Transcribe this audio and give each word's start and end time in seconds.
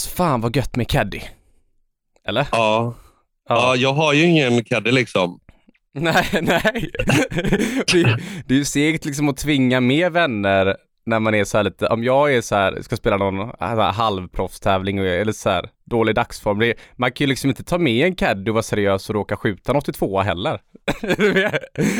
Alltså 0.00 0.16
fan 0.16 0.40
vad 0.40 0.56
gött 0.56 0.76
med 0.76 0.88
caddy. 0.88 1.20
Eller? 2.26 2.48
Ja. 2.52 2.94
ja, 3.48 3.76
jag 3.76 3.92
har 3.92 4.12
ju 4.12 4.24
ingen 4.24 4.64
caddy 4.64 4.90
liksom. 4.90 5.40
Nej, 5.92 6.26
nej. 6.32 6.90
det, 7.92 8.18
det 8.46 8.54
är 8.54 8.58
ju 8.58 8.64
segt 8.64 9.04
liksom 9.04 9.28
att 9.28 9.36
tvinga 9.36 9.80
med 9.80 10.12
vänner 10.12 10.76
när 11.06 11.20
man 11.20 11.34
är 11.34 11.44
så 11.44 11.56
här 11.56 11.64
lite, 11.64 11.86
om 11.86 12.04
jag 12.04 12.34
är 12.34 12.40
så 12.40 12.54
här, 12.54 12.82
ska 12.82 12.96
spela 12.96 13.16
någon 13.16 13.50
här 13.60 13.92
halvproffstävling 13.92 14.98
eller 14.98 15.32
så 15.32 15.50
här 15.50 15.68
dålig 15.84 16.14
dagsform. 16.14 16.58
Det, 16.58 16.74
man 16.96 17.12
kan 17.12 17.24
ju 17.24 17.28
liksom 17.28 17.50
inte 17.50 17.64
ta 17.64 17.78
med 17.78 18.06
en 18.06 18.14
caddy 18.14 18.50
och 18.50 18.54
vara 18.54 18.62
seriös 18.62 19.08
och 19.08 19.14
råka 19.14 19.36
skjuta 19.36 19.72
en 19.72 19.78
82 19.78 20.20
heller. 20.20 20.60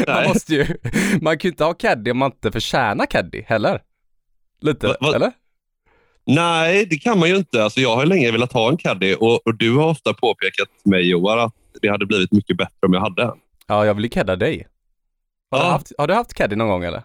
man 0.15 0.29
måste 0.29 0.55
ju, 0.55 0.67
man 1.21 1.39
kan 1.39 1.49
ju 1.49 1.51
inte 1.51 1.65
ha 1.65 1.75
caddy 1.75 2.11
om 2.11 2.19
man 2.19 2.31
inte 2.33 2.53
förtjänar 2.53 3.07
caddy 3.07 3.43
heller. 3.47 3.83
Lite, 4.61 4.87
va, 4.87 4.97
va? 5.01 5.15
eller? 5.15 5.33
Nej, 6.27 6.87
det 6.91 6.97
kan 6.97 7.19
man 7.19 7.29
ju 7.29 7.37
inte. 7.37 7.65
Alltså, 7.65 7.81
jag 7.81 7.97
har 7.97 8.07
länge 8.07 8.33
velat 8.33 8.53
ha 8.53 8.69
en 8.69 8.77
caddy 8.77 9.15
och, 9.15 9.47
och 9.47 9.55
du 9.59 9.77
har 9.77 9.87
ofta 9.87 10.15
påpekat 10.15 10.69
till 10.83 10.91
mig 10.91 11.11
Johan 11.11 11.39
att 11.39 11.55
det 11.83 11.89
hade 11.89 12.07
blivit 12.07 12.33
mycket 12.33 12.57
bättre 12.57 12.87
om 12.87 12.93
jag 12.93 13.01
hade 13.01 13.23
en. 13.23 13.33
Ja, 13.67 13.87
jag 13.87 13.95
vill 13.95 14.05
ju 14.05 14.11
cadda 14.11 14.37
dig. 14.37 14.67
Har, 15.51 15.59
ja. 15.59 15.65
du 15.65 15.71
haft, 15.71 15.93
har 15.99 16.07
du 16.07 16.15
haft 16.15 16.35
caddy 16.35 16.57
någon 16.57 16.69
gång 16.69 16.85
eller? 16.85 17.03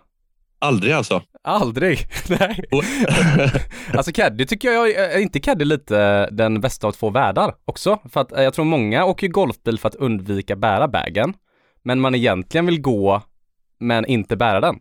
Aldrig 0.60 0.94
alltså. 0.94 1.22
Aldrig? 1.44 2.00
Nej. 2.30 2.64
alltså 3.94 4.12
caddy 4.12 4.46
tycker 4.46 4.72
jag, 4.72 4.92
är 4.92 5.20
inte 5.20 5.40
caddy 5.40 5.66
lite 5.66 6.30
den 6.32 6.62
bästa 6.62 6.88
av 6.88 6.92
två 6.92 7.10
världar 7.10 7.56
också? 7.66 8.00
För 8.10 8.22
att 8.22 8.32
eh, 8.32 8.44
jag 8.44 8.54
tror 8.54 8.66
många 8.66 9.06
åker 9.06 9.28
golfbil 9.28 9.80
för 9.80 9.88
att 9.88 9.96
undvika 9.96 10.56
bära 10.56 10.88
bagen. 10.88 11.34
Men 11.84 12.00
man 12.00 12.16
egentligen 12.16 12.66
vill 12.66 12.82
gå, 12.82 13.22
men 13.80 14.06
inte 14.06 14.36
bära 14.36 14.62
den. 14.62 14.80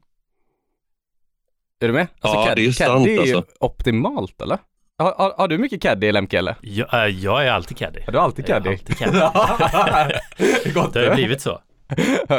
Är 1.80 1.86
du 1.86 1.92
med? 1.92 2.06
Alltså, 2.20 2.38
ja, 2.38 2.46
caddy, 2.46 2.62
det 2.62 2.68
är 2.68 2.72
sant 2.72 3.06
caddy 3.06 3.10
är 3.10 3.26
ju 3.26 3.36
alltså. 3.36 3.54
optimalt 3.60 4.42
eller? 4.42 4.58
Har, 4.98 5.14
har, 5.18 5.34
har, 5.36 5.48
du 5.48 5.58
mycket 5.58 5.82
caddy 5.82 6.12
Lemke 6.12 6.38
eller? 6.38 6.56
Jag, 6.60 6.94
äh, 6.94 7.06
jag 7.06 7.46
är 7.46 7.50
alltid 7.50 7.76
caddy. 7.76 8.00
Har 8.06 8.12
du 8.12 8.18
alltid 8.18 8.46
caddy? 8.46 8.70
Jag 8.70 8.78
alltid 8.78 8.98
caddy. 8.98 9.18
det 10.92 11.08
har 11.08 11.14
blivit 11.14 11.40
så. 11.40 11.60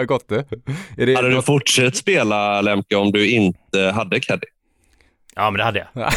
Gott 0.08 0.30
det. 0.30 0.45
Är 0.97 1.05
det 1.05 1.16
hade 1.16 1.30
du 1.30 1.42
fortsatt 1.42 1.95
spela 1.95 2.61
Lemke 2.61 2.95
om 2.95 3.11
du 3.11 3.30
inte 3.30 3.80
hade 3.80 4.19
caddy? 4.19 4.47
Ja, 5.36 5.52
men 5.52 5.58
det 5.58 5.64
hade 5.64 5.88
jag. 5.94 6.11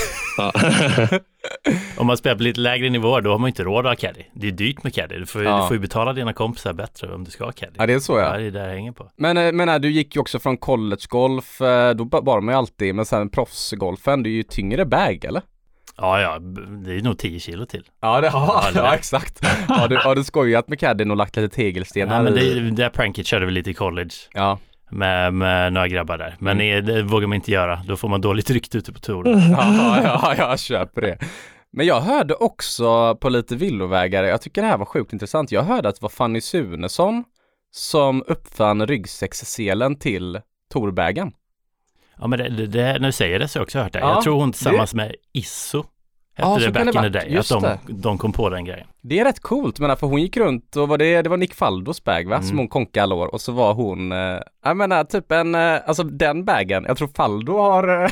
om 1.97 2.07
man 2.07 2.17
spelar 2.17 2.37
på 2.37 2.43
lite 2.43 2.61
lägre 2.61 2.91
nivåer, 2.91 3.21
då 3.21 3.31
har 3.31 3.39
man 3.39 3.49
inte 3.49 3.63
råd 3.63 3.87
att 3.87 3.91
ha 3.91 4.09
caddy. 4.09 4.25
Det 4.33 4.47
är 4.47 4.53
dyrt 4.53 4.83
med 4.83 4.95
caddy. 4.95 5.19
Du 5.19 5.27
får, 5.27 5.45
ja. 5.45 5.61
du 5.61 5.67
får 5.67 5.77
ju 5.77 5.81
betala 5.81 6.13
dina 6.13 6.33
kompisar 6.33 6.73
bättre 6.73 7.15
om 7.15 7.25
du 7.25 7.31
ska 7.31 7.45
ha 7.45 7.53
caddy. 7.53 7.75
Ja, 7.79 7.87
det 7.87 7.93
är 7.93 7.99
så 7.99 8.19
ja. 8.19 8.33
ja 8.33 8.39
det 8.39 8.47
är 8.47 8.51
där 8.51 8.67
jag 8.69 8.75
hänger 8.75 8.93
på. 8.93 9.11
Men, 9.17 9.37
eh, 9.37 9.53
men 9.53 9.69
äh, 9.69 9.79
du 9.79 9.91
gick 9.91 10.15
ju 10.15 10.21
också 10.21 10.39
från 10.39 10.57
collegegolf, 10.57 11.61
eh, 11.61 11.95
då 11.95 12.05
bar 12.05 12.41
man 12.41 12.55
ju 12.55 12.59
alltid, 12.59 12.95
men 12.95 13.07
sen 13.07 13.31
proffsgolfen, 13.31 14.23
det 14.23 14.29
är 14.29 14.33
ju 14.33 14.43
tyngre 14.43 14.85
bag, 14.85 15.25
eller? 15.25 15.43
Ja, 15.97 16.21
ja, 16.21 16.39
det 16.85 16.95
är 16.95 17.03
nog 17.03 17.19
10 17.19 17.41
kilo 17.41 17.67
till. 17.67 17.85
Ja, 18.01 18.21
det 18.21 18.29
har 18.29 18.47
ja, 18.47 18.71
ja, 18.75 18.95
exakt. 18.95 19.45
Har 19.69 19.89
du, 19.89 19.97
har 19.97 20.15
du 20.15 20.25
skojat 20.25 20.69
med 20.69 20.81
caddien 20.81 21.11
och 21.11 21.17
lagt 21.17 21.37
lite 21.37 21.57
tegelstenar 21.57 22.17
Ja, 22.17 22.23
men 22.23 22.35
det, 22.35 22.71
det 22.71 22.91
pranket 22.91 23.27
körde 23.27 23.47
vi 23.47 23.53
lite 23.53 23.71
i 23.71 23.75
college. 23.75 24.11
Ja. 24.33 24.59
Med, 24.91 25.35
med 25.35 25.73
några 25.73 25.89
grabbar 25.89 26.19
där. 26.19 26.37
Men 26.39 26.61
mm. 26.61 26.87
det, 26.87 26.93
det 26.93 27.03
vågar 27.03 27.27
man 27.27 27.37
inte 27.37 27.51
göra. 27.51 27.83
Då 27.87 27.97
får 27.97 28.09
man 28.09 28.21
dåligt 28.21 28.51
rykte 28.51 28.79
ute 28.79 28.93
på 28.93 28.99
touren. 28.99 29.51
ja, 29.51 30.01
ja, 30.03 30.35
jag 30.39 30.59
köper 30.61 31.01
det. 31.01 31.19
Men 31.71 31.87
jag 31.87 32.01
hörde 32.01 32.35
också 32.35 33.17
på 33.17 33.29
lite 33.29 33.57
villovägar, 33.57 34.25
jag 34.25 34.43
tycker 34.43 34.63
det 34.63 34.69
här 34.69 34.79
var 34.79 34.87
sjukt 34.87 35.13
intressant. 35.13 35.53
Jag 35.53 35.63
hörde 35.63 35.89
att 35.89 35.95
det 35.95 36.03
var 36.03 36.09
Fanny 36.09 36.41
Sunesson 36.41 37.25
som 37.71 38.25
uppfann 38.27 38.87
ryggsäcksselen 38.87 39.97
till 39.97 40.41
Torbägen. 40.73 41.33
Ja 42.21 42.27
men 42.27 42.39
det, 42.39 42.67
det, 42.67 42.99
när 42.99 43.07
du 43.07 43.13
säger 43.13 43.39
det 43.39 43.49
så 43.49 43.59
har 43.59 43.61
jag 43.61 43.67
också 43.67 43.79
hört 43.79 43.93
det. 43.93 43.99
Ja, 43.99 44.15
jag 44.15 44.23
tror 44.23 44.41
hon 44.41 44.53
tillsammans 44.53 44.91
det... 44.91 44.97
med 44.97 45.15
Isso 45.33 45.85
hette 46.43 46.65
ja, 46.65 46.71
det 46.71 46.73
back 46.73 46.95
in 46.95 47.03
the 47.03 47.09
day. 47.09 47.37
Att 47.37 47.49
de, 47.49 47.79
de 47.89 48.19
kom 48.19 48.33
på 48.33 48.49
den 48.49 48.65
grejen. 48.65 48.87
Det 49.03 49.19
är 49.19 49.25
rätt 49.25 49.41
coolt 49.41 49.81
men 49.81 49.97
för 49.97 50.07
hon 50.07 50.23
gick 50.23 50.37
runt 50.37 50.77
och 50.77 50.89
var 50.89 50.99
det, 50.99 51.23
det 51.23 51.29
var 51.29 51.37
Nick 51.37 51.55
Faldos 51.55 52.05
bag 52.05 52.29
va? 52.29 52.37
Mm. 52.37 52.49
Som 52.49 52.59
hon 52.59 52.69
konkade 52.69 53.03
alla 53.03 53.15
år 53.15 53.35
och 53.35 53.41
så 53.41 53.53
var 53.53 53.75
hon, 53.75 54.13
eh, 54.13 54.39
jag 54.65 54.77
menar 54.77 55.05
typ 55.05 55.33
en, 55.33 55.55
eh, 55.55 55.79
alltså 55.87 56.03
den 56.03 56.45
bagen, 56.45 56.85
jag 56.89 56.97
tror 56.97 57.09
Faldo 57.09 57.59
har, 57.59 58.03
eh, 58.05 58.11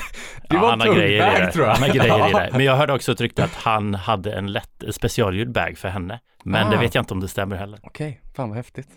det 0.48 0.56
ja, 0.56 0.60
var 0.60 0.72
en 0.72 0.80
tung 0.80 0.94
bag 0.94 1.52
tror 1.52 1.66
jag. 1.66 1.72
Han 1.72 1.82
har 1.82 1.88
grejer 1.88 2.28
i 2.28 2.32
det. 2.32 2.50
Men 2.52 2.64
jag 2.64 2.76
hörde 2.76 2.92
också 2.92 3.12
ett 3.12 3.20
rykte 3.20 3.44
att 3.44 3.54
han 3.54 3.94
hade 3.94 4.32
en 4.32 4.52
lätt 4.52 4.84
specialgjord 4.90 5.52
bag 5.52 5.78
för 5.78 5.88
henne. 5.88 6.20
Men 6.44 6.66
ah. 6.66 6.70
det 6.70 6.76
vet 6.76 6.94
jag 6.94 7.02
inte 7.02 7.14
om 7.14 7.20
det 7.20 7.28
stämmer 7.28 7.56
heller. 7.56 7.78
Okej, 7.82 8.08
okay. 8.08 8.34
fan 8.36 8.48
vad 8.48 8.56
häftigt. 8.56 8.88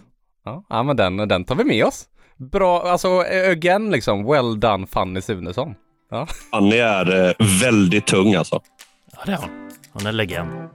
Ja, 0.46 0.64
ja 0.70 0.84
men 0.84 0.98
den, 0.98 1.18
den 1.18 1.46
tar 1.46 1.56
vi 1.56 1.64
med 1.64 1.86
oss. 1.86 2.06
Bra, 2.38 2.82
alltså 2.82 3.24
again 3.52 3.92
liksom, 3.92 4.26
well 4.26 4.60
done 4.60 4.88
Fanny 4.88 5.22
Sunesson. 5.22 5.76
Ja. 6.12 6.28
Fanny 6.52 6.78
är 6.78 7.28
eh, 7.28 7.48
väldigt 7.62 8.08
tung 8.08 8.34
alltså. 8.34 8.62
Ja, 9.20 9.26
det 9.26 9.32
är 9.32 9.38
hon. 9.38 9.70
Hon 9.92 10.06
är 10.06 10.12
legend. 10.12 10.70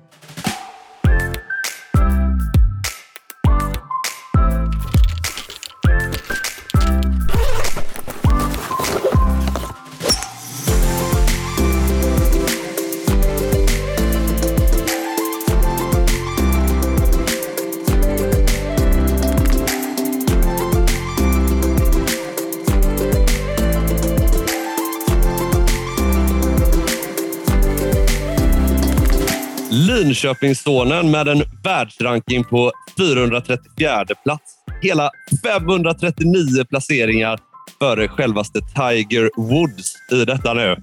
Linköpingssonen 29.95 31.11
med 31.11 31.29
en 31.29 31.43
världsranking 31.63 32.45
på 32.45 32.73
434 32.99 34.05
plats. 34.25 34.43
Hela 34.83 35.11
539 35.45 36.65
placeringar 36.71 37.41
före 37.79 38.09
självaste 38.09 38.61
Tiger 38.61 39.31
Woods 39.37 39.95
i 40.13 40.25
detta 40.25 40.55
nu. 40.55 40.77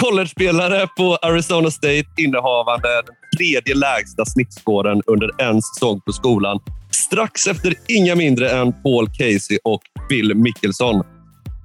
Collegespelare 0.00 0.86
på 0.96 1.16
Arizona 1.16 1.70
State 1.70 2.04
innehavande 2.16 2.88
den 2.88 3.14
tredje 3.38 3.74
lägsta 3.74 4.24
snittskåren 4.24 5.02
under 5.06 5.42
en 5.42 5.62
säsong 5.62 6.00
på 6.00 6.12
skolan. 6.12 6.60
Strax 6.90 7.46
efter 7.46 7.74
inga 7.88 8.14
mindre 8.14 8.50
än 8.50 8.72
Paul 8.82 9.08
Casey 9.08 9.58
och 9.64 9.82
Phil 10.08 10.34
Mickelson. 10.34 11.02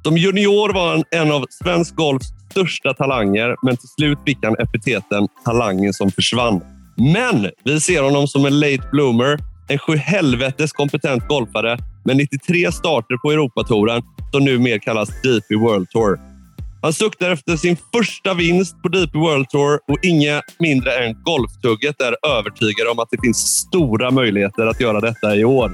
Som 0.04 0.18
junior 0.18 0.74
var 0.74 0.92
han 0.92 1.04
en 1.12 1.32
av 1.32 1.46
svensk 1.50 1.96
golfs 1.96 2.28
största 2.52 2.94
talanger, 2.94 3.56
men 3.62 3.78
till 3.78 3.90
slut 3.90 4.18
fick 4.26 4.38
han 4.44 4.56
epiteten 4.60 5.28
“talangen 5.46 5.94
som 5.94 6.12
försvann”. 6.12 6.62
Men 6.96 7.50
vi 7.64 7.80
ser 7.80 8.02
honom 8.02 8.28
som 8.28 8.46
en 8.46 8.60
late 8.60 8.90
bloomer, 8.92 9.40
en 9.68 9.78
sjuhelvetes 9.78 10.72
kompetent 10.72 11.28
golfare 11.28 11.78
med 12.06 12.18
93 12.18 12.72
starter 12.72 13.18
på 13.18 13.32
Europatouren 13.32 14.02
som 14.32 14.46
numera 14.46 14.80
kallas 14.80 15.10
DP 15.10 15.56
World 15.56 15.90
Tour. 15.90 16.20
Han 16.82 16.94
suktar 16.94 17.32
efter 17.32 17.56
sin 17.56 17.78
första 17.96 18.34
vinst 18.34 18.82
på 18.82 18.88
DP 18.88 19.18
World 19.18 19.50
Tour 19.50 19.80
och 19.88 19.98
inga 20.04 20.42
mindre 20.60 21.06
än 21.06 21.24
Golftugget 21.24 22.02
är 22.02 22.16
övertygade 22.38 22.90
om 22.90 23.00
att 23.00 23.10
det 23.12 23.18
finns 23.22 23.38
stora 23.38 24.12
möjligheter 24.12 24.68
att 24.68 24.82
göra 24.82 25.00
detta 25.02 25.36
i 25.36 25.44
år. 25.46 25.72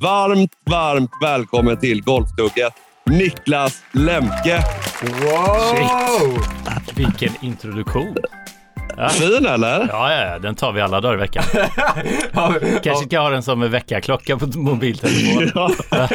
Varmt, 0.00 0.50
varmt 0.70 1.10
välkommen 1.22 1.76
till 1.76 2.02
Golftugget, 2.02 2.72
Niklas 3.10 3.84
Lemke. 3.92 4.62
Wow! 5.02 5.74
Shit. 5.74 6.98
Vilken 6.98 7.44
introduktion! 7.44 8.16
Ja. 8.96 9.08
Fin 9.08 9.46
eller? 9.46 9.88
Ja, 9.88 10.12
ja, 10.12 10.26
ja, 10.26 10.38
den 10.38 10.54
tar 10.54 10.72
vi 10.72 10.80
alla 10.80 11.00
dagar 11.00 11.14
i 11.14 11.18
veckan. 11.18 11.44
Kanske 12.82 13.04
ska 13.06 13.20
ha 13.20 13.30
den 13.30 13.42
som 13.42 13.70
väckarklocka 13.70 14.36
på 14.36 14.46
mobiltelefon. 14.58 15.50
ja. 15.90 16.08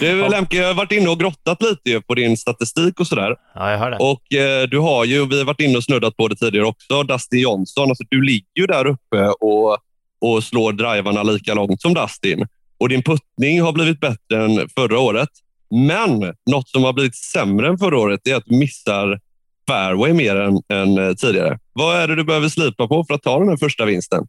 Du 0.00 0.28
Lemke, 0.28 0.56
jag 0.56 0.66
har 0.66 0.74
varit 0.74 0.92
inne 0.92 1.08
och 1.08 1.20
grottat 1.20 1.62
lite 1.62 2.00
på 2.00 2.14
din 2.14 2.36
statistik 2.36 3.00
och 3.00 3.06
sådär. 3.06 3.36
Ja, 3.54 3.70
jag 3.70 3.78
hör 3.78 3.90
det. 3.90 3.96
Och 3.96 4.34
eh, 4.34 4.68
du 4.68 4.78
har 4.78 5.04
ju, 5.04 5.26
vi 5.26 5.38
har 5.38 5.44
varit 5.44 5.60
inne 5.60 5.76
och 5.76 5.84
snuddat 5.84 6.16
på 6.16 6.28
det 6.28 6.36
tidigare 6.36 6.66
också, 6.66 7.02
Dustin 7.02 7.40
Johnson. 7.40 7.88
Alltså, 7.88 8.04
du 8.08 8.22
ligger 8.22 8.60
ju 8.60 8.66
där 8.66 8.86
uppe 8.86 9.28
och, 9.40 9.78
och 10.20 10.44
slår 10.44 10.72
drivarna 10.72 11.22
lika 11.22 11.54
långt 11.54 11.80
som 11.80 11.94
Dustin. 11.94 12.46
Och 12.78 12.88
din 12.88 13.02
puttning 13.02 13.62
har 13.62 13.72
blivit 13.72 14.00
bättre 14.00 14.44
än 14.44 14.68
förra 14.76 14.98
året. 14.98 15.28
Men 15.72 16.34
något 16.50 16.68
som 16.68 16.84
har 16.84 16.92
blivit 16.92 17.16
sämre 17.16 17.68
än 17.68 17.78
förra 17.78 17.98
året 17.98 18.26
är 18.28 18.34
att 18.34 18.46
du 18.46 18.56
missar 18.56 19.20
fairway 19.68 20.12
mer 20.12 20.36
än, 20.36 20.62
än 20.68 20.98
eh, 20.98 21.14
tidigare. 21.14 21.58
Vad 21.72 21.96
är 21.96 22.08
det 22.08 22.16
du 22.16 22.24
behöver 22.24 22.48
slipa 22.48 22.88
på 22.88 23.04
för 23.04 23.14
att 23.14 23.22
ta 23.22 23.38
den 23.38 23.48
här 23.48 23.56
första 23.56 23.84
vinsten? 23.84 24.26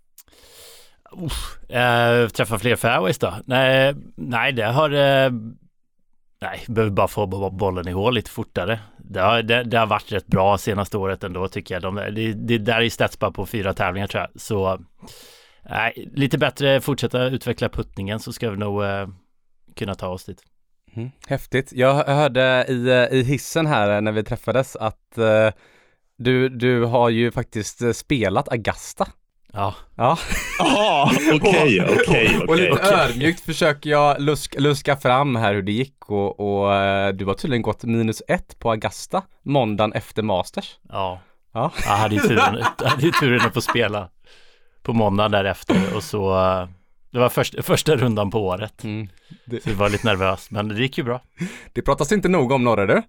Uh, 1.69 1.79
äh, 1.79 2.27
träffa 2.27 2.59
fler 2.59 2.75
fairways 2.75 3.17
då? 3.17 3.33
Nej, 3.45 3.95
nej 4.15 4.51
det 4.51 4.65
har... 4.65 4.89
Äh, 4.89 5.31
nej, 6.41 6.63
behöver 6.67 6.91
bara 6.91 7.07
få 7.07 7.49
bollen 7.49 7.87
i 7.87 7.91
hål 7.91 8.13
lite 8.13 8.29
fortare. 8.29 8.79
Det 8.97 9.19
har, 9.19 9.41
det, 9.41 9.63
det 9.63 9.77
har 9.77 9.85
varit 9.85 10.11
rätt 10.11 10.27
bra 10.27 10.57
senaste 10.57 10.97
året 10.97 11.23
ändå 11.23 11.47
tycker 11.47 11.75
jag. 11.75 11.81
De, 11.81 11.95
det, 11.95 12.33
det 12.33 12.57
där 12.57 12.81
är 12.81 12.89
stats 12.89 13.19
bara 13.19 13.31
på 13.31 13.45
fyra 13.45 13.73
tävlingar 13.73 14.07
tror 14.07 14.21
jag. 14.21 14.41
Så 14.41 14.79
nej, 15.69 16.09
lite 16.13 16.37
bättre 16.37 16.81
fortsätta 16.81 17.23
utveckla 17.23 17.69
puttningen 17.69 18.19
så 18.19 18.33
ska 18.33 18.49
vi 18.49 18.57
nog 18.57 18.83
äh, 18.83 19.07
kunna 19.75 19.95
ta 19.95 20.07
oss 20.07 20.25
dit. 20.25 20.43
Mm, 20.95 21.11
häftigt. 21.27 21.73
Jag 21.73 22.03
hörde 22.03 22.65
i, 22.69 23.07
i 23.17 23.23
hissen 23.23 23.65
här 23.65 24.01
när 24.01 24.11
vi 24.11 24.23
träffades 24.23 24.75
att 24.75 25.15
uh, 25.17 25.49
du, 26.17 26.49
du 26.49 26.83
har 26.85 27.09
ju 27.09 27.31
faktiskt 27.31 27.81
eh, 27.81 27.91
spelat 27.91 28.51
Agasta. 28.51 29.07
Ja, 29.53 29.75
Ja. 29.95 30.17
Jaha, 30.59 31.11
okej, 31.33 31.85
okej, 31.99 32.37
Och 32.47 32.55
lite 32.55 32.71
okej. 32.71 32.93
ödmjukt 32.93 33.39
försöker 33.39 33.89
jag 33.89 34.21
luska, 34.21 34.59
luska 34.59 34.97
fram 34.97 35.35
här 35.35 35.53
hur 35.53 35.61
det 35.61 35.71
gick 35.71 36.09
och, 36.09 36.39
och 36.39 36.75
eh, 36.75 37.13
du 37.13 37.25
har 37.25 37.33
tydligen 37.33 37.61
gått 37.61 37.83
minus 37.83 38.21
ett 38.27 38.59
på 38.59 38.71
Agasta 38.71 39.21
måndagen 39.43 39.93
efter 39.93 40.23
Masters. 40.23 40.77
ja. 40.89 41.19
Ja. 41.53 41.71
Jag 41.85 41.91
hade 41.97 42.15
ju 42.15 42.21
turen, 42.21 42.63
jag 42.81 42.89
hade 42.89 43.01
ju 43.05 43.11
turen 43.11 43.41
att 43.47 43.53
få 43.53 43.61
spela 43.61 44.09
på 44.83 44.93
måndagen 44.93 45.31
därefter 45.31 45.95
och 45.95 46.03
så 46.03 46.39
eh, 46.39 46.67
det 47.13 47.19
var 47.19 47.29
först, 47.29 47.55
första 47.65 47.95
rundan 47.95 48.31
på 48.31 48.45
året. 48.45 48.83
Mm. 48.83 49.07
Så 49.63 49.69
jag 49.69 49.75
var 49.75 49.89
lite 49.89 50.07
nervös, 50.07 50.51
men 50.51 50.67
det 50.67 50.81
gick 50.81 50.97
ju 50.97 51.03
bra. 51.03 51.21
Det 51.73 51.81
pratas 51.81 52.11
inte 52.11 52.29
nog 52.29 52.51
om 52.51 52.63
Norre 52.63 52.85
du. 52.85 53.01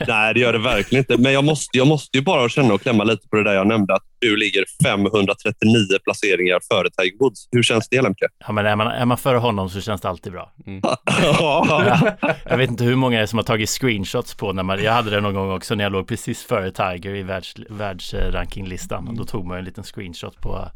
Nej, 0.08 0.34
det 0.34 0.40
gör 0.40 0.52
det 0.52 0.58
verkligen 0.58 1.04
inte. 1.04 1.22
Men 1.22 1.32
jag 1.32 1.44
måste, 1.44 1.78
jag 1.78 1.86
måste 1.86 2.18
ju 2.18 2.24
bara 2.24 2.48
känna 2.48 2.74
och 2.74 2.82
klämma 2.82 3.04
lite 3.04 3.28
på 3.28 3.36
det 3.36 3.44
där 3.44 3.54
jag 3.54 3.66
nämnde, 3.66 3.94
att 3.94 4.02
du 4.18 4.36
ligger 4.36 4.64
539 4.82 5.98
placeringar 6.04 6.60
före 6.72 6.90
Tiger 6.90 7.18
Woods. 7.18 7.48
Hur 7.52 7.62
känns 7.62 7.88
det, 7.88 8.02
Lemke? 8.02 8.26
Ja, 8.46 8.52
men 8.52 8.66
är 8.66 8.76
man, 8.76 8.86
är 8.86 9.04
man 9.04 9.18
före 9.18 9.38
honom 9.38 9.70
så 9.70 9.80
känns 9.80 10.00
det 10.00 10.08
alltid 10.08 10.32
bra. 10.32 10.52
Ja. 11.22 12.16
Jag 12.44 12.56
vet 12.56 12.70
inte 12.70 12.84
hur 12.84 12.96
många 12.96 13.16
det 13.16 13.22
är 13.22 13.26
som 13.26 13.38
har 13.38 13.44
tagit 13.44 13.70
screenshots 13.70 14.34
på 14.34 14.52
när 14.52 14.62
man, 14.62 14.82
jag 14.82 14.92
hade 14.92 15.10
det 15.10 15.20
någon 15.20 15.34
gång 15.34 15.52
också 15.52 15.74
när 15.74 15.84
jag 15.84 15.92
låg 15.92 16.08
precis 16.08 16.42
före 16.42 16.70
Tiger 16.70 17.14
i 17.14 17.22
världs, 17.22 17.54
världsrankinglistan. 17.68 19.08
Och 19.08 19.14
då 19.14 19.24
tog 19.24 19.46
man 19.46 19.58
en 19.58 19.64
liten 19.64 19.84
screenshot 19.84 20.40
på, 20.40 20.68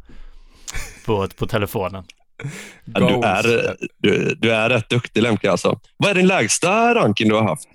på, 1.07 1.29
på 1.39 1.47
telefonen. 1.47 2.05
Du 2.85 3.05
är, 3.05 3.77
du, 3.99 4.35
du 4.35 4.53
är 4.53 4.69
rätt 4.71 4.89
duktig, 4.89 5.23
Lemke. 5.23 5.51
Alltså. 5.51 5.81
Vad 5.97 6.11
är 6.11 6.15
din 6.15 6.27
lägsta 6.27 6.95
ranking 6.95 7.29
du 7.29 7.35
har 7.35 7.43
haft? 7.43 7.69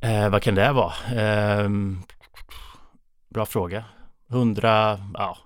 Eh, 0.00 0.28
vad 0.28 0.42
kan 0.42 0.54
det 0.54 0.72
vara? 0.72 0.92
Ehm, 1.16 2.02
bra 3.34 3.46
fråga. 3.46 3.84
100, 4.30 4.98
ja, 5.14 5.38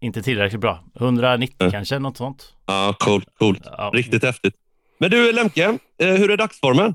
inte 0.00 0.22
tillräckligt 0.22 0.60
bra. 0.60 0.84
190 1.00 1.56
Mm. 1.60 1.72
kanske, 1.72 1.98
något 1.98 2.16
sånt. 2.16 2.54
Ja, 2.66 2.94
coolt, 2.98 3.28
coolt. 3.38 3.62
Ja, 3.64 3.90
Riktigt 3.94 4.24
häftigt. 4.24 4.54
Men 4.98 5.10
du, 5.10 5.32
Lemke, 5.32 5.78
eh, 6.02 6.08
hur 6.14 6.30
är 6.30 6.36
dagsformen? 6.36 6.94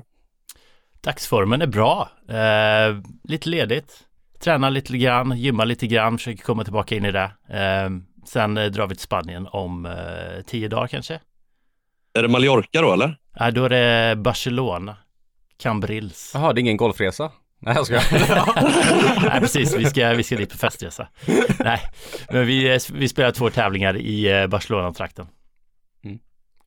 Dagsformen 1.00 1.62
är 1.62 1.66
bra. 1.66 2.08
Eh, 2.28 2.96
lite 3.24 3.48
ledigt. 3.48 4.02
Tränar 4.40 4.70
lite 4.70 4.98
grann, 4.98 5.38
gymmar 5.38 5.66
lite 5.66 5.86
grann, 5.86 6.18
försöker 6.18 6.42
komma 6.42 6.64
tillbaka 6.64 6.94
in 6.96 7.04
i 7.04 7.12
det. 7.12 7.30
Sen 8.26 8.56
eh, 8.56 8.64
drar 8.66 8.86
vi 8.86 8.94
till 8.94 9.02
Spanien 9.04 9.46
om 9.52 9.86
eh, 9.86 10.42
tio 10.46 10.68
dagar 10.68 10.86
kanske. 10.86 11.20
Är 12.14 12.22
det 12.22 12.28
Mallorca 12.28 12.80
då, 12.82 12.92
eller? 12.92 13.16
Nej, 13.40 13.52
då 13.52 13.64
är 13.64 13.68
det 13.68 14.16
Barcelona. 14.16 14.96
Cambrils. 15.58 16.30
Jaha, 16.34 16.52
det 16.52 16.58
är 16.58 16.62
ingen 16.62 16.76
golfresa? 16.76 17.30
Nej 17.58 17.74
jag 17.76 17.86
skojar. 17.86 18.04
Nej, 19.30 19.40
precis. 19.40 19.74
Vi 19.76 19.84
ska, 19.84 20.08
vi 20.12 20.22
ska 20.22 20.36
dit 20.36 20.50
på 20.52 20.58
festresa. 20.58 21.08
Nej, 21.58 21.80
men 22.30 22.46
vi, 22.46 22.74
eh, 22.74 22.80
vi 22.92 23.08
spelar 23.08 23.30
två 23.30 23.50
tävlingar 23.50 23.96
i 23.96 24.40
eh, 24.40 24.46
Barcelona-trakten. 24.46 25.26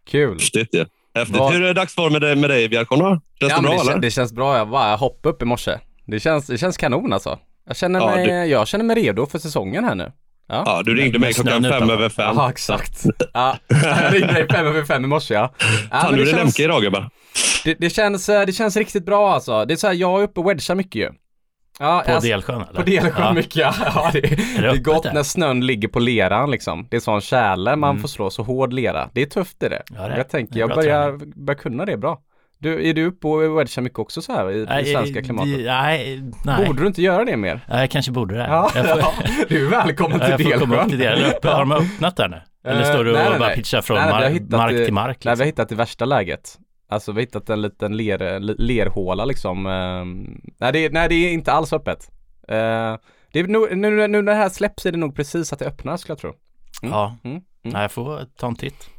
Kul. 0.05 0.33
Häftigt 0.33 0.75
ju. 0.75 0.85
Häftigt. 1.15 1.37
Vad- 1.37 1.53
Hur 1.53 1.63
är 1.63 1.73
dagsformen 1.73 2.21
med, 2.21 2.37
med 2.37 2.49
dig, 2.49 2.69
Björkon? 2.69 2.99
då? 2.99 3.05
Känns 3.39 3.51
Ja, 3.51 3.55
det 3.57 3.61
bra, 3.63 3.71
det, 3.71 3.91
eller? 3.91 3.97
det 3.99 4.11
känns 4.11 4.33
bra, 4.33 4.57
jag 4.57 4.69
bara 4.69 4.95
hoppade 4.95 5.35
upp 5.35 5.41
i 5.41 5.45
morse. 5.45 5.77
Det 6.05 6.19
känns, 6.19 6.47
det 6.47 6.57
känns 6.57 6.77
kanon 6.77 7.13
alltså. 7.13 7.39
Jag 7.65 7.75
känner, 7.77 7.99
Ja, 7.99 8.15
mig, 8.15 8.25
du- 8.27 8.31
jag 8.45 8.67
känner 8.67 8.85
mig 8.85 8.95
redo 8.95 9.25
för 9.25 9.39
säsongen 9.39 9.83
här 9.83 9.95
nu. 9.95 10.11
Ja, 10.49 10.63
Ja, 10.65 10.81
du 10.85 10.95
ringde 10.95 11.19
mig 11.19 11.33
klockan 11.33 11.53
fem 11.63 11.65
utanför. 11.65 11.93
över 11.93 12.09
fem. 12.09 12.33
ja 12.35 12.49
exakt. 12.49 13.03
Ja, 13.33 13.57
jag 13.67 14.13
ringde 14.13 14.33
dig 14.33 14.47
fem 14.51 14.65
över 14.67 14.83
fem 14.83 15.03
i 15.03 15.07
morse 15.07 15.33
ja. 15.33 15.53
ja 15.91 15.99
Fan, 16.01 16.15
nu 16.15 16.21
är 16.21 16.25
det, 16.25 16.31
det 16.31 16.37
känns, 16.37 16.43
Lemke 16.43 16.63
idag, 16.63 16.81
gubbar. 16.81 17.09
det, 17.63 17.73
det, 17.79 17.89
känns, 17.89 18.29
eh, 18.29 18.45
det 18.45 18.51
känns 18.53 18.77
riktigt 18.77 19.05
bra 19.05 19.33
alltså. 19.33 19.65
Det 19.65 19.73
är 19.73 19.75
så 19.75 19.87
här, 19.87 19.93
jag 19.93 20.19
är 20.19 20.23
uppe 20.23 20.39
och 20.39 20.49
wedgar 20.49 20.75
mycket 20.75 20.95
ju. 21.01 21.09
Ja, 21.81 22.03
På 22.05 22.11
alltså, 22.13 22.29
Delsjön 22.29 22.61
eller? 22.61 22.73
På 22.79 22.81
Delsjön 22.89 23.13
ja. 23.25 23.33
mycket 23.33 23.55
ja. 23.55 23.73
ja 23.85 24.09
det, 24.13 24.19
det 24.21 24.57
är 24.57 24.67
öppet 24.67 24.83
gott 24.83 25.03
där? 25.03 25.13
när 25.13 25.23
snön 25.23 25.65
ligger 25.65 25.87
på 25.87 25.99
leran 25.99 26.51
liksom. 26.51 26.87
Det 26.91 26.95
är 26.95 27.01
sån 27.01 27.21
tjäle 27.21 27.75
man 27.75 27.89
Mm. 27.89 28.01
får 28.01 28.07
slå, 28.07 28.29
så 28.29 28.43
hård 28.43 28.73
lera. 28.73 29.09
Det 29.13 29.21
är 29.21 29.25
tufft 29.25 29.63
är 29.63 29.69
det. 29.69 29.83
Ja, 29.95 30.01
det 30.07 30.13
är. 30.13 30.17
jag 30.17 30.29
tänker, 30.29 30.53
Det 30.53 30.59
är 30.59 30.61
jag 30.61 30.75
börjar, 30.75 31.19
börjar 31.45 31.59
kunna 31.59 31.85
det 31.85 31.97
bra. 31.97 32.19
Du, 32.61 32.89
är 32.89 32.93
du 32.93 33.05
uppe 33.05 33.27
och 33.27 33.41
wedgar 33.59 33.81
mycket 33.81 33.99
också 33.99 34.21
så 34.21 34.33
här 34.33 34.51
i 34.51 34.65
det 34.65 34.85
svenska 34.85 35.19
eh, 35.19 35.23
klimatet? 35.25 35.59
Nej, 35.65 36.21
nej. 36.45 36.65
Borde 36.67 36.81
du 36.81 36.87
inte 36.87 37.01
göra 37.01 37.25
det 37.25 37.37
mer? 37.37 37.65
Ja, 37.69 37.79
jag 37.79 37.91
kanske 37.91 38.11
borde 38.11 38.35
det. 38.35 38.47
Ja, 38.47 38.71
jag 38.75 38.89
får, 38.89 38.99
ja. 38.99 39.13
du 39.49 39.65
är 39.65 39.69
välkommen 39.69 40.19
till 40.19 40.29
jag 40.29 40.41
får 40.43 40.59
komma 40.59 40.83
upp 40.83 40.89
till 40.89 40.99
det. 40.99 41.05
Delsjön. 41.09 41.51
Har 41.53 41.59
de 41.59 41.71
öppnat 41.71 42.15
där 42.17 42.27
nu? 42.27 42.41
Eller 42.63 42.83
står 42.83 43.03
du 43.03 43.11
och 43.11 43.17
Eh, 43.17 43.29
nej, 43.29 43.39
bara 43.39 43.47
nej. 43.47 43.55
pitchar 43.55 43.81
från 43.81 43.97
Nej, 43.97 44.11
mar- 44.13 44.29
hittat 44.29 44.49
mark 44.49 44.71
till 44.85 44.93
mark? 44.93 45.17
Nej, 45.17 45.17
vi 45.23 45.29
har 45.29 45.35
Liksom. 45.35 45.45
hittat 45.45 45.69
det 45.69 45.75
värsta 45.75 46.05
läget. 46.05 46.57
Alltså 46.89 47.11
vi 47.11 47.15
har 47.15 47.21
hittat 47.21 47.49
en 47.49 47.61
liten 47.61 47.97
ler, 47.97 48.39
lerhåla 48.39 49.25
liksom. 49.25 49.65
Ehm, 49.65 50.41
nej, 50.59 50.71
det 50.73 50.85
är, 50.85 50.89
nej, 50.89 51.09
det 51.09 51.15
är 51.15 51.31
inte 51.33 51.51
alls 51.51 51.73
öppet. 51.73 52.09
Eh, 52.47 52.95
det 53.33 53.39
är 53.39 53.47
nog, 53.47 53.77
nu, 53.77 54.07
nu 54.07 54.21
när 54.21 54.31
det 54.33 54.37
här 54.37 54.49
släpps 54.49 54.85
är 54.85 54.91
det 54.91 54.97
nog 54.97 55.15
precis 55.15 55.53
att 55.53 55.59
det 55.59 55.65
öppnar 55.65 55.97
skulle 55.97 56.11
jag 56.11 56.19
tro. 56.19 56.29
Mm. 56.83 56.93
Ja, 56.93 57.17
Mm. 57.23 57.41
Mm. 57.69 57.81
jag 57.81 57.91
får 57.91 58.25
ta 58.37 58.47
en 58.47 58.55
titt. 58.55 58.89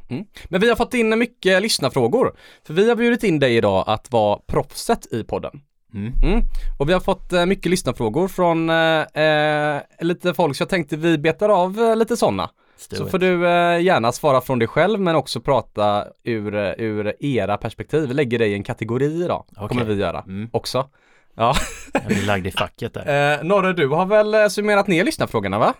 Men 0.49 0.61
vi 0.61 0.69
har 0.69 0.75
fått 0.75 0.93
in 0.93 1.19
mycket 1.19 1.61
lyssnarfrågor. 1.61 2.35
För 2.67 2.73
vi 2.73 2.89
har 2.89 2.95
bjudit 2.95 3.23
in 3.23 3.39
dig 3.39 3.55
idag 3.57 3.83
att 3.87 4.11
vara 4.11 4.39
proffset 4.47 5.13
i 5.13 5.23
podden. 5.23 5.61
Mm. 5.93 6.13
Mm. 6.23 6.41
Och 6.79 6.89
vi 6.89 6.93
har 6.93 6.99
fått 6.99 7.33
eh, 7.33 7.45
mycket 7.45 7.69
lyssnarfrågor 7.69 8.27
från 8.27 8.69
eh, 8.69 9.23
eh, 9.23 9.81
lite 9.99 10.33
folk 10.33 10.55
så 10.55 10.61
jag 10.61 10.69
tänkte 10.69 10.97
vi 10.97 11.17
betar 11.17 11.49
av 11.49 11.79
eh, 11.79 11.95
lite 11.95 12.17
sådana. 12.17 12.49
Så 12.91 13.05
får 13.05 13.19
du 13.19 13.47
eh, 13.47 13.81
gärna 13.81 14.11
svara 14.11 14.41
från 14.41 14.59
dig 14.59 14.67
själv 14.67 14.99
men 14.99 15.15
också 15.15 15.39
prata 15.41 16.05
ur, 16.23 16.55
ur 16.81 17.13
era 17.25 17.57
perspektiv. 17.57 18.07
Vi 18.07 18.13
lägger 18.13 18.39
dig 18.39 18.51
i 18.51 18.53
en 18.53 18.63
kategori 18.63 19.23
idag, 19.23 19.45
Okej. 19.55 19.67
kommer 19.67 19.83
vi 19.83 19.93
göra 19.95 20.19
Mm. 20.27 20.49
också. 20.53 20.89
Ja. 21.35 21.55
Jag 21.93 22.03
blir 22.05 22.25
lagd 22.25 22.47
i 22.47 22.51
facket 22.51 22.93
där. 22.93 23.37
Eh, 23.39 23.43
Norre, 23.43 23.73
du 23.73 23.87
har 23.87 24.05
väl 24.05 24.49
summerat 24.51 24.87
ner 24.87 25.03
lyssnarfrågorna 25.03 25.59
va? 25.59 25.73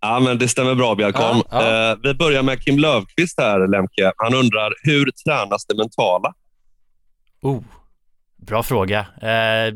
Ja, 0.00 0.20
men 0.20 0.38
det 0.38 0.48
stämmer 0.48 0.74
bra, 0.74 0.94
Björkon. 0.94 1.22
Ja, 1.22 1.44
ja. 1.50 1.90
Eh, 1.90 1.98
vi 2.02 2.14
börjar 2.14 2.42
med 2.42 2.62
Kim 2.64 2.78
Lövqvist 2.78 3.40
här, 3.40 3.68
Lemke. 3.68 4.12
Han 4.16 4.34
undrar, 4.34 4.72
hur 4.82 5.10
tränas 5.10 5.66
det 5.66 5.76
mentala? 5.76 6.34
Oh, 7.42 7.62
bra 8.36 8.62
fråga. 8.62 8.98
Eh, 9.22 9.74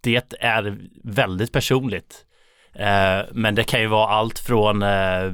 det 0.00 0.32
är 0.40 0.78
väldigt 1.04 1.52
personligt. 1.52 2.26
Eh, 2.74 3.20
men 3.32 3.54
det 3.54 3.64
kan 3.64 3.80
ju 3.80 3.86
vara 3.86 4.08
allt 4.08 4.38
från 4.38 4.82
eh, 4.82 5.32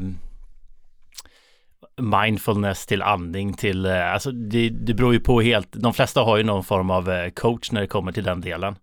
mindfulness 2.00 2.86
till 2.86 3.02
andning 3.02 3.54
till, 3.54 3.86
eh, 3.86 4.12
alltså 4.12 4.30
det, 4.30 4.68
det 4.68 4.94
beror 4.94 5.12
ju 5.12 5.20
på 5.20 5.40
helt, 5.40 5.72
de 5.72 5.94
flesta 5.94 6.20
har 6.20 6.36
ju 6.36 6.42
någon 6.42 6.64
form 6.64 6.90
av 6.90 7.10
eh, 7.10 7.30
coach 7.30 7.72
när 7.72 7.80
det 7.80 7.86
kommer 7.86 8.12
till 8.12 8.24
den 8.24 8.40
delen. 8.40 8.76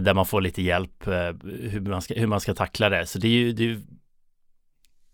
Där 0.00 0.14
man 0.14 0.26
får 0.26 0.40
lite 0.40 0.62
hjälp 0.62 1.06
hur, 1.42 1.80
man 1.80 2.02
ska, 2.02 2.14
hur 2.14 2.26
man 2.26 2.40
ska 2.40 2.54
tackla 2.54 2.88
det. 2.88 3.06
Så 3.06 3.18
det 3.18 3.28
är 3.28 3.30
ju, 3.30 3.52
det 3.52 3.62
är 3.62 3.66
ju 3.66 3.80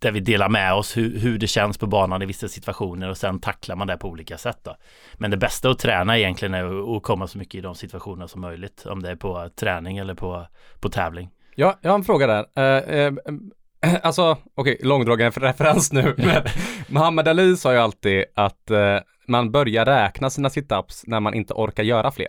där 0.02 0.12
vi 0.12 0.20
delar 0.20 0.48
med 0.48 0.74
oss 0.74 0.96
hur, 0.96 1.18
hur 1.18 1.38
det 1.38 1.46
känns 1.46 1.78
på 1.78 1.86
banan 1.86 2.22
i 2.22 2.26
vissa 2.26 2.48
situationer 2.48 3.10
och 3.10 3.16
sen 3.16 3.40
tacklar 3.40 3.76
man 3.76 3.86
det 3.86 3.96
på 3.96 4.08
olika 4.08 4.38
sätt 4.38 4.58
då. 4.62 4.76
Men 5.14 5.30
det 5.30 5.36
bästa 5.36 5.70
att 5.70 5.78
träna 5.78 6.18
egentligen 6.18 6.54
är 6.54 6.96
att 6.96 7.02
komma 7.02 7.26
så 7.26 7.38
mycket 7.38 7.54
i 7.54 7.60
de 7.60 7.74
situationerna 7.74 8.28
som 8.28 8.40
möjligt. 8.40 8.86
Om 8.86 9.02
det 9.02 9.10
är 9.10 9.16
på 9.16 9.50
träning 9.56 9.98
eller 9.98 10.14
på, 10.14 10.46
på 10.80 10.88
tävling. 10.88 11.30
Ja, 11.54 11.78
jag 11.82 11.90
har 11.90 11.98
en 11.98 12.04
fråga 12.04 12.26
där. 12.26 12.46
Eh, 12.56 12.98
eh, 12.98 13.12
alltså, 14.02 14.38
okej, 14.54 14.78
långdragen 14.82 15.30
referens 15.36 15.92
nu, 15.92 16.14
men 16.16 16.42
Muhammad 16.88 17.28
Ali 17.28 17.56
sa 17.56 17.72
ju 17.72 17.78
alltid 17.78 18.24
att 18.34 18.70
eh, 18.70 18.98
man 19.28 19.50
börjar 19.50 19.84
räkna 19.84 20.30
sina 20.30 20.50
situps 20.50 21.02
när 21.06 21.20
man 21.20 21.34
inte 21.34 21.54
orkar 21.54 21.82
göra 21.82 22.10
fler. 22.10 22.28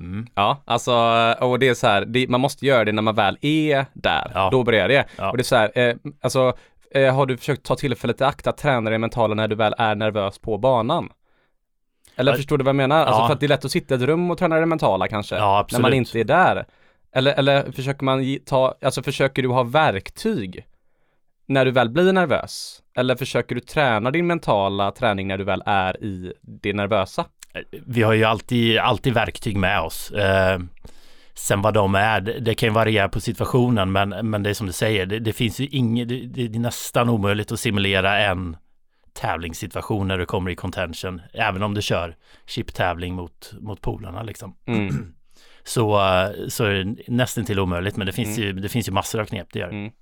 Mm. 0.00 0.26
Ja, 0.34 0.62
alltså, 0.64 0.92
och 1.40 1.58
det 1.58 1.68
är 1.68 1.74
så 1.74 1.86
här, 1.86 2.04
det, 2.04 2.28
man 2.28 2.40
måste 2.40 2.66
göra 2.66 2.84
det 2.84 2.92
när 2.92 3.02
man 3.02 3.14
väl 3.14 3.38
är 3.40 3.86
där. 3.92 4.30
Ja. 4.34 4.48
Då 4.52 4.64
börjar 4.64 4.88
det. 4.88 5.04
Ja. 5.18 5.30
Och 5.30 5.36
det 5.36 5.40
är 5.40 5.44
så 5.44 5.56
här, 5.56 5.78
eh, 5.78 5.96
alltså, 6.20 6.52
eh, 6.90 7.14
har 7.14 7.26
du 7.26 7.36
försökt 7.36 7.62
ta 7.66 7.74
tillfället 7.76 8.20
i 8.20 8.24
akt 8.24 8.46
att 8.46 8.58
träna 8.58 8.90
dig 8.90 8.98
mentala 8.98 9.34
när 9.34 9.48
du 9.48 9.54
väl 9.54 9.74
är 9.78 9.94
nervös 9.94 10.38
på 10.38 10.58
banan? 10.58 11.08
Eller 12.16 12.32
Ja. 12.32 12.36
förstår 12.36 12.58
du 12.58 12.64
vad 12.64 12.68
jag 12.68 12.76
menar? 12.76 13.04
Alltså 13.04 13.26
för 13.26 13.32
att 13.34 13.40
det 13.40 13.46
är 13.46 13.48
lätt 13.48 13.64
att 13.64 13.70
sitta 13.70 13.94
i 13.94 13.96
ett 13.96 14.02
rum 14.02 14.30
och 14.30 14.38
träna 14.38 14.56
det 14.60 14.66
mentala 14.66 15.08
kanske. 15.08 15.34
När 15.72 15.82
man 15.82 15.94
inte 15.94 16.20
är 16.20 16.24
där. 16.24 16.66
Eller, 17.12 17.34
eller 17.34 17.72
försöker 17.72 18.04
man 18.04 18.38
ta, 18.46 18.74
alltså 18.82 19.02
försöker 19.02 19.42
du 19.42 19.48
ha 19.48 19.62
verktyg 19.62 20.66
när 21.46 21.64
du 21.64 21.70
väl 21.70 21.90
blir 21.90 22.12
nervös? 22.12 22.82
Eller 22.96 23.16
försöker 23.16 23.54
du 23.54 23.60
träna 23.60 24.10
din 24.10 24.26
mentala 24.26 24.90
träning 24.90 25.28
när 25.28 25.38
du 25.38 25.44
väl 25.44 25.62
är 25.66 26.04
i 26.04 26.32
det 26.42 26.72
nervösa? 26.72 27.24
Vi 27.70 28.02
har 28.02 28.12
ju 28.12 28.24
alltid, 28.24 28.78
alltid 28.78 29.14
verktyg 29.14 29.56
med 29.56 29.80
oss. 29.80 30.10
Eh, 30.10 30.60
sen 31.34 31.62
vad 31.62 31.74
de 31.74 31.94
är, 31.94 32.20
det, 32.20 32.40
det 32.40 32.54
kan 32.54 32.66
ju 32.68 32.72
variera 32.72 33.08
på 33.08 33.20
situationen, 33.20 33.92
men, 33.92 34.08
men 34.08 34.42
det 34.42 34.50
är 34.50 34.54
som 34.54 34.66
du 34.66 34.72
säger, 34.72 35.06
det, 35.06 35.18
det 35.18 35.32
finns 35.32 35.60
ju 35.60 35.66
inget, 35.66 36.08
det, 36.08 36.26
det 36.26 36.44
är 36.44 36.60
nästan 36.60 37.08
omöjligt 37.08 37.52
att 37.52 37.60
simulera 37.60 38.18
en 38.18 38.56
tävlingssituation 39.12 40.08
när 40.08 40.18
du 40.18 40.26
kommer 40.26 40.50
i 40.50 40.54
contention, 40.54 41.20
även 41.32 41.62
om 41.62 41.74
du 41.74 41.82
kör 41.82 42.16
chip-tävling 42.46 43.14
mot, 43.14 43.52
mot 43.60 43.80
polarna 43.80 44.22
liksom. 44.22 44.56
Mm. 44.66 45.12
Så, 45.64 45.96
eh, 45.96 46.48
så 46.48 46.64
är 46.64 46.74
det 46.74 46.96
nästan 47.08 47.44
till 47.44 47.60
omöjligt, 47.60 47.96
men 47.96 48.06
det 48.06 48.12
finns, 48.12 48.38
ju, 48.38 48.52
det 48.52 48.68
finns 48.68 48.88
ju 48.88 48.92
massor 48.92 49.20
av 49.20 49.24
knep 49.24 49.48
det 49.52 49.58
gör. 49.58 49.68
Mm. 49.68 49.92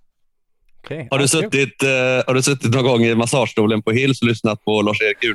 Okej. 0.85 1.09
Har 1.11 1.19
du, 1.19 1.29
suttit, 1.29 1.83
eh, 1.83 1.89
har 2.27 2.35
du 2.35 2.43
suttit 2.43 2.75
någon 2.75 2.85
gång 2.85 3.03
i 3.05 3.15
massagestolen 3.15 3.83
på 3.83 3.91
Hills 3.91 4.23
och 4.23 4.29
lyssnat 4.29 4.65
på 4.65 4.83
Lars-Erik 4.83 5.25
eller? 5.25 5.35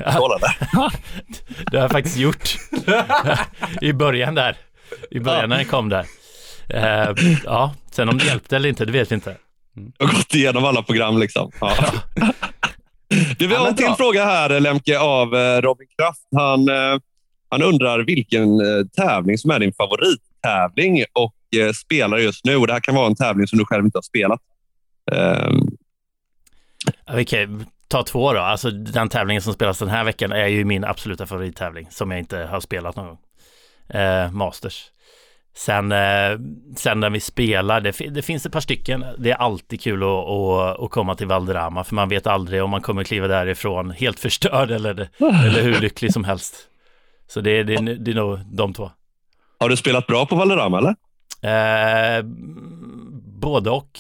Det 1.72 1.78
har 1.78 1.84
jag 1.84 1.92
faktiskt 1.92 2.18
gjort. 2.18 2.58
I 3.82 3.94
början 3.94 4.36
där. 4.36 4.58
I 5.12 5.20
början 5.20 5.50
när 5.50 5.58
den 5.58 5.66
kom 5.66 5.90
där. 5.90 6.06
Eh, 6.70 7.10
ja, 7.46 7.74
sen 7.92 8.10
om 8.10 8.18
det 8.18 8.26
hjälpte 8.26 8.56
eller 8.56 8.70
inte, 8.70 8.86
det 8.86 8.92
vet 8.92 9.12
vi 9.12 9.16
inte. 9.16 9.36
Jag 9.98 10.08
har 10.08 10.14
gått 10.14 10.36
igenom 10.36 10.66
alla 10.66 10.84
program. 10.84 11.18
liksom. 11.18 11.52
Ja. 11.62 11.74
Du, 13.38 13.48
vi 13.48 13.56
har 13.56 13.68
en 13.68 13.76
till 13.76 13.86
bra. 13.86 13.96
fråga 13.96 14.26
här, 14.26 14.60
Lemke, 14.60 15.00
av 15.00 15.36
eh, 15.36 15.62
Robin 15.62 15.88
Kraft. 15.98 16.22
Han, 16.36 16.70
eh, 16.70 17.00
han 17.50 17.62
undrar 17.64 18.00
vilken 18.00 18.44
eh, 18.44 18.86
tävling 18.98 19.38
som 19.38 19.52
är 19.52 19.60
din 19.60 19.74
favorittävling 19.74 21.04
och 21.14 21.60
eh, 21.62 21.72
spelar 21.72 22.18
just 22.18 22.46
nu. 22.46 22.56
Och 22.56 22.68
Det 22.68 22.74
här 22.74 22.80
kan 22.80 22.96
vara 22.96 23.08
en 23.08 23.16
tävling 23.16 23.48
som 23.48 23.60
du 23.60 23.66
själv 23.66 23.86
inte 23.86 23.98
har 23.98 24.04
spelat. 24.04 24.40
Ehm, 25.12 25.68
Ja, 27.06 27.22
Okej, 27.22 27.48
ta 27.88 28.04
två 28.04 28.34
då. 28.34 28.40
Alltså 28.40 28.72
den 28.72 29.10
tävlingen 29.10 29.42
som 29.42 29.54
spelas 29.54 29.80
den 29.80 29.90
här 29.90 30.04
veckan 30.04 30.32
är 30.32 30.48
ju 30.48 30.66
min 30.66 30.84
absoluta 30.84 31.26
favorittävling 31.26 31.88
som 31.92 32.12
jag 32.12 32.20
inte 32.20 32.38
har 32.38 32.60
spelat 32.60 32.96
någon 32.96 33.08
gång. 33.08 33.18
Eh, 34.02 34.32
Masters. 34.32 34.84
Sen, 35.56 35.92
eh, 35.92 36.40
sen 36.78 37.00
när 37.00 37.10
vi 37.10 37.20
spelar, 37.20 37.82
det, 37.82 37.92
det 38.10 38.22
finns 38.22 38.46
ett 38.46 38.52
par 38.52 38.60
stycken. 38.60 39.06
Det 39.18 39.32
är 39.32 39.36
alltid 39.36 39.82
kul 39.82 40.04
att, 40.04 40.10
att, 40.10 40.80
att 40.80 40.90
komma 40.92 41.16
till 41.16 41.28
Valderrama 41.28 41.84
för 41.84 41.96
man 41.96 42.10
vet 42.10 42.28
aldrig 42.28 42.64
om 42.64 42.70
man 42.70 42.82
kommer 42.82 43.04
kliva 43.04 43.28
därifrån 43.28 43.92
helt 43.92 44.20
förstörd 44.26 44.72
eller, 44.72 44.90
eller 45.20 45.62
hur 45.62 45.80
lycklig 45.82 46.14
som 46.14 46.24
helst. 46.24 46.56
Så 47.28 47.42
det, 47.42 47.52
är- 47.52 47.64
det, 47.64 47.74
är- 47.76 47.96
det 47.96 48.12
är 48.12 48.16
nog 48.16 48.40
de 48.52 48.74
två. 48.74 48.92
har 49.60 49.70
du 49.70 49.78
spelat 49.78 50.08
bra 50.08 50.26
på 50.26 50.36
Valderrama, 50.36 50.78
eller? 50.78 50.96
Eh, 51.42 52.24
både 53.42 53.70
och. 53.70 54.00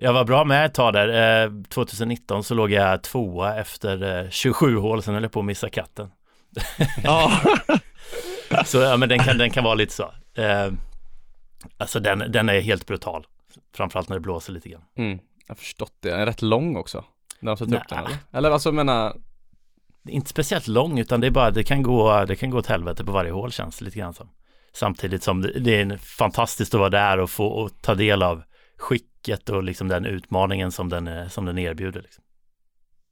Jag 0.00 0.12
var 0.12 0.24
bra 0.24 0.44
med 0.44 0.66
ett 0.66 0.74
tag 0.74 0.92
där. 0.92 1.44
Eh, 1.44 1.50
2019 1.68 2.44
så 2.44 2.54
låg 2.54 2.70
jag 2.70 3.02
tvåa 3.02 3.56
efter 3.56 4.24
eh, 4.24 4.30
27 4.30 4.76
hål, 4.76 5.02
sen 5.02 5.14
höll 5.14 5.22
jag 5.22 5.32
på 5.32 5.40
att 5.40 5.46
missa 5.46 5.68
katten. 5.68 6.10
Ja. 7.02 7.40
Så 8.64 8.78
ja, 8.78 8.96
men 8.96 9.08
den 9.08 9.18
kan, 9.18 9.38
den 9.38 9.50
kan 9.50 9.64
vara 9.64 9.74
lite 9.74 9.92
så. 9.92 10.12
Eh, 10.34 10.72
alltså 11.78 12.00
den, 12.00 12.32
den 12.32 12.48
är 12.48 12.60
helt 12.60 12.86
brutal. 12.86 13.26
Framförallt 13.74 14.08
när 14.08 14.16
det 14.16 14.20
blåser 14.20 14.52
lite 14.52 14.68
grann. 14.68 14.82
Mm. 14.96 15.18
Jag 15.46 15.54
har 15.54 15.56
förstått 15.56 15.92
det. 16.00 16.10
Den 16.10 16.20
är 16.20 16.26
rätt 16.26 16.42
lång 16.42 16.76
också. 16.76 17.04
När 17.40 17.50
de 17.52 17.56
sätter 17.56 17.76
upp 17.76 17.88
den 17.88 17.98
eller? 17.98 18.16
Eller 18.32 18.50
alltså 18.50 18.68
jag 18.68 18.74
menar, 18.74 19.16
Det 20.02 20.12
är 20.12 20.14
Inte 20.14 20.30
speciellt 20.30 20.66
lång 20.66 20.98
utan 20.98 21.20
det 21.20 21.26
är 21.26 21.30
bara, 21.30 21.50
det 21.50 21.64
kan 21.64 21.82
gå, 21.82 22.24
det 22.24 22.36
kan 22.36 22.50
gå 22.50 22.58
åt 22.58 22.66
helvete 22.66 23.04
på 23.04 23.12
varje 23.12 23.30
hål 23.30 23.52
känns 23.52 23.78
det 23.78 23.84
lite 23.84 23.98
grann 23.98 24.14
som. 24.14 24.28
Samtidigt 24.72 25.22
som 25.22 25.42
det, 25.42 25.60
det 25.60 25.80
är 25.80 25.96
fantastiskt 25.96 26.74
att 26.74 26.80
vara 26.80 26.90
där 26.90 27.18
och 27.18 27.30
få 27.30 27.46
och 27.46 27.70
ta 27.82 27.94
del 27.94 28.22
av 28.22 28.42
skicket 29.28 29.48
och 29.50 29.62
liksom 29.62 29.88
den 29.88 30.06
utmaningen 30.06 30.72
som 30.72 30.88
den, 30.88 31.08
eh, 31.08 31.28
som 31.28 31.44
den 31.44 31.58
erbjuder. 31.58 32.02
Liksom. 32.02 32.24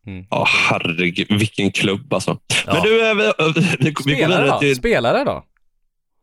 mm. 0.06 0.26
Ja, 0.30 0.46
herregud. 0.48 1.26
Vilken 1.30 1.72
klubb 1.72 2.12
alltså. 2.12 2.38
Ja. 2.66 2.72
Men 2.72 2.82
du, 2.82 3.10
eh, 3.10 3.14
vi, 3.14 3.32
vi, 3.54 3.76
vi 3.80 3.90
går 3.90 4.02
Spelare 4.02 4.46
då? 4.46 4.58
till... 4.58 4.76
Spelare 4.76 5.24
då? 5.24 5.44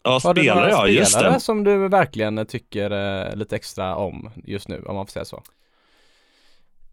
Ja, 0.04 0.20
Har 0.24 0.34
du 0.34 0.42
spelare, 0.42 0.60
några 0.60 0.72
ja. 0.72 0.88
Just 0.88 1.12
spelare 1.12 1.34
det. 1.34 1.40
som 1.40 1.64
du 1.64 1.88
verkligen 1.88 2.46
tycker 2.46 2.92
eh, 2.92 3.36
lite 3.36 3.56
extra 3.56 3.96
om 3.96 4.32
just 4.44 4.68
nu, 4.68 4.84
om 4.86 4.96
man 4.96 5.06
får 5.06 5.12
säga 5.12 5.26
så? 5.26 5.44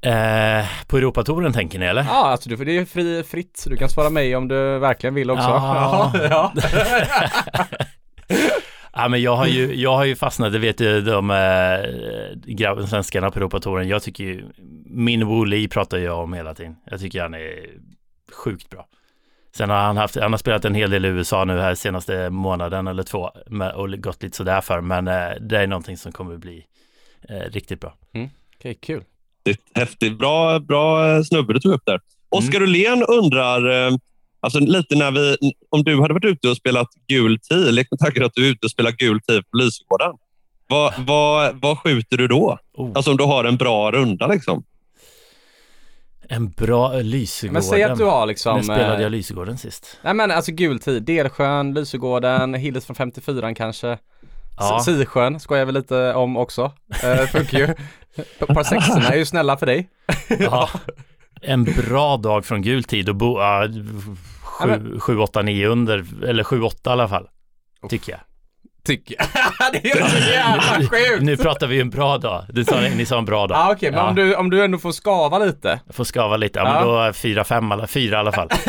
Eh, 0.03 0.65
på 0.87 0.97
Europatouren 0.97 1.53
tänker 1.53 1.79
ni 1.79 1.87
eller? 1.87 2.03
Ja, 2.03 2.27
alltså 2.27 2.49
du, 2.49 2.57
för 2.57 2.65
det 2.65 2.79
är 2.79 2.85
fri, 2.85 3.23
fritt, 3.23 3.57
så 3.57 3.71
du 3.71 3.77
kan 3.77 3.89
svara 3.89 4.11
mig 4.11 4.37
om 4.37 4.49
du 4.49 4.79
verkligen 4.79 5.15
vill 5.15 5.31
också. 5.31 5.49
Ja. 5.49 6.13
ja. 6.31 6.53
Ja, 8.93 9.09
men 9.09 9.23
jag 9.23 9.37
har 9.37 9.47
ju, 9.47 9.75
jag 9.75 9.97
har 9.97 10.05
ju 10.05 10.17
fastnat, 10.17 10.53
det 10.53 10.59
vet 10.59 10.81
ju 10.81 11.01
de 11.01 11.31
äh, 11.31 12.87
svenskarna 12.87 13.31
på 13.31 13.39
Europatouren. 13.39 13.89
Jag 13.89 14.03
tycker 14.03 14.25
ju, 14.25 14.45
min 14.85 15.27
Wooly 15.27 15.69
pratar 15.69 15.99
jag 15.99 16.19
om 16.19 16.33
hela 16.33 16.55
tiden. 16.55 16.77
Jag 16.91 17.01
tycker 17.01 17.23
han 17.23 17.35
är 17.35 17.71
sjukt 18.33 18.71
bra. 18.71 18.87
Sen 19.57 19.71
har 19.71 19.77
han 19.77 19.97
haft, 19.97 20.17
han 20.17 20.33
har 20.33 20.39
spelat 20.39 20.65
en 20.65 20.75
hel 20.75 20.91
del 20.91 21.05
i 21.05 21.09
USA 21.09 21.45
nu 21.45 21.61
här 21.61 21.75
senaste 21.75 22.31
månaden 22.31 22.87
eller 22.87 23.03
två 23.03 23.31
med, 23.47 23.73
och 23.73 24.03
gått 24.03 24.23
lite 24.23 24.37
sådär 24.37 24.61
för, 24.61 24.81
men 24.81 25.09
eh, 25.09 25.31
det 25.41 25.59
är 25.59 25.67
någonting 25.67 25.97
som 25.97 26.13
kommer 26.13 26.37
bli 26.37 26.65
eh, 27.29 27.51
riktigt 27.51 27.81
bra. 27.81 27.95
Okej, 28.57 28.75
kul. 28.75 29.05
Häftigt. 29.75 30.19
Bra, 30.19 30.59
bra 30.59 31.25
snubbe 31.25 31.53
du 31.53 31.61
tog 31.61 31.73
upp 31.73 31.83
där. 31.87 32.01
Oskar 32.29 32.63
Ullén 32.63 33.03
undrar, 33.03 33.91
alltså 34.41 34.59
lite 34.59 34.95
när 34.95 35.11
vi, 35.11 35.37
om 35.71 35.83
du 35.85 36.01
hade 36.01 36.15
varit 36.15 36.25
ute 36.25 36.49
och 36.49 36.57
spelat 36.57 36.89
gul 37.09 37.39
tee, 37.39 37.73
lek 37.73 37.89
med 37.91 38.01
tanken 38.01 38.25
att 38.25 38.35
du 38.35 38.47
är 38.47 38.51
ute 38.51 38.67
och 38.67 38.71
spelar 38.71 38.93
gul 38.93 39.21
tee 39.21 39.43
på 39.43 39.57
Lysgården. 39.57 40.13
Vad, 40.69 40.95
vad, 40.99 41.61
vad 41.61 41.79
skjuter 41.79 42.17
du 42.17 42.29
då? 42.29 42.59
Oh, 42.75 42.91
Alltså 42.95 43.11
om 43.11 43.17
du 43.17 43.25
har 43.25 43.45
en 43.45 43.57
bra 43.57 43.91
runda 43.91 44.27
liksom. 44.27 44.65
en 46.29 46.51
bra 46.51 46.93
Lysegården. 46.93 47.53
Men 47.53 47.63
säg 47.63 47.83
att 47.83 47.99
du 47.99 48.05
har 48.05 48.27
liksom... 48.27 48.57
När 48.57 48.63
spelade 48.63 48.97
eh, 48.97 49.03
jag 49.03 49.13
Lysegården 49.13 49.59
sist? 49.59 49.99
Nej 50.03 50.15
men 50.15 50.31
alltså 50.31 50.53
gul 50.53 50.79
tid, 50.79 51.03
Delsjön, 51.03 51.75
Lysegården, 51.75 52.55
Hilles 52.55 52.87
från 52.87 52.97
54 52.97 53.55
kanske. 53.55 53.99
Ja. 54.57 54.81
Sisjön 54.85 55.41
skojar 55.41 55.65
vi 55.65 55.73
lite 55.73 56.15
om 56.15 56.37
också. 56.37 56.73
Eh, 57.03 57.27
funkar 57.27 57.59
ju. 57.59 57.67
Par 58.47 58.63
sexorna 58.65 59.09
är 59.09 59.17
ju 59.17 59.27
snälla 59.27 59.57
för 59.57 59.67
dig. 59.67 59.89
Ja. 60.39 60.69
En 61.43 61.65
bra 61.65 62.17
dag 62.17 62.45
från 62.45 62.63
gul 62.63 62.85
tid 62.85 63.09
och 63.09 63.15
bo, 63.17 63.41
ja, 63.41 63.67
Ja, 64.61 64.79
7, 65.01 65.19
8, 65.19 65.43
9 65.43 65.67
under, 65.69 66.05
eller 66.27 66.45
7, 66.45 66.63
8 66.63 66.91
i 66.91 66.93
alla 66.93 67.09
fall. 67.09 67.29
Tycker 67.89 68.13
jag. 68.13 68.21
Tycker 68.85 69.17
jag. 69.19 69.27
det 69.83 69.91
är 69.91 70.09
så 70.09 70.31
jävla 70.31 70.63
sjukt. 70.89 71.23
Nu 71.23 71.37
pratar 71.37 71.67
vi 71.67 71.81
en 71.81 71.91
bra 71.91 72.19
dag. 72.19 72.45
Du 72.49 72.65
sa, 72.65 72.81
ni 72.81 73.07
sa 73.07 73.19
en 73.19 73.25
bra 73.25 73.47
dag. 73.47 73.59
Ja 73.59 73.73
okej, 73.73 73.91
men 73.91 74.01
om, 74.01 74.15
du, 74.15 74.35
om 74.35 74.51
du 74.51 74.65
ändå 74.65 74.79
får 74.79 74.93
skava 74.93 75.39
lite. 75.39 75.81
Jag 75.87 75.95
får 75.95 76.05
skava 76.05 76.37
lite. 76.37 76.59
Ja, 76.59 76.65
Ja. 76.67 76.73
men 76.75 77.07
då 77.07 77.13
4, 77.13 77.45
5, 77.45 77.73
alla, 77.73 77.87
4 77.87 78.17
i 78.17 78.19
alla 78.21 78.33
fall. 78.33 78.49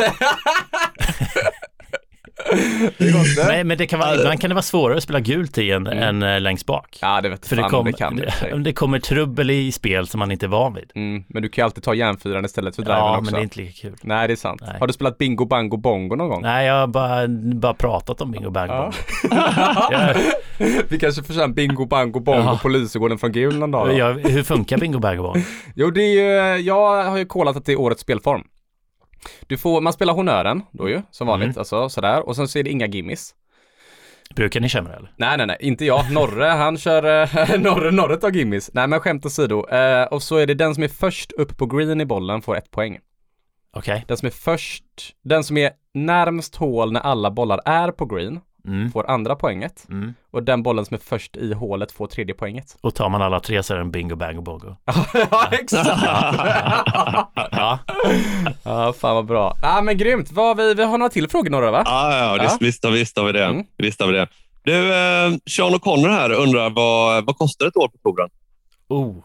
Det. 2.97 3.45
Nej, 3.47 3.63
men 3.63 3.77
det 3.77 3.87
kan 3.87 3.99
vara, 3.99 4.15
ibland 4.15 4.41
kan 4.41 4.49
det 4.49 4.53
vara 4.53 4.61
svårare 4.61 4.97
att 4.97 5.03
spela 5.03 5.19
gult 5.19 5.57
i 5.57 5.71
än, 5.71 5.87
än 5.87 6.23
eh, 6.23 6.39
längst 6.41 6.65
bak. 6.65 6.99
Ja 7.01 7.21
det 7.21 7.29
vet 7.29 7.47
För 7.47 7.55
det, 7.55 7.61
fan 7.61 7.71
kom, 7.71 7.85
det 7.85 7.93
kan 7.93 8.17
sig. 8.17 8.33
det, 8.51 8.59
det 8.59 8.73
kommer 8.73 8.99
trubbel 8.99 9.49
i 9.51 9.71
spel 9.71 10.07
som 10.07 10.19
man 10.19 10.31
inte 10.31 10.45
är 10.45 10.47
van 10.47 10.73
vid. 10.73 10.91
mm, 10.95 11.23
Men 11.27 11.41
du 11.43 11.49
kan 11.49 11.61
ju 11.61 11.65
alltid 11.65 11.83
ta 11.83 11.93
järnfyran 11.93 12.45
istället 12.45 12.75
för 12.75 12.81
driven 12.83 12.97
Ja, 12.99 13.11
också. 13.17 13.23
men 13.23 13.33
det 13.33 13.39
är 13.39 13.43
inte 13.43 13.59
lika 13.59 13.71
kul. 13.81 13.95
Nej 14.01 14.27
det 14.27 14.33
är 14.33 14.35
sant. 14.35 14.61
Nej. 14.67 14.75
Har 14.79 14.87
du 14.87 14.93
spelat 14.93 15.17
bingo 15.17 15.45
bango 15.45 15.77
bongo 15.77 16.15
någon 16.15 16.29
gång? 16.29 16.41
Nej, 16.41 16.67
jag 16.67 16.73
har 16.79 16.87
bara, 16.87 17.27
bara 17.55 17.73
pratat 17.73 18.21
om 18.21 18.31
bingo 18.31 18.49
bang 18.49 18.69
Ja. 18.69 18.91
Jag, 19.91 20.15
Vi 20.89 20.99
kanske 20.99 21.23
får 21.23 21.33
köra 21.33 21.43
en 21.43 21.53
bingo 21.53 21.85
bango 21.85 22.19
bongo 22.19 22.41
Ja. 22.45 22.59
på 22.61 22.69
Lysegården 22.69 23.17
från 23.17 23.31
gul 23.31 23.57
någon 23.59 23.71
dag 23.71 23.97
jag, 23.97 24.13
hur 24.13 24.43
funkar 24.43 24.77
bingo 24.77 24.99
bang 24.99 25.17
bong? 25.21 25.43
Jo 25.75 25.91
det 25.91 26.01
är 26.01 26.55
ju, 26.55 26.61
jag 26.65 27.03
har 27.03 27.17
ju 27.17 27.25
kollat 27.25 27.55
att 27.57 27.65
det 27.65 27.71
är 27.71 27.79
årets 27.79 28.01
spelform. 28.01 28.43
Du 29.47 29.57
får, 29.57 29.81
man 29.81 29.93
spelar 29.93 30.13
honnören 30.13 30.63
då 30.71 30.89
ju, 30.89 31.01
som 31.11 31.27
vanligt, 31.27 31.47
Mm. 31.47 31.59
alltså 31.59 31.89
sådär. 31.89 32.27
Och 32.27 32.35
sen 32.35 32.47
så 32.47 32.59
är 32.59 32.63
det 32.63 32.69
inga 32.69 32.87
gimmis. 32.87 33.35
Brukar 34.35 34.59
ni 34.59 34.69
köra 34.69 34.95
eller? 34.95 35.13
Nej, 35.17 35.37
nej, 35.37 35.47
nej, 35.47 35.57
inte 35.59 35.85
jag. 35.85 36.11
Norre, 36.11 36.45
han 36.45 36.77
kör, 36.77 37.03
eh, 37.23 37.59
Norre, 37.59 37.91
Norre 37.91 38.17
tar 38.17 38.31
gimmis. 38.31 38.69
Nej, 38.73 38.87
men 38.87 38.99
skämt 38.99 39.25
åsido. 39.25 39.67
Eh, 39.69 40.03
och 40.03 40.23
så 40.23 40.37
är 40.37 40.47
det 40.47 40.53
den 40.53 40.75
som 40.75 40.83
är 40.83 40.87
först 40.87 41.31
upp 41.31 41.57
på 41.57 41.65
green 41.65 42.01
i 42.01 42.05
bollen 42.05 42.41
får 42.41 42.57
ett 42.57 42.71
poäng. 42.71 42.99
Okej. 43.73 44.05
Den 44.07 44.17
som 44.17 44.25
är 44.25 44.31
först, 44.31 44.83
den 45.23 45.43
som 45.43 45.57
är 45.57 45.71
närmst 45.93 46.55
hål 46.55 46.91
när 46.91 46.99
alla 47.01 47.31
bollar 47.31 47.61
är 47.65 47.91
på 47.91 48.05
green 48.05 48.39
Mm. 48.67 48.91
får 48.91 49.09
andra 49.09 49.35
poänget. 49.35 49.85
Mm. 49.89 50.13
Och 50.31 50.43
den 50.43 50.63
bollen 50.63 50.85
som 50.85 50.95
är 50.95 50.99
först 50.99 51.37
i 51.37 51.53
hålet 51.53 51.91
får 51.91 52.07
tredje 52.07 52.35
poänget. 52.35 52.77
Och 52.81 52.95
tar 52.95 53.09
man 53.09 53.21
alla 53.21 53.39
tre 53.39 53.63
så 53.63 53.73
är 53.73 53.77
det 53.77 53.81
en 53.83 53.91
bingo 53.91 54.15
bang 54.15 54.43
bongo. 54.43 54.75
ja, 55.31 55.47
exakt! 55.51 55.89
Ja, 57.51 57.79
ja, 58.63 58.93
fan 58.93 59.15
vad 59.15 59.25
bra. 59.25 59.57
Ja, 59.61 59.81
men 59.81 59.97
grymt. 59.97 60.31
Vad, 60.31 60.57
vi, 60.57 60.73
vi 60.73 60.83
har 60.83 60.97
några 60.97 61.09
till 61.09 61.29
frågor 61.29 61.49
Norre, 61.49 61.71
va? 61.71 61.81
Ja, 61.85 62.17
ja, 62.17 62.43
Ja. 62.43 62.57
Visst, 62.59 62.83
har- 62.83 62.91
visst 62.91 63.17
har 63.17 63.25
vi 63.25 63.31
det. 63.31 63.45
Mm. 63.45 63.65
Visst 63.77 63.99
har 64.01 64.07
vi 64.07 64.13
det. 64.13 64.27
Du, 64.63 64.93
eh, 64.93 65.31
Sean 65.49 65.73
O'Connor 65.75 66.09
här 66.09 66.31
undrar 66.31 66.69
vad, 66.69 67.25
vad 67.25 67.37
kostar 67.37 67.65
ett 67.67 67.75
år 67.77 67.87
på 67.87 67.97
touren? 67.97 68.29
oh. 68.87 69.15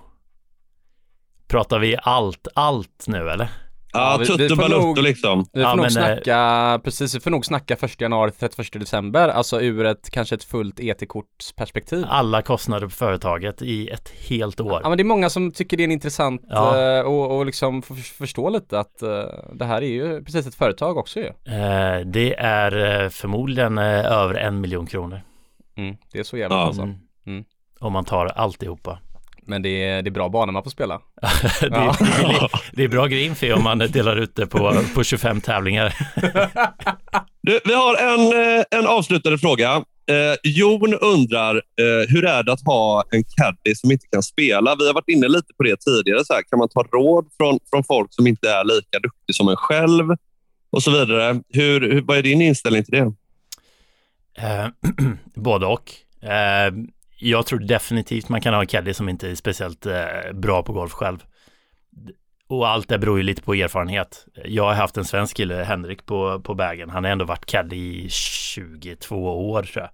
Pratar 1.49 1.79
vi 1.79 1.97
allt, 2.03 2.49
allt 2.55 3.05
nu 3.07 3.31
eller? 3.31 3.49
Ja, 3.97 4.11
Ja, 4.13 4.17
vi- 4.19 4.25
vi 4.25 4.27
tutto 4.49 4.57
får 4.57 4.63
balutto 4.63 4.87
nog- 4.87 4.99
liksom. 4.99 5.39
Vi 5.53 5.61
får 5.63 5.71
Ja, 5.71 5.75
nog 5.75 5.85
eh, 5.85 5.89
snacka, 5.91 6.81
precis, 6.85 7.15
vi 7.17 7.21
får 7.21 7.31
nog 7.31 7.47
snacka 7.47 7.77
1 7.77 8.01
januari 8.01 8.31
till 8.31 8.41
31 8.41 8.79
december, 8.81 9.29
alltså 9.29 9.61
ur 9.61 9.85
ett, 9.87 10.11
kanske 10.11 10.35
ett 10.35 10.45
fullt 10.45 10.81
ET-kortsperspektiv. 10.81 12.05
Alla 12.09 12.43
kostnader 12.43 12.87
på 12.87 12.91
företaget 12.93 13.63
i 13.63 13.89
ett 13.89 14.09
helt 14.29 14.61
år. 14.61 14.81
Ja 14.83 14.89
men 14.89 14.99
det 14.99 15.03
är 15.03 15.05
många 15.05 15.31
som 15.31 15.53
tycker 15.53 15.77
det 15.77 15.83
är 15.83 15.85
en 15.85 15.93
intressant 15.93 16.43
Ja. 16.49 16.81
eh, 16.99 17.01
och, 17.01 17.37
och 17.37 17.47
liksom 17.47 17.83
få 17.83 17.95
förstå 17.95 18.49
lite 18.51 18.79
att 18.79 19.03
eh, 19.03 19.09
det 19.55 19.65
här 19.65 19.83
är 19.83 19.87
ju 19.89 20.25
precis 20.25 20.47
ett 20.47 20.55
företag 20.55 20.97
också 20.99 21.21
ju. 21.21 21.33
Det 22.05 22.35
är 22.39 23.09
förmodligen 23.09 23.79
över 23.79 24.35
en 24.35 24.61
miljon 24.61 24.87
kronor. 24.87 25.21
Mm, 25.77 25.97
det 26.13 26.19
är 26.19 26.23
så 26.25 26.37
jävla 26.37 26.57
Ja. 26.57 26.63
alltså. 26.67 26.83
Mm. 26.83 26.97
Mm. 27.27 27.45
Om 27.81 27.93
man 27.93 28.05
tar 28.05 28.27
alltihopa. 28.27 28.99
Men 29.47 29.63
det 29.63 29.85
är, 29.85 30.03
det 30.03 30.09
är 30.09 30.13
bra 30.13 30.29
banor 30.29 30.53
man 30.53 30.63
får 30.63 30.71
spela. 30.71 31.01
det, 31.61 31.69
Ja. 31.71 31.97
det, 32.73 32.85
är 32.85 32.89
bra 32.89 33.07
greenfee 33.07 33.53
om 33.53 33.63
man 33.63 33.79
delar 33.79 34.17
ut 34.17 34.35
det 34.35 34.47
på, 34.47 34.83
på 34.95 35.05
25 35.05 35.41
tävlingar. 35.41 35.95
Du, 37.47 37.61
vi 37.65 37.75
har 37.75 37.97
en, 37.97 38.21
eh, 38.21 38.65
en 38.71 38.87
avslutande 38.87 39.39
fråga. 39.39 39.85
Eh, 40.11 40.35
Jon 40.43 40.95
undrar, 40.95 41.55
eh, 41.57 42.09
hur 42.09 42.25
är 42.25 42.43
det 42.43 42.53
att 42.53 42.65
ha 42.65 43.05
en 43.11 43.25
caddy 43.25 43.75
som 43.75 43.93
inte 43.93 44.07
kan 44.13 44.23
spela? 44.23 44.77
Vi 44.79 44.87
har 44.87 44.95
varit 44.95 45.09
inne 45.09 45.29
lite 45.29 45.55
på 45.57 45.63
det 45.63 45.77
tidigare. 45.81 46.25
Så 46.25 46.35
här, 46.35 46.43
kan 46.43 46.59
man 46.59 46.69
ta 46.69 46.83
råd 46.83 47.27
från, 47.37 47.59
från 47.71 47.85
folk 47.85 48.15
som 48.15 48.27
inte 48.27 48.51
är 48.51 48.65
lika 48.65 48.99
duktig 48.99 49.35
som 49.35 49.49
en 49.49 49.57
själv? 49.57 50.05
Och 50.71 50.83
så 50.83 50.91
vidare. 50.91 51.41
Hur, 51.49 51.81
hur, 51.81 52.01
vad 52.01 52.19
är 52.19 52.23
din 52.23 52.43
inställning 52.43 52.85
till 52.85 52.95
det? 52.95 53.13
Eh, 54.39 54.69
både 55.35 55.67
och. 55.67 55.93
Eh, 56.23 56.73
jag 57.17 57.47
tror 57.47 57.59
definitivt 57.59 58.29
man 58.29 58.41
kan 58.41 58.55
ha 58.55 58.61
en 58.61 58.67
caddy 58.67 58.95
som 58.95 59.09
inte 59.09 59.31
är 59.31 59.35
speciellt 59.35 59.87
eh, 59.87 60.33
bra 60.35 60.63
på 60.63 60.73
golf 60.73 60.93
själv. 60.93 61.19
Och 62.49 62.69
allt 62.69 62.89
det 62.89 62.99
beror 62.99 63.17
ju 63.17 63.23
lite 63.23 63.43
på 63.43 63.55
erfarenhet. 63.55 64.27
Jag 64.45 64.65
har 64.65 64.75
haft 64.75 64.97
en 64.97 65.05
svensk 65.05 65.37
kille, 65.37 65.55
Henrik, 65.55 66.07
på, 66.07 66.41
på 66.41 66.55
bagen. 66.55 66.91
Han 66.91 67.05
har 67.05 67.11
ändå 67.11 67.25
varit 67.25 67.47
caddy 67.47 67.77
i 67.77 68.09
22 68.11 69.51
år 69.51 69.63
tror 69.63 69.83
jag. 69.83 69.91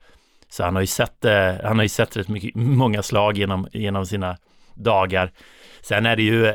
Så 0.49 0.65
han 0.65 0.75
har 0.75 0.81
ju 0.83 0.87
sett, 0.87 1.25
eh, 1.25 1.55
han 1.65 1.77
har 1.77 1.83
ju 1.83 1.89
sett 1.89 2.17
rätt 2.17 2.29
mycket, 2.29 2.55
många 2.55 3.03
slag 3.03 3.39
genom, 3.39 3.69
genom 3.73 4.07
sina 4.07 4.37
dagar. 4.75 5.33
Sen 5.83 6.07
är 6.07 6.17
det 6.17 6.23
ju 6.23 6.55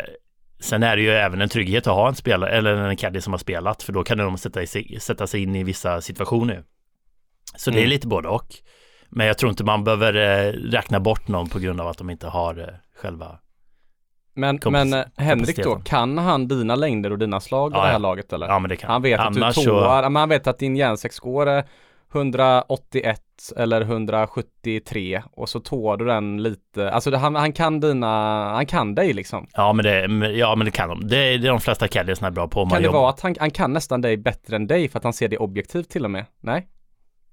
Sen 0.60 0.84
är 0.84 0.96
det 0.96 1.02
ju 1.02 1.10
även 1.10 1.42
en 1.42 1.50
trygghet 1.50 1.88
att 1.88 1.94
ha 1.94 2.08
en 2.08 2.16
spelare 2.16 2.50
eller 2.50 2.76
en 2.76 2.98
caddy 2.98 3.22
som 3.22 3.34
har 3.34 3.38
spelat 3.38 3.84
för 3.84 3.94
då 3.94 4.04
kan 4.04 4.18
de 4.18 4.38
sätta, 4.38 4.66
sig, 4.66 4.98
sätta 5.00 5.28
sig 5.28 5.44
in 5.44 5.56
i 5.56 5.64
vissa 5.64 6.02
situationer. 6.02 6.64
Så 7.56 7.72
det 7.72 7.78
är 7.78 7.82
Mm. 7.82 7.90
lite 7.90 8.08
både 8.08 8.28
och. 8.28 8.56
Men 9.10 9.28
jag 9.28 9.38
tror 9.38 9.50
inte 9.50 9.64
man 9.64 9.84
behöver 9.84 10.14
eh, 10.16 10.52
räkna 10.54 11.00
bort 11.00 11.28
någon 11.28 11.50
på 11.50 11.60
grund 11.60 11.82
av 11.82 11.88
att 11.88 11.98
de 11.98 12.10
inte 12.10 12.28
har 12.28 12.60
eh, 12.60 12.66
själva. 13.02 13.40
Men, 14.34 14.60
men 14.66 14.94
eh, 14.94 15.04
Henrik 15.18 15.64
då, 15.64 15.76
kan 15.76 16.18
han 16.18 16.48
dina 16.48 16.76
längder 16.76 17.12
och 17.12 17.18
dina 17.20 17.40
slag 17.40 17.72
i 17.72 17.76
Ja, 17.76 17.80
det 17.82 17.86
här 17.88 17.94
ja. 17.94 17.98
laget 17.98 18.34
eller? 18.34 18.48
Ja 18.48 18.60
men 18.60 18.70
det 18.70 18.76
kan. 18.76 18.90
Han 18.92 19.02
vet 19.02 19.20
att 19.20 19.26
Annars 19.28 19.56
du 19.56 19.62
så- 19.62 19.70
tåar, 19.70 20.02
men 20.10 20.16
han 20.16 20.30
vet 20.30 20.48
att 20.48 20.60
din 20.60 20.76
järnsex 20.76 21.20
går 21.20 21.48
eh, 21.58 21.64
181 22.14 23.22
eller 23.58 23.82
173 23.82 25.24
och 25.32 25.50
så 25.50 25.60
tår 25.60 25.98
du 25.98 26.06
den 26.06 26.44
lite, 26.44 26.92
alltså 26.92 27.16
han, 27.16 27.36
han 27.36 27.54
kan 27.54 27.80
dina, 27.80 28.08
han 28.54 28.66
kan 28.66 28.96
dig 28.96 29.14
liksom. 29.14 29.48
Ja 29.54 29.74
men 29.74 29.86
det, 29.86 30.28
ja, 30.30 30.56
men 30.56 30.66
det 30.66 30.72
kan 30.72 30.90
de. 30.90 31.08
Det, 31.08 31.18
är- 31.18 31.38
det 31.38 31.48
är 31.48 31.52
de 31.52 31.60
flesta 31.60 31.88
caddiesna 31.88 32.28
är 32.28 32.32
bra 32.32 32.48
på. 32.48 32.66
Kan 32.70 32.78
det 32.82 32.86
jobbar. 32.86 33.00
vara 33.00 33.10
att 33.10 33.22
han, 33.22 33.36
han 33.40 33.52
kan 33.52 33.74
nästan 33.74 34.02
dig 34.02 34.18
bättre 34.18 34.56
än 34.56 34.68
dig 34.68 34.88
för 34.90 34.98
att 34.98 35.04
han 35.04 35.14
ser 35.14 35.28
det 35.28 35.38
objektivt 35.38 35.90
till 35.90 36.06
och 36.06 36.12
med? 36.12 36.26
Nej? 36.42 36.68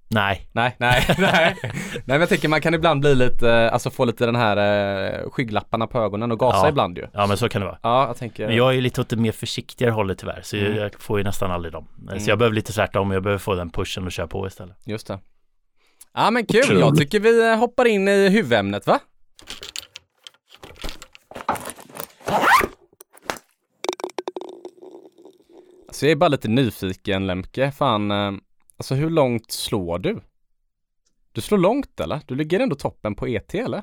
Nej. 0.09 0.49
Nej, 0.53 0.77
nej, 0.79 1.05
nej. 1.19 1.57
nej 1.63 2.03
men 2.05 2.21
jag 2.21 2.29
tänker 2.29 2.49
man 2.49 2.61
kan 2.61 2.75
ibland 2.75 3.01
bli 3.01 3.15
lite, 3.15 3.51
eh, 3.51 3.73
alltså 3.73 3.91
få 3.91 4.05
lite 4.05 4.27
den 4.27 4.37
här 4.37 4.57
eh, 5.25 5.31
skygglapparna 5.31 5.87
på 5.87 5.99
ögonen 5.99 6.33
och 6.33 6.39
gasa 6.39 6.59
Ja. 6.59 6.69
ibland 6.69 6.99
ju. 6.99 7.07
Ja 7.13 7.27
men 7.27 7.37
så 7.37 7.49
kan 7.49 7.61
det 7.61 7.67
vara. 7.67 7.79
Ja, 7.83 8.07
jag 8.07 8.17
tänker. 8.17 8.47
Men 8.47 8.57
jag 8.57 8.69
är 8.69 8.73
ju 8.73 8.81
lite 8.81 9.01
åt 9.01 9.09
det 9.09 9.17
mer 9.17 9.33
försiktigare 9.33 9.93
hållet 9.93 10.19
tyvärr. 10.19 10.41
Så 10.43 10.57
Mm. 10.57 10.75
jag, 10.77 10.85
jag 10.85 10.95
får 11.03 11.19
ju 11.19 11.25
nästan 11.25 11.51
aldrig 11.51 11.73
dem. 11.73 11.89
Mm. 12.09 12.21
Så 12.21 12.31
jag 12.31 12.39
behöver 12.39 12.55
lite 12.55 12.73
tvärtom. 12.73 13.11
Jag 13.11 13.23
behöver 13.23 13.39
få 13.39 13.55
den 13.55 13.71
pushen 13.71 14.05
och 14.07 14.13
köra 14.13 14.27
på 14.27 14.47
istället. 14.47 14.77
Just 14.85 15.07
det. 15.07 15.19
Ja 16.15 16.31
men 16.31 16.47
kul, 16.47 16.61
jag 16.69 16.77
Otroligt. 16.79 16.99
tycker 17.01 17.21
vi 17.21 17.51
eh, 17.51 17.57
hoppar 17.59 17.85
in 17.85 18.09
i 18.09 18.29
huvudämnet 18.29 18.87
va? 18.87 19.01
Alltså 25.89 26.07
jag 26.07 26.11
är 26.13 26.17
bara 26.17 26.29
lite 26.29 26.49
nyfiken 26.49 27.27
Lemke, 27.27 27.73
fan, 27.73 28.11
eh, 28.11 28.33
alltså 28.77 28.95
hur 28.95 29.11
långt 29.11 29.51
slår 29.51 29.99
du? 29.99 30.21
Du 31.33 31.41
slår 31.41 31.59
långt 31.59 32.01
eller? 32.01 32.21
Du 32.27 32.35
ligger 32.35 32.61
ändå 32.61 32.77
toppen 32.77 33.15
på 33.15 33.27
ET 33.29 33.55
eller? 33.55 33.83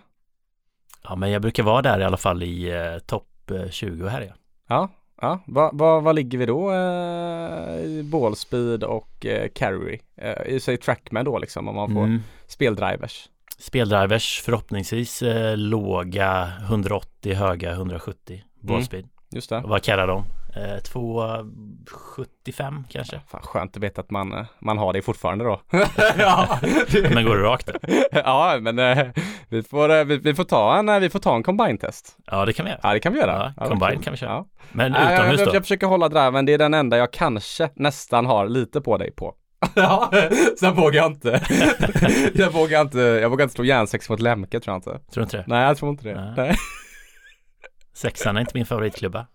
Ja 1.03 1.15
men 1.15 1.31
jag 1.31 1.41
brukar 1.41 1.63
vara 1.63 1.81
där 1.81 1.99
i 1.99 2.03
alla 2.03 2.17
fall 2.17 2.43
i 2.43 2.69
eh, 2.69 2.97
topp 2.99 3.51
eh, 3.51 3.69
20 3.69 4.07
här 4.07 4.21
ja. 4.21 4.33
Ja, 4.67 4.89
ja. 5.21 5.39
Vad 5.47 5.77
va, 5.77 5.99
vad 5.99 6.15
ligger 6.15 6.37
vi 6.37 6.45
då 6.45 6.71
eh, 6.71 8.03
ballspeed 8.05 8.83
och 8.83 9.25
eh, 9.25 9.49
carry? 9.55 9.99
Eh, 10.17 10.53
I 10.53 10.59
sig 10.59 10.77
trackman 10.77 11.25
då 11.25 11.39
liksom 11.39 11.67
om 11.67 11.75
man 11.75 11.93
får 11.93 12.03
Mm. 12.03 12.19
speldrivers. 12.47 13.29
Speldrivers 13.57 14.41
förhoppningsvis 14.45 15.21
eh, 15.21 15.57
låga 15.57 16.51
180, 16.61 17.33
höga 17.33 17.71
170 17.71 18.43
ballspeed. 18.61 19.07
Just 19.31 19.49
det. 19.49 19.63
Vad 19.65 19.83
kallar 19.83 20.07
de? 20.07 20.25
Eh, 20.55 20.77
275 20.77 22.83
kanske? 22.89 23.19
Fan 23.27 23.41
skönt 23.41 23.77
att 23.77 23.83
veta 23.83 24.01
att 24.01 24.11
man, 24.11 24.33
eh, 24.33 24.45
man 24.59 24.77
har 24.77 24.93
det 24.93 25.01
fortfarande 25.01 25.45
då. 25.45 25.61
ja, 26.17 26.59
Men 27.13 27.25
går 27.25 27.37
det 27.37 27.43
rakt? 27.43 27.69
ja, 28.11 28.57
men 28.61 28.79
eh, 28.79 29.07
vi, 29.49 29.63
får, 29.63 29.91
eh, 29.91 30.03
vi, 30.03 30.17
vi 30.17 30.33
får 30.33 30.43
ta 30.43 30.77
en, 30.77 30.89
eh, 30.89 30.99
vi 30.99 31.09
får 31.09 31.19
ta 31.19 31.35
en 31.35 31.43
combine-test. 31.43 32.17
Ja 32.25 32.45
det 32.45 32.53
kan 32.53 32.65
vi 32.65 32.71
göra. 32.71 32.79
Ja, 32.83 32.93
det 32.93 32.99
kan 32.99 33.13
vi 33.13 33.19
göra. 33.19 33.53
Ja, 33.57 33.65
combine 33.65 33.91
kul. 33.91 34.03
kan 34.03 34.13
vi 34.13 34.17
köra. 34.17 34.29
Ja. 34.29 34.45
Men 34.71 34.95
utomhus 34.95 35.39
jag, 35.39 35.49
då? 35.49 35.55
jag 35.55 35.63
försöker 35.63 35.87
hålla 35.87 36.09
driven, 36.09 36.45
det 36.45 36.53
är 36.53 36.57
den 36.57 36.73
enda 36.73 36.97
jag 36.97 37.13
kanske 37.13 37.69
nästan 37.75 38.25
har 38.25 38.47
lite 38.47 38.81
på 38.81 38.97
dig 38.97 39.11
på. 39.11 39.33
ja, 39.75 40.11
sen 40.59 40.75
vågar 40.75 40.95
jag 41.01 41.11
inte. 41.11 41.41
jag 42.33 42.51
vågar 42.51 42.81
inte, 42.81 42.99
jag 42.99 43.29
vågar 43.29 43.43
inte 43.43 43.55
slå 43.55 43.63
järnsex 43.63 44.09
mot 44.09 44.19
Lemke 44.19 44.59
tror 44.59 44.73
jag 44.73 44.77
inte. 44.77 44.89
Tror 44.89 45.01
du 45.13 45.21
inte 45.21 45.37
det? 45.37 45.43
Nej, 45.47 45.63
jag 45.63 45.77
tror 45.77 45.89
inte 45.91 46.03
det. 46.03 46.15
Nej. 46.15 46.33
Nej. 46.37 46.55
Sexan 47.93 48.37
är 48.37 48.41
inte 48.41 48.51
min 48.53 48.65
favoritklubba. 48.65 49.27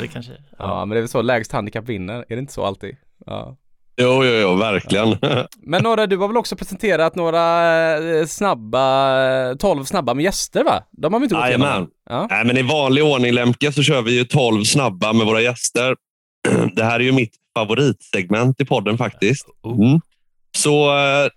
Det 0.00 0.08
kanske... 0.08 0.32
Ja, 0.58 0.84
men 0.84 0.88
det 0.94 0.98
är 0.98 1.02
väl 1.02 1.08
så, 1.08 1.22
lägst 1.22 1.52
handikapp 1.52 1.88
vinner, 1.88 2.14
är 2.14 2.36
det 2.36 2.38
inte 2.38 2.52
så 2.52 2.64
alltid? 2.64 2.96
Ja. 3.26 3.56
Jo, 3.96 4.24
jo, 4.24 4.32
jo, 4.32 4.54
verkligen. 4.54 5.16
Men 5.62 5.82
några, 5.82 6.06
du 6.06 6.16
har 6.16 6.28
väl 6.28 6.36
också 6.36 6.56
presenterat 6.56 7.14
några 7.14 7.96
eh, 7.98 8.26
snabba, 8.26 9.54
12 9.54 9.84
snabba 9.84 10.14
med 10.14 10.22
gäster 10.22 10.64
va? 10.64 10.84
De 10.90 11.12
har 11.12 11.20
vi 11.20 11.24
inte 11.24 11.36
gått 11.36 11.48
igenom. 11.48 11.88
Ja. 12.10 12.26
Nej, 12.30 12.44
men 12.44 12.58
I 12.58 12.62
vanlig 12.62 13.04
ordning, 13.04 13.32
Lemke, 13.32 13.72
så 13.72 13.82
kör 13.82 14.02
vi 14.02 14.18
ju 14.18 14.24
12 14.24 14.64
snabba 14.64 15.12
med 15.12 15.26
våra 15.26 15.40
gäster. 15.40 15.96
Det 16.74 16.84
här 16.84 17.00
är 17.00 17.04
ju 17.04 17.12
mitt 17.12 17.34
favoritsegment 17.54 18.60
i 18.60 18.64
podden 18.64 18.98
faktiskt. 18.98 19.46
Oh. 19.62 19.86
Mm. 19.86 20.00
Så 20.56 20.98
eh, 20.98 21.28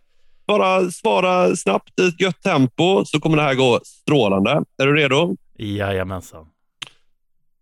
bara 0.48 0.92
svara 0.92 1.56
snabbt 1.56 2.00
i 2.00 2.08
ett 2.08 2.22
gött 2.22 2.42
tempo 2.42 3.06
så 3.06 3.20
kommer 3.20 3.38
det 3.38 3.44
här 3.44 3.56
gå 3.56 3.80
strålande. 3.84 4.64
Är 4.78 4.88
du 4.88 4.96
redo? 4.96 5.36
Jajamensan. 5.58 6.46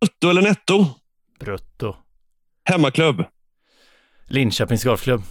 Brutto 0.04 0.30
eller 0.30 0.42
netto? 0.42 0.86
Brutto. 1.40 1.96
Hemmaklubb. 2.66 3.26
Linköpings 4.28 4.84
Golfklubb. 4.84 5.24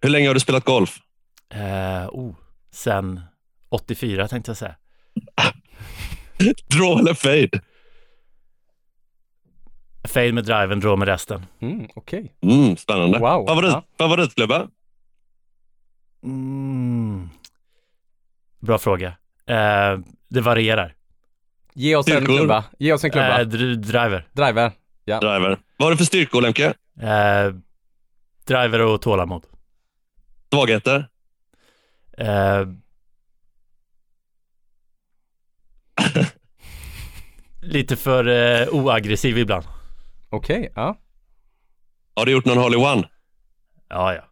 Hur 0.00 0.10
länge 0.10 0.26
har 0.28 0.34
du 0.34 0.40
spelat 0.40 0.64
golf? 0.64 0.98
Eh, 1.54 2.08
oh, 2.12 2.34
sen 2.70 3.20
84 3.68 4.28
tänkte 4.28 4.50
jag 4.50 4.56
säga. 4.56 4.76
Draw 6.74 7.00
eller 7.00 7.14
fade? 7.14 7.60
Fade 10.08 10.32
med 10.32 10.44
driven, 10.44 10.80
draw 10.80 10.96
med 10.98 11.08
resten. 11.08 11.46
Mm, 11.60 11.88
Okej. 11.94 12.32
Mm, 12.42 12.76
spännande. 12.76 13.18
Wow. 13.18 13.46
Favorit, 13.46 13.70
Ja. 13.72 13.84
Favoritklubba? 13.98 14.68
Mm. 16.24 17.30
Bra 18.60 18.78
fråga. 18.78 19.08
Eh, 19.46 19.98
det 20.28 20.40
varierar. 20.40 20.94
Ge 21.78 21.96
oss 21.96 22.08
en 22.08 22.12
Styrkor. 22.16 22.36
klubba. 22.38 22.64
Ge 22.78 22.92
oss 22.92 23.04
en 23.04 23.10
klubba. 23.10 23.40
Eh, 23.40 23.46
dr- 23.46 23.74
driver. 23.76 24.28
Driver. 24.32 24.72
Driver. 25.06 25.58
Vad 25.76 25.86
har 25.86 25.90
du 25.90 25.96
för 25.96 26.04
styrkor, 26.04 26.42
Lemke? 26.42 26.74
Eh, 27.00 27.54
driver 28.44 28.80
och 28.80 29.02
tålamod. 29.02 29.46
Svagheter? 30.52 31.08
Eh, 32.18 32.64
lite 37.62 37.96
för 37.96 38.26
eh, 38.26 38.68
oaggressiv 38.68 39.38
ibland. 39.38 39.64
Okej, 40.30 40.72
ja. 40.74 40.98
Har 42.14 42.26
du 42.26 42.32
gjort 42.32 42.44
någon 42.44 42.58
Holly 42.58 42.76
One? 42.76 43.08
Ja, 43.88 44.14
ja. 44.14 44.22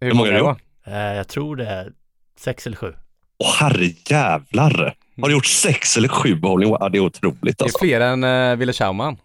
Hur, 0.00 0.12
många 0.14 0.30
har 0.30 0.38
du 0.38 0.44
gjort? 0.44 0.62
Eh, 0.84 0.94
jag 1.16 1.28
tror 1.28 1.56
det 1.56 1.66
är 1.66 1.92
sex 2.38 2.66
eller 2.66 2.76
sju. 2.76 2.94
Åh 3.38 3.54
herrejävlar! 3.60 4.94
Har 5.20 5.28
du 5.28 5.34
gjort 5.34 5.46
sex 5.46 5.96
eller 5.96 6.08
sju 6.08 6.34
bowling? 6.34 6.70
Ja, 6.80 6.88
det 6.88 6.98
är 6.98 7.00
otroligt 7.00 7.58
Det 7.58 7.62
är 7.62 7.64
alltså. 7.64 7.78
fler 7.78 8.00
än 8.00 8.24
uh, 8.24 8.56
Wille 8.56 8.72
Schauman. 8.72 9.16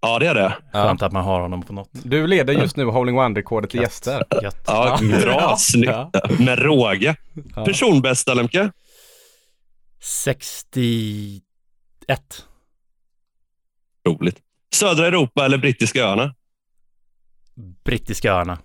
Ja, 0.00 0.18
det 0.18 0.26
är 0.26 0.34
det. 0.34 0.56
Ja. 0.72 0.82
Skönt 0.82 1.02
att 1.02 1.12
man 1.12 1.24
har 1.24 1.40
honom 1.40 1.62
på 1.62 1.72
något. 1.72 1.88
Du 1.92 2.26
leder 2.26 2.52
just 2.52 2.76
nu 2.76 2.84
Holding 2.84 3.18
One-rekordet 3.18 3.76
i 3.76 3.78
gäster. 3.78 4.24
Gött. 4.42 4.64
Ja, 4.66 4.98
bra. 5.22 5.40
Ja. 5.40 5.56
Snyggt. 5.56 5.92
Ja. 5.92 6.10
Med 6.38 6.58
råge. 6.58 7.16
Ja. 7.56 7.64
Personbästa, 7.64 8.34
Lemke? 8.34 8.70
61. 10.00 11.42
Roligt. 14.08 14.36
Södra 14.74 15.06
Europa 15.06 15.44
eller 15.44 15.58
Brittiska 15.58 16.04
öarna? 16.04 16.34
Brittiska 17.84 18.32
öarna. 18.32 18.58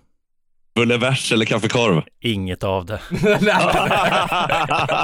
Bullevers 0.74 1.32
eller 1.32 1.44
kaffekorv? 1.44 2.02
Inget 2.20 2.64
av 2.64 2.86
det. 2.86 3.00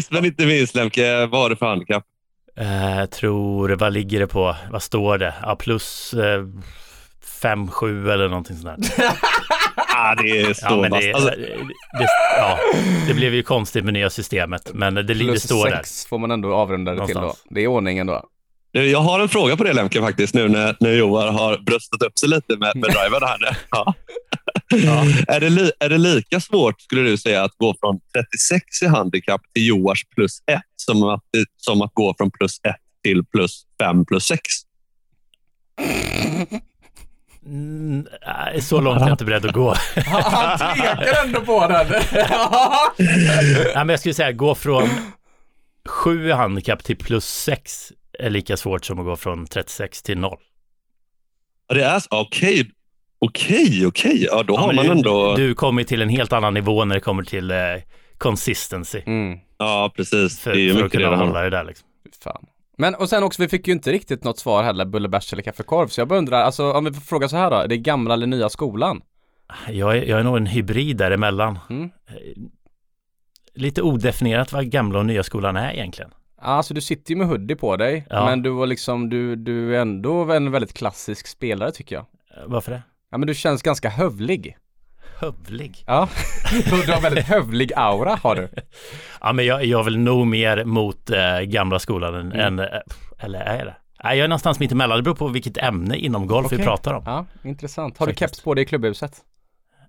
Sist 0.00 0.12
men 0.12 0.24
inte 0.24 0.46
minst, 0.46 0.74
Lemke, 0.74 1.26
vad 1.26 1.40
har 1.40 1.50
du 1.50 1.56
för 1.56 1.66
handikapp? 1.66 2.04
Eh, 2.56 3.06
tror, 3.06 3.68
vad 3.68 3.92
ligger 3.92 4.20
det 4.20 4.26
på? 4.26 4.56
Vad 4.70 4.82
står 4.82 5.18
det? 5.18 5.34
Ja, 5.42 5.56
plus 5.56 6.14
eh, 6.14 6.44
5-7 7.42 8.12
eller 8.12 8.28
någonting 8.28 8.56
sånt 8.56 8.94
där. 8.96 9.04
Ah, 9.96 10.14
det 10.14 10.40
är 10.40 10.54
så 10.54 10.66
Ja, 10.70 10.80
men 10.80 10.90
det, 10.90 11.12
alltså, 11.12 11.30
det, 11.30 11.36
det, 11.98 12.06
ja, 12.36 12.58
det 13.08 13.14
blev 13.14 13.34
ju 13.34 13.42
konstigt 13.42 13.84
med 13.84 13.94
nya 13.94 14.10
systemet, 14.10 14.70
men 14.74 14.94
det, 14.94 15.02
det 15.02 15.14
Plus 15.14 15.42
står 15.42 15.68
där. 15.68 15.76
sex 15.76 16.06
får 16.06 16.18
man 16.18 16.30
ändå 16.30 16.54
avrunda 16.54 16.94
det 16.94 17.06
till 17.06 17.14
då. 17.14 17.34
Det 17.50 17.60
är 17.60 17.66
ordningen 17.66 18.06
då. 18.06 18.24
Jag 18.72 19.00
har 19.00 19.20
en 19.20 19.28
fråga 19.28 19.56
på 19.56 19.64
det 19.64 19.72
Lemke 19.72 20.00
faktiskt 20.00 20.34
nu 20.34 20.48
när, 20.48 20.76
när 20.80 20.92
Joar 20.92 21.26
har 21.26 21.58
bröstat 21.58 22.02
upp 22.02 22.18
sig 22.18 22.28
lite 22.28 22.56
med, 22.56 22.76
med 22.76 22.90
driver 22.90 23.26
här. 23.26 23.58
Ja. 23.70 23.94
Ja. 24.68 25.04
Är, 25.28 25.40
det 25.40 25.72
är 25.80 25.88
det 25.88 25.98
lika 25.98 26.40
svårt 26.40 26.80
skulle 26.80 27.02
du 27.02 27.18
säga 27.18 27.44
att 27.44 27.56
gå 27.56 27.74
från 27.80 28.00
36 28.14 28.82
i 28.82 28.86
handikapp 28.86 29.40
till 29.54 29.66
Joars 29.66 30.04
plus 30.04 30.42
1 30.46 30.60
som 30.76 31.02
att, 31.02 31.24
som 31.56 31.82
att 31.82 31.94
gå 31.94 32.14
från 32.18 32.30
plus 32.30 32.60
1 32.62 32.74
till 33.04 33.24
plus 33.24 33.62
5 33.82 34.04
plus 34.04 34.24
6? 34.24 34.40
Mm, 37.46 38.06
så 38.62 38.80
långt 38.80 39.00
är 39.00 39.06
jag 39.06 39.14
inte 39.14 39.24
beredd 39.24 39.46
att 39.46 39.52
gå. 39.54 39.74
Han 40.06 40.58
tvekar 40.58 41.24
ändå 41.24 41.40
på 41.40 41.66
den. 41.68 41.86
nej, 42.98 43.72
men 43.74 43.88
jag 43.88 43.98
skulle 44.00 44.14
säga 44.14 44.32
gå 44.32 44.54
från 44.54 44.88
sju 45.88 46.32
handikapp 46.32 46.84
till 46.84 46.96
plus 46.96 47.24
sex 47.26 47.92
är 48.18 48.30
lika 48.30 48.56
svårt 48.56 48.84
som 48.84 48.98
att 48.98 49.04
gå 49.04 49.16
från 49.16 49.46
36 49.46 50.02
till 50.02 50.18
noll. 50.18 50.38
Ja, 51.68 51.74
Det 51.74 51.84
är 51.84 51.98
så- 52.00 52.08
okej. 52.10 52.70
Okej, 53.22 53.86
okej. 53.86 54.24
Ja, 54.30 54.42
då 54.42 54.54
Ja, 54.54 54.60
har 54.60 54.72
man 54.72 54.84
du, 54.84 54.90
ändå... 54.92 55.34
Du 55.36 55.54
kommer 55.54 55.84
till 55.84 56.02
en 56.02 56.08
helt 56.08 56.32
annan 56.32 56.54
nivå 56.54 56.84
när 56.84 56.94
det 56.94 57.00
kommer 57.00 57.22
till 57.22 57.50
eh, 57.50 57.56
consistency. 58.18 59.02
Mm, 59.06 59.38
Ja, 59.58 59.92
precis. 59.96 60.40
För, 60.40 60.52
det 60.52 60.58
är 60.58 60.60
ju 60.60 60.70
för 60.72 60.78
att 60.78 60.84
mycket 60.84 60.98
det 61.00 61.04
kunna 61.04 61.16
det 61.16 61.26
hålla 61.26 61.42
det 61.42 61.50
där 61.50 61.64
liksom. 61.64 61.88
fan. 62.24 62.46
Men 62.78 62.94
och 62.94 63.08
sen 63.08 63.22
också, 63.22 63.42
vi 63.42 63.48
fick 63.48 63.66
ju 63.66 63.72
inte 63.72 63.92
riktigt 63.92 64.24
något 64.24 64.38
svar 64.38 64.62
heller, 64.62 64.84
bulle, 64.84 65.08
bärs 65.08 65.32
eller 65.32 65.42
kaffekorv. 65.42 65.88
Så 65.88 66.00
jag 66.00 66.08
bara 66.08 66.18
undrar, 66.18 66.42
alltså 66.42 66.72
om 66.72 66.84
vi 66.84 66.92
får 66.92 67.00
fråga 67.00 67.28
så 67.28 67.36
här 67.36 67.50
då, 67.50 67.56
är 67.56 67.68
det 67.68 67.76
gamla 67.78 68.14
eller 68.14 68.26
nya 68.26 68.48
skolan? 68.48 69.02
Jag 69.68 69.96
är, 69.96 70.02
jag 70.02 70.20
är 70.20 70.24
nog 70.24 70.36
en 70.36 70.46
hybrid 70.46 70.96
däremellan. 70.96 71.58
Mm. 71.70 71.82
Eh, 72.08 72.14
Lite 73.54 73.82
odefinierat 73.82 74.52
vad 74.52 74.70
gamla 74.70 74.98
och 74.98 75.06
nya 75.06 75.22
skolan 75.22 75.56
är 75.56 75.72
egentligen. 75.72 76.10
Alltså 76.42 76.74
du 76.74 76.80
sitter 76.80 77.10
ju 77.12 77.16
med 77.18 77.26
hoodie 77.26 77.56
på 77.56 77.76
dig, 77.76 78.06
Ja. 78.10 78.24
men 78.26 78.42
du 78.42 78.50
var 78.50 78.66
liksom, 78.66 79.08
du, 79.10 79.36
du 79.36 79.76
är 79.76 79.80
ändå 79.80 80.32
en 80.32 80.50
väldigt 80.50 80.72
klassisk 80.72 81.26
spelare 81.26 81.72
tycker 81.72 81.96
jag. 81.96 82.06
Varför 82.46 82.72
det? 82.72 82.82
Ja 83.10 83.18
men 83.18 83.26
du 83.26 83.34
känns 83.34 83.62
ganska 83.62 83.88
hövlig. 83.88 84.56
Hövlig. 85.20 85.84
Ja, 85.86 86.08
du 86.86 86.92
har 86.92 87.00
väldigt 87.00 87.26
hövlig 87.26 87.72
aura 87.76 88.14
har 88.22 88.36
du. 88.36 88.48
Ja, 89.20 89.32
men 89.32 89.46
jag, 89.46 89.64
jag 89.64 89.80
är 89.80 89.84
väl 89.84 89.98
nog 89.98 90.26
mer 90.26 90.64
mot 90.64 91.10
eh, 91.10 91.40
gamla 91.40 91.78
skolan 91.78 92.14
än, 92.14 92.32
Mm. 92.32 92.40
än 92.40 92.58
eh, 92.58 92.80
eller 93.18 93.40
är 93.40 93.64
det? 93.64 93.76
Nej, 94.04 94.18
jag 94.18 94.24
är 94.24 94.28
någonstans 94.28 94.60
mitt 94.60 94.72
emellan. 94.72 94.96
Det 94.96 95.02
beror 95.02 95.14
på 95.14 95.28
vilket 95.28 95.56
ämne 95.58 95.96
inom 95.96 96.26
golf 96.26 96.52
vi 96.52 96.56
Okej. 96.56 96.66
pratar 96.66 96.94
om. 96.94 97.02
Ja, 97.06 97.26
intressant. 97.44 97.98
Har 97.98 98.06
du 98.06 98.10
Faktiskt. 98.12 98.30
keps 98.34 98.44
på 98.44 98.54
dig 98.54 98.62
i 98.64 98.66
klubbhuset? 98.66 99.12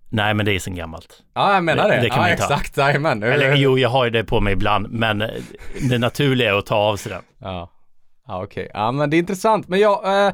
Nej, 0.10 0.34
men 0.34 0.46
det 0.46 0.52
är 0.52 0.60
sen 0.60 0.76
gammalt. 0.76 1.22
Ja, 1.34 1.54
jag 1.54 1.64
menar 1.64 1.90
Det- 1.90 1.96
det. 1.96 2.02
det 2.02 2.10
kan 2.10 2.18
ja, 2.18 2.28
man 2.30 2.38
ta. 2.38 2.44
exakt. 2.54 2.78
Jajamän. 2.78 3.24
Eller 3.24 3.56
jo, 3.56 3.78
jag 3.78 3.90
har 3.90 4.06
ju 4.06 4.10
det 4.12 4.24
på 4.24 4.42
mig 4.42 4.54
ibland, 4.54 4.88
men 4.92 5.22
eh, 5.22 5.30
det 5.90 5.98
naturliga 5.98 6.50
är 6.50 6.58
att 6.58 6.66
ta 6.66 6.76
av 6.76 6.96
sig 6.98 7.12
den. 7.12 7.22
Ja, 7.38 7.72
ja 8.28 8.44
okej. 8.44 8.72
Ja, 8.74 8.92
men 8.92 9.10
det 9.10 9.16
är 9.18 9.20
intressant. 9.20 9.68
Men 9.68 9.80
jag, 9.80 10.26
eh, 10.28 10.34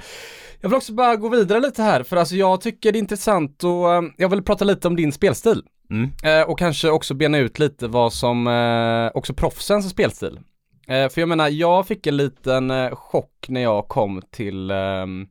jag 0.61 0.69
vill 0.69 0.77
också 0.77 0.93
bara 0.93 1.15
gå 1.15 1.29
vidare 1.29 1.59
lite 1.59 1.83
här, 1.83 2.03
för 2.03 2.17
alltså 2.17 2.35
jag 2.35 2.61
tycker 2.61 2.91
det 2.91 2.97
är 2.97 2.99
intressant 2.99 3.63
och 3.63 3.93
eh, 3.93 4.01
jag 4.17 4.29
vill 4.29 4.43
prata 4.43 4.65
lite 4.65 4.87
om 4.87 4.95
din 4.95 5.11
spelstil. 5.11 5.63
Mm. 5.89 6.11
Eh, 6.23 6.49
och 6.49 6.59
kanske 6.59 6.89
också 6.89 7.13
bena 7.13 7.37
ut 7.37 7.59
lite 7.59 7.87
vad 7.87 8.13
som, 8.13 8.47
eh, 8.47 9.17
också 9.17 9.33
proffsens 9.33 9.89
spelstil. 9.89 10.39
För 10.87 11.19
jag 11.19 11.29
menar, 11.29 11.49
jag 11.49 11.87
fick 11.87 12.07
en 12.07 12.17
liten 12.17 12.95
chock 12.95 13.45
när 13.47 13.61
jag 13.61 13.87
kom 13.87 14.21
till, 14.31 14.71
ehm, 14.71 15.27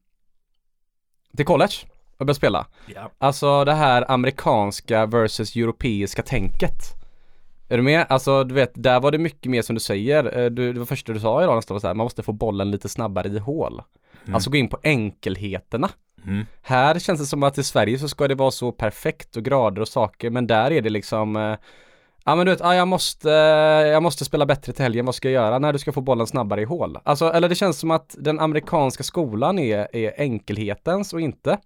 till 1.37 1.47
college 1.47 1.75
och 2.19 2.27
började 2.27 2.35
spela. 2.35 2.67
Ja. 2.95 3.11
Alltså 3.19 3.65
det 3.65 3.75
här 3.75 4.11
amerikanska 4.11 5.07
versus 5.07 5.57
europeiska 5.57 6.23
tänket. 6.23 6.79
Är 7.69 7.77
du 7.77 7.83
med? 7.83 8.07
Alltså 8.09 8.45
du 8.45 8.55
vet, 8.55 8.73
där 8.75 9.01
var 9.01 9.11
det 9.11 9.19
mycket 9.19 9.51
mer 9.51 9.63
som 9.63 9.75
du 9.75 9.81
säger. 9.81 10.51
Du, 10.51 10.73
det 10.73 10.79
var 10.79 10.87
första 10.87 11.13
du 11.13 11.21
sa 11.21 11.43
idag 11.43 11.57
nästan 11.57 11.75
var 11.75 11.81
så 11.81 11.87
här, 11.87 11.95
man 11.95 12.05
måste 12.05 12.23
få 12.23 12.33
bollen 12.33 12.71
lite 12.71 12.89
snabbare 12.89 13.29
i 13.29 13.39
hål. 13.39 13.83
Alltså 14.35 14.51
gå 14.51 14.57
in 14.57 14.69
på 14.69 14.79
enkelheterna. 14.83 15.91
Mm. 16.27 16.47
Här 16.63 16.99
känns 16.99 17.21
det 17.21 17.27
som 17.27 17.43
att 17.43 17.59
i 17.59 17.63
Sverige 17.63 17.99
så 17.99 18.09
ska 18.09 18.29
det 18.29 18.35
vara 18.35 18.51
så 18.51 18.73
perfekt 18.73 19.37
och 19.37 19.45
grader 19.45 19.83
och 19.83 19.89
saker, 19.89 20.31
men 20.31 20.47
där 20.47 20.71
är 20.71 20.83
det 20.83 20.91
liksom 20.91 21.37
eh, 21.37 21.57
Ja 22.29 22.37
men 22.37 22.47
du 22.47 22.53
vet, 22.53 22.61
ah, 22.61 22.75
jag 22.75 22.89
måste, 22.89 23.31
jag 23.93 24.03
måste 24.03 24.25
spela 24.25 24.47
bättre 24.47 24.73
till 24.73 24.83
helgen, 24.83 25.07
vad 25.07 25.15
ska 25.15 25.31
jag 25.31 25.45
göra? 25.45 25.59
när 25.59 25.73
du 25.73 25.79
ska 25.79 25.93
få 25.93 26.01
bollen 26.01 26.27
snabbare 26.27 26.63
i 26.63 26.65
hål. 26.65 26.99
Alltså, 27.05 27.33
eller 27.33 27.49
det 27.49 27.55
känns 27.55 27.79
som 27.79 27.91
att 27.91 28.17
den 28.19 28.41
amerikanska 28.41 29.03
skolan 29.03 29.59
är, 29.59 29.97
är 29.97 30.21
enkelhetens 30.21 31.13
och 31.13 31.21
inte. 31.21 31.59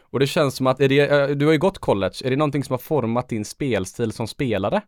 Och 0.00 0.20
det 0.20 0.26
känns 0.26 0.56
som 0.56 0.66
att, 0.66 0.80
är 0.80 0.88
det, 0.88 1.00
eh, 1.00 1.28
du 1.28 1.46
har 1.46 1.52
ju 1.52 1.58
gått 1.58 1.78
college, 1.78 2.14
är 2.24 2.30
det 2.30 2.36
någonting 2.36 2.64
som 2.64 2.72
har 2.72 2.78
format 2.78 3.28
din 3.28 3.44
spelstil 3.44 4.12
som 4.12 4.26
spelare? 4.26 4.82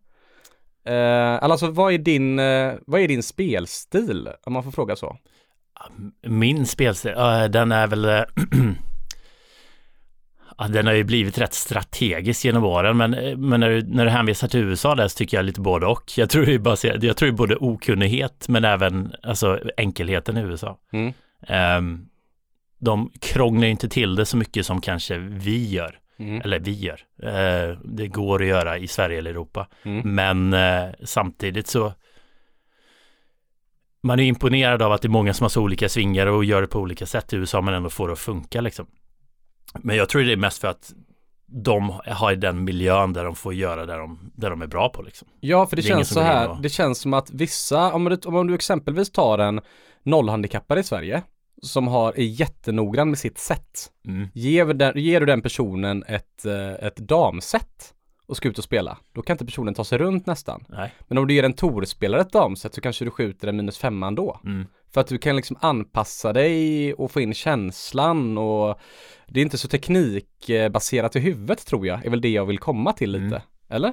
Eh, 0.85 1.44
alltså 1.44 1.70
vad 1.70 1.92
är 1.92 1.98
din, 1.98 2.38
eh, 2.38 2.72
vad 2.87 3.01
är 3.01 3.09
din 3.09 3.22
spelstil? 3.22 4.29
Om 4.44 4.53
man 4.53 4.64
får 4.64 4.70
fråga 4.70 4.96
så. 4.96 5.16
Min 6.22 6.66
spelstil, 6.66 7.12
den 7.50 7.72
är 7.72 7.87
väl... 7.87 8.04
eh, 8.04 8.22
ja, 10.58 10.68
den 10.68 10.87
har 10.87 10.94
ju 10.94 11.04
blivit 11.04 11.38
rätt 11.38 11.54
strategisk 11.54 12.44
genom 12.44 12.64
åren, 12.64 12.96
men, 12.96 13.14
eh, 13.14 13.37
men 13.37 13.61
när, 13.61 13.70
du, 13.70 13.82
när 13.82 14.04
du 14.04 14.11
hänvisar 14.11 14.48
till 14.48 14.61
USA 14.61 14.94
där 14.94 15.08
så 15.08 15.16
tycker 15.16 15.37
jag 15.37 15.44
lite 15.44 15.61
både 15.61 15.87
och. 15.87 16.12
Jag 16.16 16.30
tror 16.30 16.48
är 16.48 16.58
bara, 16.58 16.76
jag 17.00 17.16
tror 17.16 17.30
både 17.30 17.56
okunnighet 17.56 18.48
men 18.48 18.64
även 18.64 19.14
alltså, 19.22 19.61
enkelheten 19.76 20.37
i 20.37 20.40
USA. 20.40 20.78
Mm. 20.92 21.12
Ehm, 21.46 22.06
de 22.78 23.12
krånglar 23.20 23.64
ju 23.64 23.70
inte 23.70 23.88
till 23.88 24.14
det 24.14 24.26
så 24.26 24.37
mycket 24.37 24.66
som 24.66 24.80
kanske 24.80 25.18
vi 25.18 25.68
gör. 25.70 25.98
Mm. 26.18 26.40
Eller 26.40 26.58
vi 26.61 26.72
gör. 26.72 27.00
Eh, 27.22 27.78
det 27.85 28.08
går 28.08 28.42
att 28.42 28.48
göra 28.48 28.78
i 28.78 28.88
Sverige 28.88 29.18
eller 29.18 29.30
Europa. 29.30 29.68
Mm. 29.82 30.14
Men 30.14 30.52
eh, 30.52 30.94
samtidigt 31.04 31.66
så 31.66 31.92
man 34.02 34.20
är 34.20 34.24
imponerad 34.24 34.82
av 34.82 34.92
att 34.92 35.02
det 35.02 35.06
är 35.06 35.10
många 35.10 35.34
som 35.34 35.44
har 35.44 35.48
så 35.48 35.62
olika 35.62 35.88
svingar 35.88 36.26
och 36.26 36.44
gör 36.44 36.60
det 36.60 36.66
på 36.68 36.78
olika 36.78 37.06
sätt 37.06 37.32
i 37.32 37.36
USA 37.36 37.60
men 37.60 37.74
ändå 37.74 37.90
får 37.90 38.06
det 38.06 38.12
att 38.12 38.18
funka 38.18 38.60
liksom. 38.60 38.86
Men 39.74 39.96
jag 39.96 40.08
tror 40.08 40.22
det 40.22 40.32
är 40.32 40.36
mest 40.36 40.58
för 40.60 40.68
att 40.68 40.92
de 41.46 42.00
har 42.06 42.34
den 42.34 42.64
miljön 42.64 43.12
där 43.12 43.24
de 43.24 43.34
får 43.34 43.54
göra 43.54 43.86
det 43.86 43.96
de, 43.96 44.32
där 44.34 44.50
de 44.50 44.62
är 44.62 44.66
bra 44.66 44.88
på 44.88 45.02
liksom. 45.02 45.28
Ja, 45.40 45.66
för 45.66 45.76
det, 45.76 45.82
Det 45.82 45.88
känns 45.88 46.08
så 46.08 46.20
här, 46.20 46.48
och- 46.50 46.62
det 46.62 46.68
känns 46.68 46.98
som 46.98 47.14
att 47.14 47.30
vissa, 47.30 47.92
om 47.92 48.04
du, 48.04 48.16
om 48.24 48.46
du 48.46 48.54
exempelvis 48.54 49.10
tar 49.12 49.38
en 49.38 49.60
nollhandikappare 50.02 50.80
i 50.80 50.84
Sverige 50.84 51.22
som 51.62 51.88
har, 51.88 52.12
är 52.12 52.22
jättenoggrann 52.24 53.08
med 53.10 53.18
sitt 53.18 53.38
sätt. 53.38 53.90
Mm. 54.08 54.28
Ger, 54.34 54.66
den, 54.66 54.92
ger 54.98 55.20
du 55.20 55.26
den 55.26 55.42
personen 55.42 56.04
ett, 56.08 56.44
eh, 56.46 56.86
ett 56.86 56.96
damset 56.96 57.94
och 58.26 58.37
ska 58.37 58.48
ut 58.48 58.58
och 58.58 58.64
spela, 58.64 58.98
då 59.12 59.22
kan 59.22 59.35
inte 59.35 59.46
personen 59.46 59.74
ta 59.74 59.85
sig 59.85 59.98
runt 59.98 60.26
nästan. 60.26 60.64
Nej. 60.68 60.94
Men 61.08 61.18
om 61.18 61.26
du 61.26 61.35
ger 61.35 61.42
en 61.42 61.52
torspelare 61.52 62.20
ett 62.20 62.32
damset 62.32 62.74
så 62.74 62.80
kanske 62.80 63.04
du 63.04 63.11
skjuter 63.11 63.48
en 63.48 63.56
minus 63.56 63.78
femman 63.78 64.14
då. 64.14 64.40
Mm. 64.44 64.66
För 64.94 65.00
att 65.00 65.06
du 65.06 65.18
kan 65.18 65.37
liksom 65.37 65.56
anpassa 65.61 66.32
dig 66.32 66.94
och 66.94 67.11
få 67.11 67.20
in 67.20 67.35
känslan 67.35 68.38
och 68.38 68.80
det 69.28 69.40
är 69.40 69.42
inte 69.42 69.58
så 69.58 69.68
teknikbaserat 69.68 71.16
i 71.16 71.20
huvudet 71.20 71.66
tror 71.66 71.87
jag, 71.87 72.06
är 72.06 72.11
väl 72.11 72.20
det 72.20 72.28
jag 72.28 72.46
vill 72.46 72.58
komma 72.58 72.92
till 72.92 73.11
lite. 73.11 73.24
Mm. 73.24 73.40
Eller? 73.68 73.92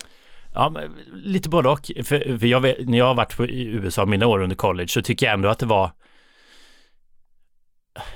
Ja, 0.53 0.73
lite 1.13 1.49
både 1.49 1.69
och. 1.69 1.91
För, 2.03 2.37
för 2.37 2.47
jag 2.47 2.59
vet, 2.59 2.89
när 2.89 2.97
jag 2.97 3.05
har 3.05 3.15
varit 3.15 3.37
på, 3.37 3.45
i 3.45 3.63
USA 3.63 4.05
mina 4.05 4.27
år 4.27 4.41
under 4.41 4.55
college 4.55 4.87
så 4.87 5.01
tycker 5.01 5.25
jag 5.25 5.33
ändå 5.33 5.49
att 5.49 5.59
det 5.59 5.65
var 5.65 5.91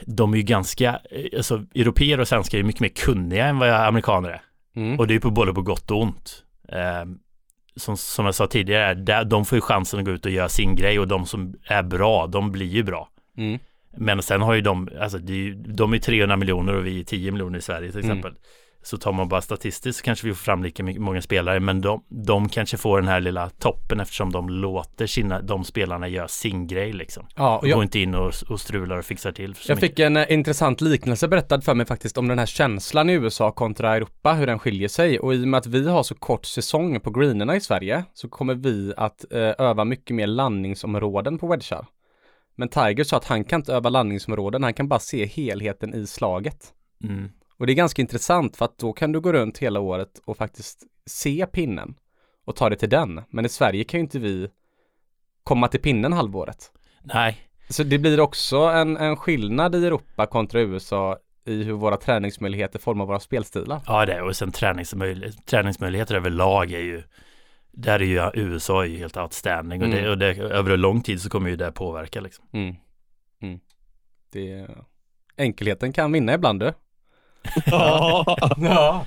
de 0.02 0.34
är 0.34 0.38
ju 0.38 0.44
ganska, 0.44 1.00
alltså 1.38 1.66
europeer 1.76 2.20
och 2.20 2.28
svenskar 2.28 2.58
är 2.58 2.64
mycket 2.64 2.82
mer 2.82 2.90
kunniga 2.90 3.46
än 3.46 3.60
vad 3.60 3.70
jag 3.70 3.86
amerikaner 3.86 4.30
är. 4.30 4.42
Mm. 4.76 5.00
Och 5.00 5.08
det 5.08 5.16
är 5.16 5.20
på 5.20 5.32
både 5.32 5.54
på 5.54 5.62
gott 5.62 5.92
och 5.92 6.02
ont. 6.02 6.44
Eh, 6.70 7.06
som, 7.76 7.98
som 7.98 8.26
jag 8.26 8.36
sa 8.36 8.48
tidigare, 8.48 8.94
där, 8.94 9.24
de 9.26 9.46
får 9.46 9.56
ju 9.56 9.62
chansen 9.62 10.00
att 10.00 10.06
gå 10.06 10.12
ut 10.12 10.26
och 10.26 10.32
göra 10.32 10.50
sin 10.50 10.76
grej 10.76 11.00
och 11.00 11.08
de 11.08 11.26
som 11.26 11.54
är 11.64 11.84
bra, 11.84 12.28
de 12.28 12.52
blir 12.52 12.68
ju 12.68 12.84
bra. 12.84 13.10
Mm. 13.38 13.60
Men 13.98 14.22
sen 14.22 14.42
har 14.42 14.54
ju 14.54 14.62
de, 14.62 14.90
alltså 15.00 15.18
det 15.18 15.34
är 15.34 15.38
ju, 15.38 15.54
de 15.56 15.94
är 15.94 15.98
300 15.98 16.38
miljoner 16.38 16.74
och 16.74 16.86
vi 16.86 17.00
är 17.00 17.04
10 17.04 17.32
miljoner 17.32 17.60
i 17.60 17.62
Sverige 17.62 17.92
till 17.92 18.04
Mm. 18.04 18.24
Så 18.84 18.98
tar 18.98 19.12
man 19.12 19.30
bara 19.30 19.42
statistiskt 19.42 20.00
så 20.00 20.06
kanske 20.06 20.28
vi 20.28 20.34
får 20.34 20.44
fram 20.44 20.64
lika 20.64 20.84
många 20.84 21.22
spelare, 21.22 21.60
men 21.60 21.82
de, 21.82 22.04
de 22.10 22.50
kanske 22.50 22.78
får 22.78 23.00
den 23.00 23.08
här 23.08 23.22
lilla 23.22 23.50
toppen 23.50 24.00
eftersom 24.00 24.32
de 24.32 24.50
låter 24.50 25.08
sina, 25.08 25.42
de 25.42 25.64
spelarna 25.64 26.08
göra 26.08 26.28
sin 26.28 26.68
grej 26.68 26.94
liksom. 26.94 27.28
Ja, 27.36 27.58
och 27.58 27.68
jag, 27.68 27.76
går 27.76 27.84
inte 27.84 28.00
in 28.00 28.16
och, 28.16 28.34
och 28.50 28.62
strular 28.62 28.98
och 28.98 29.06
fixar 29.06 29.32
till. 29.32 29.56
Jag 29.68 29.76
mycket. 29.76 29.90
fick 29.90 30.00
en 30.00 30.18
eh, 30.18 30.32
intressant 30.32 30.82
liknelse 30.82 31.28
berättad 31.28 31.62
för 31.62 31.74
mig 31.74 31.86
faktiskt 31.86 32.18
om 32.18 32.28
den 32.28 32.40
här 32.40 32.46
känslan 32.46 33.10
i 33.10 33.14
USA 33.14 33.52
kontra 33.52 33.96
Europa, 33.96 34.34
hur 34.34 34.48
den 34.48 34.60
skiljer 34.60 34.88
sig. 34.88 35.20
Och 35.20 35.34
i 35.34 35.44
och 35.44 35.48
med 35.48 35.58
att 35.58 35.66
vi 35.66 35.90
har 35.90 36.04
så 36.04 36.16
kort 36.16 36.46
säsong 36.46 37.00
på 37.00 37.12
greenerna 37.12 37.56
i 37.56 37.62
Sverige 37.62 38.04
så 38.14 38.30
kommer 38.30 38.56
vi 38.56 38.94
att 38.98 39.26
eh, 39.32 39.40
öva 39.40 39.86
mycket 39.86 40.16
mer 40.16 40.28
landningsområden 40.28 41.38
på 41.38 41.48
wedgar. 41.48 41.86
Men 42.56 42.70
Tiger 42.70 43.04
sa 43.04 43.18
att 43.18 43.26
han 43.26 43.44
kan 43.44 43.60
inte 43.60 43.74
öva 43.74 43.90
landningsområden, 43.90 44.64
han 44.64 44.74
kan 44.74 44.88
bara 44.88 45.00
se 45.00 45.26
helheten 45.26 45.94
i 45.94 46.08
slaget. 46.08 46.74
Mm. 47.04 47.30
Och 47.58 47.66
det 47.68 47.74
är 47.74 47.76
ganska 47.76 48.02
intressant 48.02 48.58
för 48.58 48.66
att 48.66 48.78
då 48.78 48.94
kan 48.94 49.12
du 49.12 49.20
gå 49.20 49.34
runt 49.34 49.58
hela 49.58 49.80
året 49.80 50.22
och 50.26 50.38
faktiskt 50.38 50.84
se 51.06 51.46
pinnen 51.52 51.96
och 52.46 52.56
ta 52.56 52.70
det 52.70 52.76
till 52.76 52.90
den. 52.90 53.22
Men 53.30 53.46
i 53.46 53.50
Sverige 53.50 53.84
kan 53.84 53.98
ju 54.00 54.04
inte 54.04 54.20
vi 54.20 54.50
komma 55.44 55.68
till 55.68 55.82
pinnen 55.82 56.14
halvåret. 56.14 56.72
Nej, 57.04 57.38
Så 57.70 57.84
det 57.84 57.98
blir 57.98 58.20
också 58.20 58.58
en, 58.58 58.98
en 58.98 59.18
skillnad 59.18 59.76
i 59.76 59.86
Europa 59.86 60.26
kontra 60.26 60.62
USA 60.62 61.18
i 61.46 61.64
hur 61.64 61.74
våra 61.74 61.98
träningsmöjligheter 61.98 62.80
formar 62.80 63.06
våra 63.06 63.20
spelstilar. 63.20 63.82
Ja, 63.88 64.06
det 64.06 64.14
är 64.14 64.24
och 64.24 64.36
sen 64.36 64.52
träningsmöjligheter, 64.52 65.42
träningsmöjligheter 65.44 66.16
överlag 66.16 66.72
är 66.72 66.80
ju 66.80 67.04
där 67.72 68.02
är 68.02 68.06
ju 68.06 68.42
USA 68.44 68.84
är 68.84 68.88
ju 68.88 68.98
helt 68.98 69.18
outstanding 69.18 69.84
och, 69.84 69.90
det, 69.90 70.00
Mm. 70.00 70.12
och 70.12 70.18
det, 70.18 70.38
över 70.38 70.72
en 70.72 70.82
lång 70.82 71.02
tid 71.02 71.22
så 71.22 71.30
kommer 71.30 71.50
ju 71.50 71.56
det 71.56 71.72
påverka 71.72 72.22
liksom. 72.22 72.46
Mm. 72.54 72.76
Mm. 73.42 73.60
Det, 74.32 74.68
enkelheten 75.38 75.94
kan 75.94 76.12
vinna 76.12 76.34
ibland 76.34 76.60
du. 76.60 76.74
Ja. 77.66 78.38
Ja. 78.58 79.06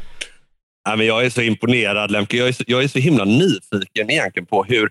Nej, 0.89 0.97
men 0.97 1.07
jag 1.07 1.25
är 1.25 1.31
så 1.31 1.43
imponerad 1.43 2.11
Lemke. 2.11 2.37
Jag 2.37 2.49
är 2.49 2.53
så, 2.53 2.65
jag 2.67 2.85
är 2.85 2.89
så 2.89 2.99
himla 2.99 3.25
nyfiken 3.25 4.11
egentligen 4.11 4.47
på 4.47 4.65
hur, 4.65 4.89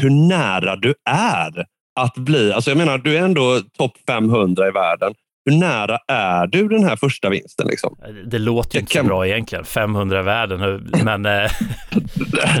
hur 0.00 0.10
nära 0.10 0.76
du 0.76 0.94
är 1.10 1.66
att 2.00 2.14
bli. 2.14 2.52
Alltså 2.52 2.70
jag 2.70 2.78
menar, 2.78 2.98
du 2.98 3.16
är 3.18 3.22
ändå 3.22 3.60
topp 3.78 3.92
500 4.06 4.68
i 4.68 4.70
världen. 4.70 5.14
hur 5.44 5.56
nära 5.58 5.98
är 6.08 6.46
du 6.46 6.68
den 6.68 6.84
här 6.84 6.96
första 6.96 7.28
vinsten? 7.28 7.66
Liksom? 7.66 7.96
Det, 8.00 8.30
det 8.30 8.38
låter 8.38 8.74
ju 8.76 8.80
inte 8.80 8.92
kan... 8.92 9.04
så 9.04 9.08
bra 9.08 9.26
egentligen, 9.26 9.64
500 9.64 10.20
i 10.20 10.22
världen, 10.22 10.90
men... 11.04 11.26
eh, 11.26 11.50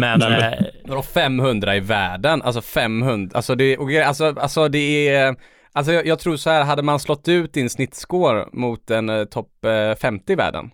men 0.00 0.22
eh, 0.22 0.52
Vadå 0.84 1.02
500 1.02 1.76
i 1.76 1.80
världen? 1.80 2.42
Alltså 2.42 2.60
500, 2.62 3.36
alltså 3.36 3.54
det, 3.54 3.76
alltså, 4.06 4.34
alltså 4.38 4.68
det 4.68 5.08
är... 5.08 5.36
Alltså 5.72 5.92
jag, 5.92 6.06
jag, 6.06 6.18
tror 6.18 6.36
så 6.36 6.50
här, 6.50 6.64
hade 6.64 6.82
man 6.82 7.00
slått 7.00 7.28
ut 7.28 7.52
din 7.52 7.70
snittscore 7.70 8.46
mot 8.52 8.90
en 8.90 9.10
uh, 9.10 9.24
topp 9.24 9.50
uh, 9.66 9.94
50 9.94 10.32
i 10.32 10.36
världen, 10.36 10.70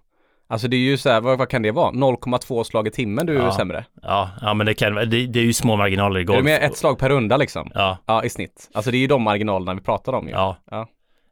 Alltså 0.46 0.68
det 0.68 0.76
är 0.76 0.80
ju 0.80 0.96
så 0.96 1.10
här, 1.10 1.20
vad, 1.20 1.38
vad 1.38 1.48
kan 1.48 1.62
det 1.62 1.70
vara? 1.70 1.90
0,2 1.90 2.64
slag 2.64 2.86
i 2.86 2.90
timmen 2.90 3.26
du 3.26 3.38
är 3.38 3.42
ja. 3.42 3.56
sämre. 3.56 3.84
Ja, 4.02 4.30
ja 4.40 4.54
men 4.54 4.66
det 4.66 4.74
kan 4.74 4.94
det, 4.94 5.26
det 5.26 5.38
är 5.38 5.44
ju 5.44 5.52
små 5.52 5.76
marginaler 5.76 6.20
i 6.20 6.24
golf. 6.24 6.44
Det 6.44 6.52
är 6.52 6.66
ett 6.66 6.76
slag 6.76 6.98
per 6.98 7.08
runda 7.08 7.36
liksom. 7.36 7.70
Ja. 7.74 7.98
Ja, 8.06 8.24
i 8.24 8.30
snitt. 8.30 8.70
Alltså 8.74 8.90
det 8.90 8.96
är 8.96 8.98
ju 8.98 9.06
de 9.06 9.22
marginalerna 9.22 9.74
vi 9.74 9.80
pratar 9.80 10.12
om 10.12 10.26
ju. 10.26 10.32
Ja. 10.32 10.56
Ja, 10.70 10.88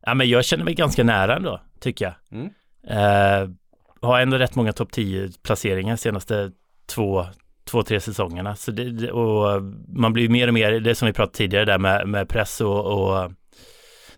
ja 0.07 0.15
men 0.15 0.29
jag 0.29 0.45
känner 0.45 0.65
mig 0.65 0.75
ganska 0.75 1.05
nära 1.05 1.37
ändå, 1.37 1.61
tycker 1.81 2.05
jag. 2.05 2.15
Mm. 2.41 2.51
Uh, 2.91 3.51
har 4.03 4.21
ändå 4.21 4.39
rätt 4.39 4.55
många 4.55 4.73
topp 4.73 4.93
10 4.93 5.31
placeringar 5.43 5.97
senaste 5.97 6.51
två, 6.87 7.27
två, 7.71 7.83
tre 7.83 8.01
säsongerna. 8.01 8.57
Så 8.57 8.71
det, 8.71 9.11
och 9.11 9.63
man 9.89 10.13
blir 10.13 10.29
mer 10.29 10.49
och 10.49 10.55
mer, 10.55 10.73
det 10.73 10.95
som 10.95 11.07
vi 11.07 11.13
pratade 11.13 11.37
tidigare 11.37 11.65
där 11.65 11.79
med, 11.79 12.09
med 12.09 12.29
press 12.29 12.61
och, 12.61 12.87
och 12.87 13.33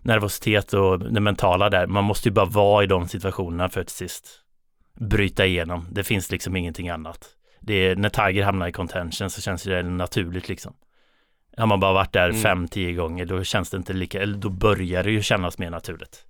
nervositet 0.05 0.73
och 0.73 0.99
det 0.99 1.19
mentala 1.19 1.69
där. 1.69 1.87
Man 1.87 2.03
måste 2.03 2.29
ju 2.29 2.33
bara 2.33 2.45
vara 2.45 2.83
i 2.83 2.87
de 2.87 3.07
situationerna 3.07 3.69
för 3.69 3.81
att 3.81 3.87
till 3.87 3.95
sist 3.95 4.41
bryta 4.99 5.45
igenom. 5.45 5.87
Det 5.91 6.03
finns 6.03 6.31
liksom 6.31 6.55
ingenting 6.55 6.89
annat. 6.89 7.29
Det 7.59 7.73
är, 7.73 7.95
när 7.95 8.09
Tiger 8.09 8.43
hamnar 8.43 8.67
i 8.67 8.71
contention 8.71 9.29
så 9.29 9.41
känns 9.41 9.63
det 9.63 9.83
naturligt 9.83 10.49
liksom. 10.49 10.73
Har 11.57 11.67
man 11.67 11.79
bara 11.79 11.93
varit 11.93 12.13
där 12.13 12.29
mm. 12.29 12.41
fem, 12.41 12.67
tio 12.67 12.93
gånger 12.93 13.25
då 13.25 13.43
känns 13.43 13.69
det 13.69 13.77
inte 13.77 13.93
lika, 13.93 14.21
eller 14.21 14.37
då 14.37 14.49
börjar 14.49 15.03
det 15.03 15.11
ju 15.11 15.21
kännas 15.21 15.57
mer 15.57 15.69
naturligt. 15.69 16.25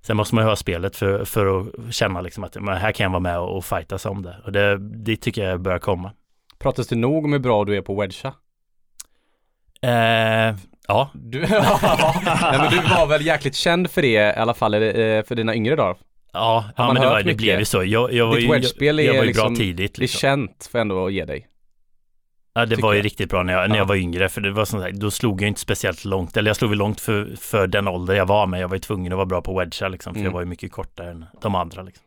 Sen 0.00 0.16
måste 0.16 0.34
man 0.34 0.44
ju 0.44 0.48
ha 0.48 0.56
spelet 0.56 0.96
för, 0.96 1.24
för 1.24 1.60
att 1.60 1.94
känna 1.94 2.20
liksom 2.20 2.44
att 2.44 2.54
men 2.54 2.76
här 2.76 2.92
kan 2.92 3.04
jag 3.04 3.10
vara 3.10 3.20
med 3.20 3.38
och, 3.38 3.56
och 3.56 3.64
fightas 3.64 4.06
om 4.06 4.22
det. 4.22 4.36
Och 4.44 4.52
det, 4.52 4.78
det 4.78 5.16
tycker 5.16 5.44
jag 5.44 5.60
börjar 5.60 5.78
komma. 5.78 6.12
Pratas 6.58 6.88
det 6.88 6.96
nog 6.96 7.24
om 7.24 7.32
hur 7.32 7.40
bra 7.40 7.64
du 7.64 7.76
är 7.76 7.82
på 7.82 8.00
wedga? 8.00 8.34
Eh, 9.80 10.56
ja. 10.88 11.10
Du, 11.14 11.40
ja, 11.50 12.54
men 12.58 12.70
du 12.70 12.88
var 12.88 13.06
väl 13.06 13.26
jäkligt 13.26 13.54
känd 13.54 13.90
för 13.90 14.02
det 14.02 14.08
i 14.08 14.32
alla 14.32 14.54
fall 14.54 14.74
eh, 14.74 14.80
för 15.22 15.34
dina 15.34 15.54
yngre 15.54 15.76
dagar? 15.76 15.96
Ja, 16.32 16.64
ja 16.76 16.92
men 16.92 17.02
det, 17.02 17.08
var, 17.08 17.22
det 17.22 17.34
blev 17.34 17.58
ju 17.58 17.64
så. 17.64 17.84
Jag, 17.84 18.12
jag 18.12 18.26
var 18.26 18.36
Ditt 18.36 18.50
wedgespel 18.50 19.00
är 19.00 19.18
var 19.18 19.24
liksom, 19.24 19.54
bra 19.54 19.56
tidigt. 19.56 19.94
Det 19.94 19.98
är 19.98 20.00
liksom. 20.00 20.18
känt 20.18 20.68
för 20.72 20.78
ändå 20.78 21.06
att 21.06 21.12
ge 21.12 21.24
dig. 21.24 21.46
Ja, 22.54 22.66
det 22.66 22.76
var 22.76 22.92
ju 22.92 22.98
jag. 22.98 23.04
riktigt 23.04 23.30
bra 23.30 23.42
när 23.42 23.52
jag, 23.52 23.70
när 23.70 23.76
jag 23.76 23.84
var 23.84 23.96
yngre, 23.96 24.28
för 24.28 24.40
det 24.40 24.50
var 24.50 24.64
som 24.64 24.80
sagt, 24.80 24.96
då 24.96 25.10
slog 25.10 25.42
jag 25.42 25.48
inte 25.48 25.60
speciellt 25.60 26.04
långt, 26.04 26.36
eller 26.36 26.48
jag 26.48 26.56
slog 26.56 26.70
väl 26.70 26.78
långt 26.78 27.00
för, 27.00 27.36
för 27.40 27.66
den 27.66 27.88
ålder 27.88 28.14
jag 28.14 28.26
var, 28.26 28.46
men 28.46 28.60
jag 28.60 28.68
var 28.68 28.76
ju 28.76 28.80
tvungen 28.80 29.12
att 29.12 29.16
vara 29.16 29.26
bra 29.26 29.42
på 29.42 29.58
wedga 29.58 29.88
liksom, 29.88 30.14
för 30.14 30.20
mm. 30.20 30.24
jag 30.24 30.32
var 30.32 30.40
ju 30.40 30.46
mycket 30.46 30.72
kortare 30.72 31.10
än 31.10 31.24
de 31.42 31.54
andra 31.54 31.82
liksom. 31.82 32.04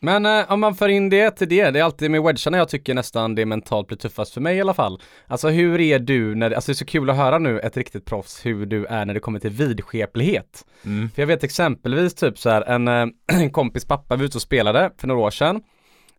Men 0.00 0.26
eh, 0.26 0.52
om 0.52 0.60
man 0.60 0.74
för 0.74 0.88
in 0.88 1.10
det 1.10 1.30
till 1.30 1.48
det, 1.48 1.70
det 1.70 1.78
är 1.78 1.84
alltid 1.84 2.10
med 2.10 2.22
wedgarna 2.22 2.58
jag 2.58 2.68
tycker 2.68 2.94
nästan 2.94 3.34
det 3.34 3.46
mentalt 3.46 3.86
blir 3.86 3.98
tuffast 3.98 4.34
för 4.34 4.40
mig 4.40 4.56
i 4.56 4.60
alla 4.60 4.74
fall. 4.74 5.02
Alltså 5.26 5.48
hur 5.48 5.80
är 5.80 5.98
du 5.98 6.34
när, 6.34 6.50
alltså 6.50 6.70
det 6.70 6.72
är 6.72 6.76
så 6.76 6.84
kul 6.84 7.10
att 7.10 7.16
höra 7.16 7.38
nu 7.38 7.60
ett 7.60 7.76
riktigt 7.76 8.04
proffs 8.04 8.46
hur 8.46 8.66
du 8.66 8.84
är 8.84 9.04
när 9.04 9.14
det 9.14 9.20
kommer 9.20 9.40
till 9.40 9.50
vidskeplighet. 9.50 10.66
Mm. 10.84 11.10
För 11.10 11.22
jag 11.22 11.26
vet 11.26 11.44
exempelvis 11.44 12.14
typ 12.14 12.38
så 12.38 12.50
här, 12.50 12.62
en, 12.62 12.88
eh, 12.88 13.06
en 13.32 13.50
kompis 13.50 13.84
pappa 13.84 14.16
var 14.16 14.24
ute 14.24 14.38
och 14.38 14.42
spelade 14.42 14.90
för 14.98 15.08
några 15.08 15.20
år 15.20 15.30
sedan. 15.30 15.56
Eh, 15.56 15.62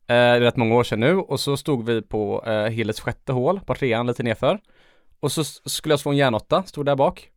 det 0.07 0.15
är 0.15 0.41
rätt 0.41 0.57
många 0.57 0.75
år 0.75 0.83
sedan 0.83 0.99
nu 0.99 1.15
och 1.15 1.39
så 1.39 1.57
stod 1.57 1.85
vi 1.85 2.01
på 2.01 2.43
eh, 2.45 2.63
Hillets 2.63 2.99
sjätte 2.99 3.31
hål, 3.31 3.59
på 3.59 3.75
trean 3.75 4.07
lite 4.07 4.23
nerför. 4.23 4.59
Och 5.19 5.31
så 5.31 5.43
skulle 5.43 5.93
jag 5.93 5.99
slå 5.99 6.11
en 6.11 6.17
järnåtta, 6.17 6.63
stod 6.63 6.85
där 6.85 6.95
bak. 6.95 7.29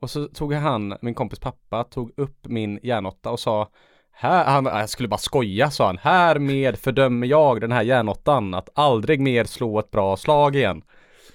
Och 0.00 0.10
så 0.10 0.26
tog 0.26 0.54
han, 0.54 0.96
min 1.00 1.14
kompis 1.14 1.40
pappa, 1.40 1.84
tog 1.84 2.12
upp 2.16 2.46
min 2.46 2.80
järnåtta 2.82 3.30
och 3.30 3.40
sa 3.40 3.68
här, 4.14 4.44
han, 4.44 4.64
jag 4.64 4.88
skulle 4.88 5.08
bara 5.08 5.18
skoja 5.18 5.70
sa 5.70 5.86
han. 5.86 5.98
Härmed 5.98 6.78
fördömer 6.78 7.26
jag 7.26 7.60
den 7.60 7.72
här 7.72 7.82
järnåttan 7.82 8.54
att 8.54 8.68
aldrig 8.74 9.20
mer 9.20 9.44
slå 9.44 9.78
ett 9.78 9.90
bra 9.90 10.16
slag 10.16 10.56
igen. 10.56 10.82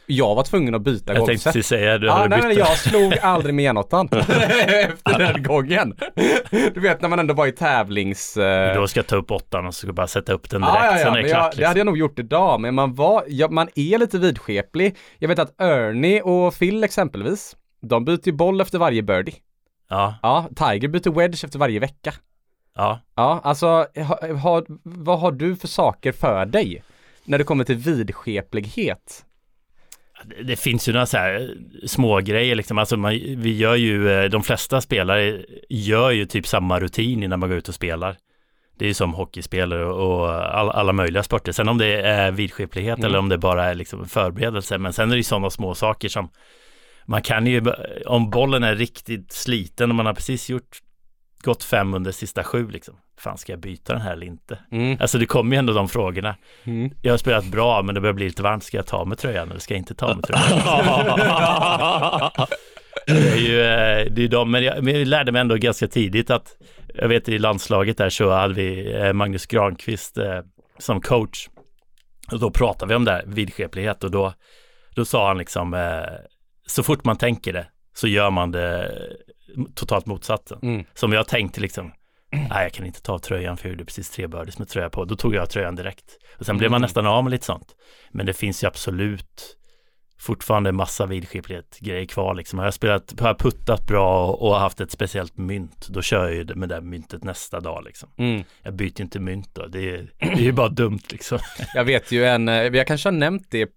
Jag 0.10 0.36
var 0.36 0.44
tvungen 0.44 0.76
att 0.76 0.82
byta 0.82 1.14
Jag 1.14 1.26
tänkte 1.26 1.64
säga, 1.64 1.98
du 1.98 2.10
ah, 2.10 2.28
nej, 2.28 2.42
nej, 2.44 2.58
jag 2.58 2.78
slog 2.78 3.18
aldrig 3.22 3.56
med 3.56 3.64
järnåttan 3.64 4.10
efter 4.12 5.20
den 5.20 5.44
gången. 5.44 5.96
Du 6.74 6.80
vet 6.80 7.02
när 7.02 7.10
man 7.10 7.20
ändå 7.20 7.34
var 7.34 7.48
i 7.48 7.52
tävlings... 7.52 8.38
Uh... 8.38 8.76
Då 8.76 8.88
ska 8.88 9.00
jag 9.00 9.08
ta 9.08 9.16
upp 9.16 9.32
åttan 9.32 9.66
och 9.66 9.74
så 9.74 9.78
ska 9.78 9.88
jag 9.88 9.96
bara 9.96 10.08
sätta 10.08 10.34
upp 10.34 10.50
den 10.50 10.62
direkt, 10.62 10.78
ah, 10.78 10.86
ja, 10.86 10.98
ja, 10.98 11.04
sen 11.04 11.16
är 11.16 11.24
det 11.24 11.30
klart. 11.30 11.40
Jag, 11.40 11.46
liksom. 11.46 11.62
Det 11.62 11.68
hade 11.68 11.80
jag 11.80 11.86
nog 11.86 11.98
gjort 11.98 12.20
idag, 12.20 12.62
men 12.62 12.76
man 12.76 12.96
var, 12.96 13.24
ja, 13.28 13.50
man 13.50 13.68
är 13.76 13.98
lite 13.98 14.18
vidskeplig. 14.18 14.96
Jag 15.20 15.28
vet 15.28 15.40
att 15.40 15.62
Ernie 15.62 16.22
och 16.22 16.60
Phil 16.60 16.84
exempelvis, 16.84 17.56
de 17.82 18.06
byter 18.06 18.26
ju 18.28 18.32
boll 18.32 18.62
efter 18.62 18.80
varje 18.80 19.02
birdie. 19.02 19.36
Ja. 19.90 20.16
Ja, 20.22 20.50
Tiger 20.56 20.88
byter 20.88 21.12
wedge 21.12 21.44
efter 21.44 21.60
varje 21.60 21.80
vecka. 21.80 22.14
Ja. 22.78 23.00
Ja, 23.16 23.42
alltså 23.44 23.68
ha, 23.96 24.34
ha, 24.34 24.64
vad 24.84 25.20
har 25.20 25.32
du 25.32 25.56
för 25.56 25.68
saker 25.68 26.12
för 26.12 26.46
dig 26.46 26.84
när 27.26 27.38
det 27.38 27.44
kommer 27.44 27.64
till 27.64 27.76
vidskeplighet? 27.76 29.26
Det, 30.24 30.44
det 30.44 30.56
finns 30.56 30.90
ju 30.90 30.94
några 30.94 31.06
så 31.06 31.18
här 31.18 31.56
små 31.86 32.20
grejer 32.20 32.56
liksom. 32.56 32.78
Alltså 32.78 32.98
man, 32.98 33.12
vi 33.38 33.58
gör 33.58 33.76
ju, 33.76 34.12
eh, 34.12 34.30
de 34.30 34.44
flesta 34.44 34.82
spelare 34.82 35.42
gör 35.70 36.12
ju 36.12 36.26
typ 36.26 36.48
samma 36.48 36.80
rutin 36.80 37.24
innan 37.24 37.40
man 37.40 37.50
går 37.50 37.58
ut 37.58 37.70
och 37.70 37.76
spelar. 37.76 38.18
Det 38.78 38.86
är 38.86 38.88
ju 38.88 38.94
som 38.94 39.14
hockeyspelare 39.14 39.86
och 39.86 40.30
alla, 40.34 40.72
alla 40.72 40.94
möjliga 40.94 41.24
sporter. 41.24 41.52
Sen 41.52 41.70
om 41.70 41.78
det 41.78 42.02
är 42.02 42.32
vidskeplighet 42.32 42.98
mm. 42.98 43.10
eller 43.10 43.20
om 43.20 43.30
det 43.30 43.38
bara 43.38 43.66
är 43.66 43.76
liksom 43.76 44.08
förberedelse. 44.08 44.78
Men 44.78 44.94
sen 44.94 45.10
är 45.10 45.14
det 45.14 45.18
ju 45.18 45.24
sådana 45.24 45.50
små 45.50 45.76
saker 45.76 46.10
som 46.10 46.30
man 47.06 47.22
kan 47.22 47.48
ju, 47.48 47.62
om 48.06 48.30
bollen 48.30 48.64
är 48.64 48.76
riktigt 48.76 49.32
sliten 49.32 49.90
och 49.90 49.96
man 49.96 50.06
har 50.06 50.14
precis 50.14 50.50
gjort 50.50 50.82
gått 51.44 51.64
fem 51.64 51.94
under 51.94 52.12
sista 52.12 52.44
sju 52.44 52.70
liksom. 52.70 52.96
Fan, 53.20 53.38
ska 53.38 53.52
jag 53.52 53.60
byta 53.60 53.94
den 53.94 54.02
här 54.02 54.14
eller 54.14 54.28
inte? 54.28 54.60
Mm. 54.72 54.98
Alltså 55.02 55.18
det 55.18 55.26
kommer 55.26 55.56
ju 55.56 55.60
ändå 55.60 55.74
de 55.74 55.90
frågorna. 55.90 56.36
Mm. 56.64 56.92
Jag 57.02 57.14
har 57.14 57.18
spelat 57.18 57.46
bra, 57.46 57.82
men 57.82 57.96
det 57.96 58.02
börjar 58.02 58.14
bli 58.14 58.26
lite 58.26 58.44
varmt. 58.44 58.64
Ska 58.64 58.78
jag 58.78 58.86
ta 58.86 59.06
med 59.06 59.18
tröjan 59.18 59.50
eller 59.50 59.60
ska 59.60 59.74
jag 59.74 59.80
inte 59.80 59.96
ta 59.96 60.16
med 60.16 60.24
tröjan? 60.24 60.44
det 63.08 63.32
är 63.32 63.38
ju 63.38 63.62
eh, 63.62 64.06
det 64.12 64.24
är 64.24 64.28
de, 64.28 64.52
men 64.52 64.64
jag, 64.64 64.84
men 64.84 65.00
jag 65.00 65.08
lärde 65.08 65.32
mig 65.32 65.42
ändå 65.42 65.56
ganska 65.56 65.88
tidigt 65.88 66.30
att 66.30 66.58
jag 66.96 67.08
vet 67.08 67.30
i 67.30 67.40
landslaget 67.40 67.98
där 67.98 68.10
så 68.10 68.32
hade 68.32 68.54
vi 68.54 68.96
eh, 68.96 69.14
Magnus 69.14 69.46
Granqvist 69.46 70.18
eh, 70.18 70.40
som 70.78 71.02
coach. 71.02 71.50
Och 72.32 72.40
då 72.40 72.52
pratade 72.52 72.90
vi 72.90 72.96
om 72.96 73.06
det 73.06 73.12
här, 73.12 73.24
vidskeplighet 73.28 74.04
och 74.04 74.12
då, 74.12 74.34
då 74.96 75.06
sa 75.06 75.28
han 75.28 75.38
liksom 75.38 75.74
eh, 75.74 76.02
så 76.68 76.84
fort 76.84 77.06
man 77.06 77.18
tänker 77.18 77.54
det 77.54 77.68
så 77.98 78.08
gör 78.08 78.32
man 78.32 78.52
det 78.52 78.92
totalt 79.76 80.06
motsatsen. 80.06 80.60
Mm. 80.62 80.86
Som 80.94 81.14
jag 81.14 81.28
tänkte 81.28 81.62
liksom, 81.62 81.92
nej 82.32 82.64
jag 82.64 82.74
kan 82.74 82.86
inte 82.86 83.02
ta 83.02 83.14
av 83.14 83.20
för 83.20 83.36
jag 83.36 83.58
gjorde 83.64 83.86
precis 83.86 84.10
tre 84.10 84.28
birdies 84.28 84.60
med 84.60 84.68
tröja 84.68 84.90
på. 84.90 85.06
Då 85.06 85.16
tog 85.16 85.36
jag 85.36 85.50
tröjan 85.50 85.76
direkt. 85.76 86.18
Och 86.40 86.46
sen 86.46 86.54
mm. 86.54 86.60
blev 86.60 86.72
man 86.72 86.78
mm. 86.78 86.82
nästan 86.82 87.08
av 87.08 87.24
med 87.24 87.32
lite 87.32 87.46
sånt. 87.46 87.76
Men 88.12 88.26
det 88.26 88.34
finns 88.34 88.64
ju 88.64 88.68
absolut 88.68 89.58
fortfarande 90.20 90.72
massa 90.72 91.06
vidskeplighet 91.06 91.80
grejer 91.80 92.06
kvar 92.06 92.36
liksom. 92.36 92.60
Har 92.60 92.66
jag 92.66 92.74
spelat, 92.74 93.20
har 93.20 93.28
jag 93.28 93.40
puttat 93.40 93.88
bra 93.88 94.32
och 94.32 94.56
haft 94.56 94.82
ett 94.82 94.92
speciellt 94.92 95.38
mynt, 95.38 95.88
då 95.90 96.02
kör 96.02 96.24
jag 96.24 96.36
ju 96.36 96.56
med 96.56 96.70
det 96.70 96.82
myntet 96.82 97.24
nästa 97.24 97.60
dag 97.60 97.84
liksom. 97.86 98.10
Mm. 98.18 98.44
Jag 98.64 98.76
byter 98.76 99.02
inte 99.02 99.20
mynt 99.20 99.56
då, 99.56 99.68
det 99.68 99.90
är, 99.90 100.12
det 100.20 100.26
är 100.26 100.42
ju 100.42 100.52
bara 100.52 100.70
dumt 100.70 101.02
liksom. 101.12 101.40
jag 101.74 101.86
vet 101.86 102.12
ju 102.12 102.26
en, 102.26 102.48
eh, 102.48 102.56
jag 102.56 102.88
kanske 102.88 103.10
har 103.10 103.14
nämnt 103.14 103.48
det, 103.50 103.70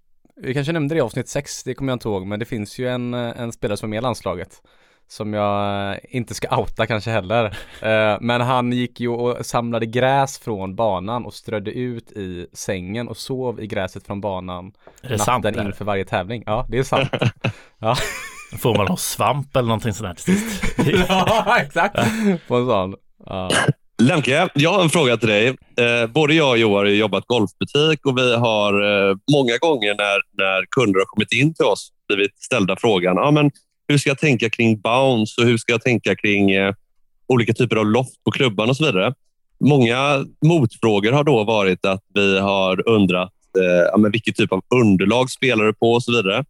vi 0.42 0.54
kanske 0.54 0.72
nämnde 0.72 0.94
det 0.94 0.98
i 0.98 1.02
avsnitt 1.02 1.28
6, 1.28 1.62
det 1.62 1.74
kommer 1.74 1.92
jag 1.92 1.94
inte 1.94 2.08
ihåg, 2.08 2.26
men 2.26 2.38
det 2.38 2.46
finns 2.46 2.78
ju 2.78 2.88
en, 2.88 3.14
eh, 3.14 3.40
en 3.40 3.52
spelare 3.52 3.76
som 3.76 3.88
är 3.88 3.90
med 3.90 3.98
i 3.98 4.02
landslaget 4.02 4.62
som 5.10 5.34
jag 5.34 5.98
inte 6.02 6.34
ska 6.34 6.56
outa 6.56 6.86
kanske 6.86 7.10
heller. 7.10 7.56
Eh, 7.82 8.18
men 8.20 8.40
han 8.40 8.72
gick 8.72 9.00
ju 9.00 9.08
och 9.08 9.46
samlade 9.46 9.86
gräs 9.86 10.38
från 10.38 10.76
banan 10.76 11.26
och 11.26 11.34
strödde 11.34 11.70
ut 11.70 12.12
i 12.12 12.46
sängen 12.52 13.08
och 13.08 13.16
sov 13.16 13.60
i 13.60 13.66
gräset 13.66 14.06
från 14.06 14.20
banan 14.20 14.66
är 15.02 15.08
det 15.08 15.16
natten 15.16 15.54
sant, 15.54 15.56
inför 15.56 15.84
varje 15.84 16.04
tävling. 16.04 16.42
Ja, 16.46 16.66
det 16.68 16.78
är 16.78 16.82
sant. 16.82 17.10
ja. 17.78 17.96
Får 18.58 18.76
man 18.76 18.86
någon 18.86 18.96
svamp 18.96 19.56
eller 19.56 19.68
någonting 19.68 19.92
sånt 19.92 20.08
där 20.08 20.24
till 20.24 20.40
sist? 20.40 20.78
ja, 21.08 21.56
exakt. 21.60 21.98
På 22.48 22.56
en 22.56 22.66
sån. 22.66 22.94
Ja. 23.26 23.50
Lemke, 24.00 24.48
jag 24.54 24.72
har 24.72 24.82
en 24.82 24.90
fråga 24.90 25.16
till 25.16 25.28
dig. 25.28 25.46
Eh, 25.48 26.06
både 26.06 26.34
jag 26.34 26.50
och 26.50 26.58
Johan 26.58 26.76
har 26.76 26.84
jobbat 26.84 27.26
golfbutik 27.26 28.06
och 28.06 28.18
vi 28.18 28.36
har 28.36 28.72
eh, 28.72 29.16
många 29.32 29.58
gånger 29.58 29.94
när, 29.94 30.44
när 30.44 30.64
kunder 30.70 31.00
har 31.00 31.04
kommit 31.04 31.32
in 31.32 31.54
till 31.54 31.64
oss 31.64 31.92
blivit 32.08 32.42
ställda 32.42 32.76
frågan 32.76 33.18
ah, 33.18 33.30
men 33.30 33.50
hur 33.88 33.98
ska 33.98 34.10
jag 34.10 34.18
tänka 34.18 34.50
kring 34.50 34.80
bounce 34.80 35.40
och 35.40 35.46
hur 35.46 35.58
ska 35.58 35.72
jag 35.72 35.82
tänka 35.82 36.16
kring 36.16 36.50
eh, 36.50 36.74
olika 37.26 37.52
typer 37.52 37.76
av 37.76 37.86
loft 37.86 38.24
på 38.24 38.30
klubban 38.30 38.70
och 38.70 38.76
så 38.76 38.84
vidare. 38.86 39.14
Många 39.64 40.24
motfrågor 40.44 41.12
har 41.12 41.24
då 41.24 41.44
varit 41.44 41.86
att 41.86 42.04
vi 42.14 42.38
har 42.38 42.88
undrat 42.88 43.32
eh, 43.58 43.98
men 43.98 44.10
vilket 44.10 44.36
typ 44.36 44.52
av 44.52 44.62
underlag 44.74 45.30
spelar 45.30 45.64
du 45.64 45.74
på 45.74 45.92
och 45.92 46.02
så 46.02 46.12
vidare. 46.12 46.44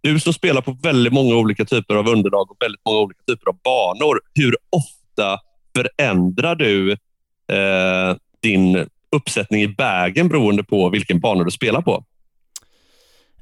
Du 0.00 0.20
som 0.20 0.32
spelar 0.32 0.60
på 0.60 0.76
väldigt 0.82 1.12
många 1.12 1.36
olika 1.36 1.64
typer 1.64 1.94
av 1.94 2.08
underlag 2.08 2.50
och 2.50 2.56
väldigt 2.60 2.80
många 2.86 2.98
olika 2.98 3.20
typer 3.26 3.48
av 3.48 3.56
banor. 3.64 4.20
Hur 4.34 4.56
ofta 4.70 5.38
förändrar 5.76 6.54
du 6.54 6.92
eh, 6.92 8.16
din 8.42 8.88
uppsättning 9.10 9.62
i 9.62 9.68
bagen 9.68 10.28
beroende 10.28 10.64
på 10.64 10.88
vilken 10.88 11.20
bana 11.20 11.44
du 11.44 11.50
spelar 11.50 11.82
på? 11.82 12.04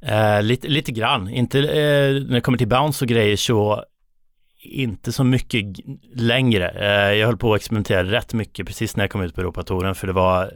Eh, 0.01 0.41
lite, 0.41 0.67
lite 0.67 0.91
grann, 0.91 1.29
inte 1.29 1.59
eh, 1.59 2.13
när 2.13 2.33
det 2.33 2.41
kommer 2.41 2.57
till 2.57 2.67
bounce 2.67 3.05
och 3.05 3.09
grejer 3.09 3.35
så 3.35 3.83
inte 4.63 5.11
så 5.11 5.23
mycket 5.23 5.65
längre. 6.13 6.69
Eh, 6.69 7.13
jag 7.13 7.27
höll 7.27 7.37
på 7.37 7.53
att 7.53 7.59
experimentera 7.59 8.03
rätt 8.03 8.33
mycket 8.33 8.67
precis 8.67 8.95
när 8.95 9.03
jag 9.03 9.11
kom 9.11 9.21
ut 9.21 9.35
på 9.35 9.41
Europatouren 9.41 9.95
för 9.95 10.07
det 10.07 10.13
var 10.13 10.51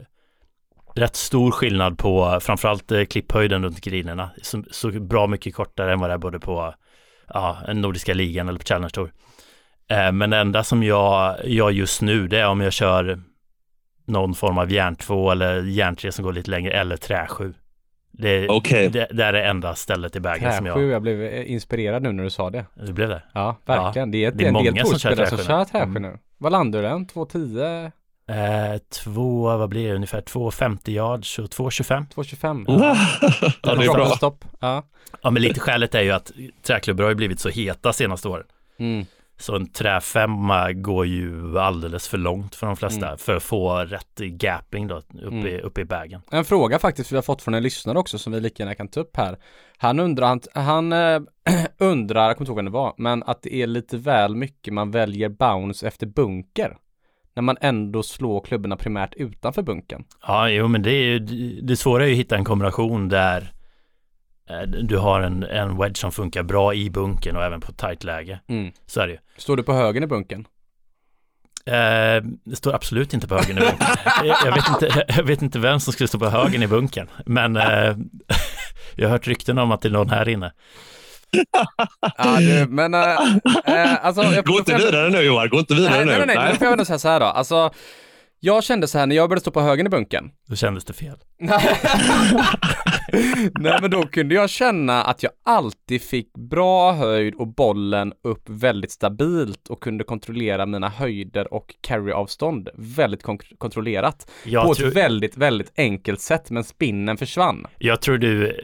rätt 0.94 1.16
stor 1.16 1.50
skillnad 1.50 1.98
på 1.98 2.38
framförallt 2.40 2.92
eh, 2.92 3.04
klipphöjden 3.04 3.64
runt 3.64 3.80
grinerna. 3.80 4.30
Så, 4.42 4.64
så, 4.70 4.90
bra 4.90 5.26
mycket 5.26 5.54
kortare 5.54 5.92
än 5.92 6.00
vad 6.00 6.10
det 6.10 6.14
är 6.14 6.18
både 6.18 6.40
på 6.40 6.74
ja, 7.34 7.58
Nordiska 7.74 8.14
ligan 8.14 8.48
eller 8.48 8.58
på 8.58 8.64
Challenge 8.64 8.90
Tour. 8.90 9.12
Eh, 9.88 10.12
men 10.12 10.30
det 10.30 10.36
enda 10.36 10.64
som 10.64 10.82
jag 10.82 11.36
gör 11.44 11.70
just 11.70 12.02
nu 12.02 12.28
det 12.28 12.38
är 12.38 12.48
om 12.48 12.60
jag 12.60 12.72
kör 12.72 13.20
någon 14.04 14.34
form 14.34 14.58
av 14.58 14.72
järn 14.72 14.96
2 14.96 15.30
eller 15.30 15.62
järn 15.62 15.96
3 15.96 16.12
som 16.12 16.24
går 16.24 16.32
lite 16.32 16.50
längre 16.50 16.72
eller 16.72 16.96
trä 16.96 17.26
7. 17.28 17.54
Det, 18.10 18.48
okay. 18.48 18.88
det, 18.88 19.08
det 19.10 19.24
är 19.24 19.32
det 19.32 19.44
enda 19.44 19.74
stället 19.74 20.16
i 20.16 20.20
bagen 20.20 20.52
som 20.52 20.66
jag... 20.66 20.74
Träsju, 20.74 20.90
jag 20.90 21.02
blev 21.02 21.22
eh, 21.22 21.52
inspirerad 21.52 22.02
nu 22.02 22.12
när 22.12 22.24
du 22.24 22.30
sa 22.30 22.50
det. 22.50 22.64
Det 22.74 22.92
blev 22.92 23.08
det? 23.08 23.22
Ja, 23.34 23.56
verkligen. 23.64 24.08
Ja, 24.08 24.12
det 24.12 24.24
är, 24.24 24.32
det 24.32 24.44
är 24.44 24.48
en 24.48 24.74
del 24.74 24.84
torspelare 24.84 25.26
som 25.26 25.38
kör 25.38 25.64
träsju 25.64 25.82
mm. 25.82 26.02
nu. 26.02 26.18
Vad 26.38 26.52
landar 26.52 26.82
du 26.82 26.88
den? 26.88 27.06
2.10? 27.06 27.92
Eh, 28.28 28.78
två, 28.78 29.56
vad 29.56 29.68
blir 29.68 29.88
det, 29.88 29.94
ungefär 29.94 30.20
2,50 30.20 30.90
yards 30.90 31.38
och 31.38 31.44
2,25. 31.44 32.06
2,25. 32.14 32.64
Ja. 32.68 32.96
ja, 33.62 33.74
det 33.74 33.84
är 33.84 33.94
bra. 33.94 34.06
Stopp. 34.06 34.44
Ja. 34.60 34.82
ja, 35.22 35.30
men 35.30 35.42
lite 35.42 35.60
skälet 35.60 35.94
är 35.94 36.02
ju 36.02 36.10
att 36.10 36.32
träklubbor 36.62 37.04
har 37.04 37.10
ju 37.10 37.16
blivit 37.16 37.40
så 37.40 37.48
heta 37.48 37.92
senaste 37.92 38.28
åren. 38.28 38.46
Mm. 38.78 39.06
Så 39.40 39.56
en 39.56 39.72
träfemma 39.72 40.72
går 40.72 41.06
ju 41.06 41.58
alldeles 41.58 42.08
för 42.08 42.18
långt 42.18 42.54
för 42.54 42.66
de 42.66 42.76
flesta 42.76 43.06
mm. 43.06 43.18
för 43.18 43.36
att 43.36 43.42
få 43.42 43.78
rätt 43.78 44.18
gapping 44.18 44.86
då 44.88 44.96
uppe, 44.96 45.26
mm. 45.26 45.46
i, 45.46 45.60
uppe 45.60 45.80
i 45.80 45.84
bagen. 45.84 46.20
En 46.30 46.44
fråga 46.44 46.78
faktiskt 46.78 47.12
vi 47.12 47.16
har 47.16 47.22
fått 47.22 47.42
från 47.42 47.54
en 47.54 47.62
lyssnare 47.62 47.98
också 47.98 48.18
som 48.18 48.32
vi 48.32 48.40
lika 48.40 48.62
gärna 48.62 48.74
kan 48.74 48.88
ta 48.88 49.00
upp 49.00 49.16
här. 49.16 49.38
Han 49.76 50.00
undrar, 50.00 50.26
han, 50.26 50.40
han 50.54 50.92
äh, 50.92 51.20
undrar, 51.78 52.26
jag 52.26 52.36
kommer 52.36 52.44
inte 52.44 52.50
ihåg 52.50 52.56
vem 52.56 52.64
det 52.64 52.70
var, 52.70 52.94
men 52.98 53.22
att 53.22 53.42
det 53.42 53.54
är 53.54 53.66
lite 53.66 53.96
väl 53.96 54.36
mycket 54.36 54.74
man 54.74 54.90
väljer 54.90 55.28
bounce 55.28 55.86
efter 55.86 56.06
bunker. 56.06 56.76
När 57.34 57.42
man 57.42 57.56
ändå 57.60 58.02
slår 58.02 58.40
klubborna 58.40 58.76
primärt 58.76 59.14
utanför 59.14 59.62
bunken. 59.62 60.04
Ja, 60.26 60.48
jo 60.48 60.68
men 60.68 60.82
det 60.82 60.90
är 60.90 61.04
ju, 61.04 61.18
det 61.60 61.76
svåra 61.76 62.02
är 62.02 62.06
ju 62.06 62.12
att 62.12 62.18
hitta 62.18 62.36
en 62.36 62.44
kombination 62.44 63.08
där 63.08 63.52
du 64.66 64.96
har 64.96 65.20
en, 65.20 65.42
en 65.42 65.78
wedge 65.78 65.96
som 65.96 66.12
funkar 66.12 66.42
bra 66.42 66.74
i 66.74 66.90
bunken 66.90 67.36
och 67.36 67.44
även 67.44 67.60
på 67.60 67.72
tight 67.72 68.04
läge. 68.04 68.40
Mm. 68.48 68.72
Så 68.86 69.00
är 69.00 69.06
det 69.06 69.12
ju. 69.12 69.18
Står 69.36 69.56
du 69.56 69.62
på 69.62 69.72
högen 69.72 70.02
i 70.02 70.06
bunken? 70.06 70.46
Eh, 71.66 72.24
det 72.44 72.56
står 72.56 72.74
absolut 72.74 73.14
inte 73.14 73.28
på 73.28 73.34
högen 73.34 73.58
i 73.58 73.60
bunken. 73.60 73.86
jag, 74.44 74.54
vet 74.54 74.68
inte, 74.68 75.04
jag 75.16 75.24
vet 75.24 75.42
inte 75.42 75.58
vem 75.58 75.80
som 75.80 75.92
skulle 75.92 76.08
stå 76.08 76.18
på 76.18 76.28
högen 76.28 76.62
i 76.62 76.66
bunken. 76.66 77.08
Men 77.26 77.56
eh, 77.56 77.64
jag 78.94 79.08
har 79.08 79.08
hört 79.08 79.26
rykten 79.26 79.58
om 79.58 79.72
att 79.72 79.80
det 79.80 79.88
är 79.88 79.92
någon 79.92 80.10
här 80.10 80.28
inne. 80.28 80.52
ja, 82.18 82.36
du, 82.38 82.66
men 82.68 82.94
äh, 82.94 83.00
äh, 83.66 84.04
alltså, 84.06 84.22
jag, 84.22 84.44
Gå 84.44 84.58
inte 84.58 84.74
vidare 84.74 85.10
nu 85.10 85.20
Johan, 85.20 85.48
gå 85.48 85.58
inte 85.58 85.74
vidare 85.74 85.94
nej, 85.94 86.04
nu. 86.04 86.12
Nej, 86.12 86.26
nej, 86.26 86.36
nej, 86.36 86.52
nu 86.52 86.58
får 86.58 86.64
jag 86.64 86.72
ändå 86.72 86.84
säga 86.84 86.98
så 86.98 87.08
här 87.08 87.20
då. 87.20 87.26
Alltså, 87.26 87.70
jag 88.40 88.64
kände 88.64 88.88
så 88.88 88.98
här 88.98 89.06
när 89.06 89.16
jag 89.16 89.28
började 89.28 89.40
stå 89.40 89.50
på 89.50 89.60
högen 89.60 89.86
i 89.86 89.90
bunken. 89.90 90.30
Då 90.46 90.56
kändes 90.56 90.84
det 90.84 90.92
fel. 90.92 91.16
Nej 93.60 93.78
men 93.80 93.90
då 93.90 94.02
kunde 94.02 94.34
jag 94.34 94.50
känna 94.50 95.02
att 95.02 95.22
jag 95.22 95.32
alltid 95.44 96.02
fick 96.02 96.32
bra 96.32 96.92
höjd 96.92 97.34
och 97.34 97.46
bollen 97.46 98.12
upp 98.22 98.42
väldigt 98.48 98.90
stabilt 98.90 99.68
och 99.68 99.82
kunde 99.82 100.04
kontrollera 100.04 100.66
mina 100.66 100.88
höjder 100.88 101.54
och 101.54 101.74
carryavstånd 101.80 102.68
väldigt 102.74 103.22
kon 103.22 103.38
kontrollerat. 103.58 104.30
Jag 104.44 104.66
på 104.66 104.74
tror... 104.74 104.88
ett 104.88 104.96
väldigt, 104.96 105.36
väldigt 105.36 105.72
enkelt 105.76 106.20
sätt 106.20 106.50
men 106.50 106.64
spinnen 106.64 107.16
försvann. 107.16 107.66
Jag 107.78 108.00
tror 108.00 108.18
du, 108.18 108.56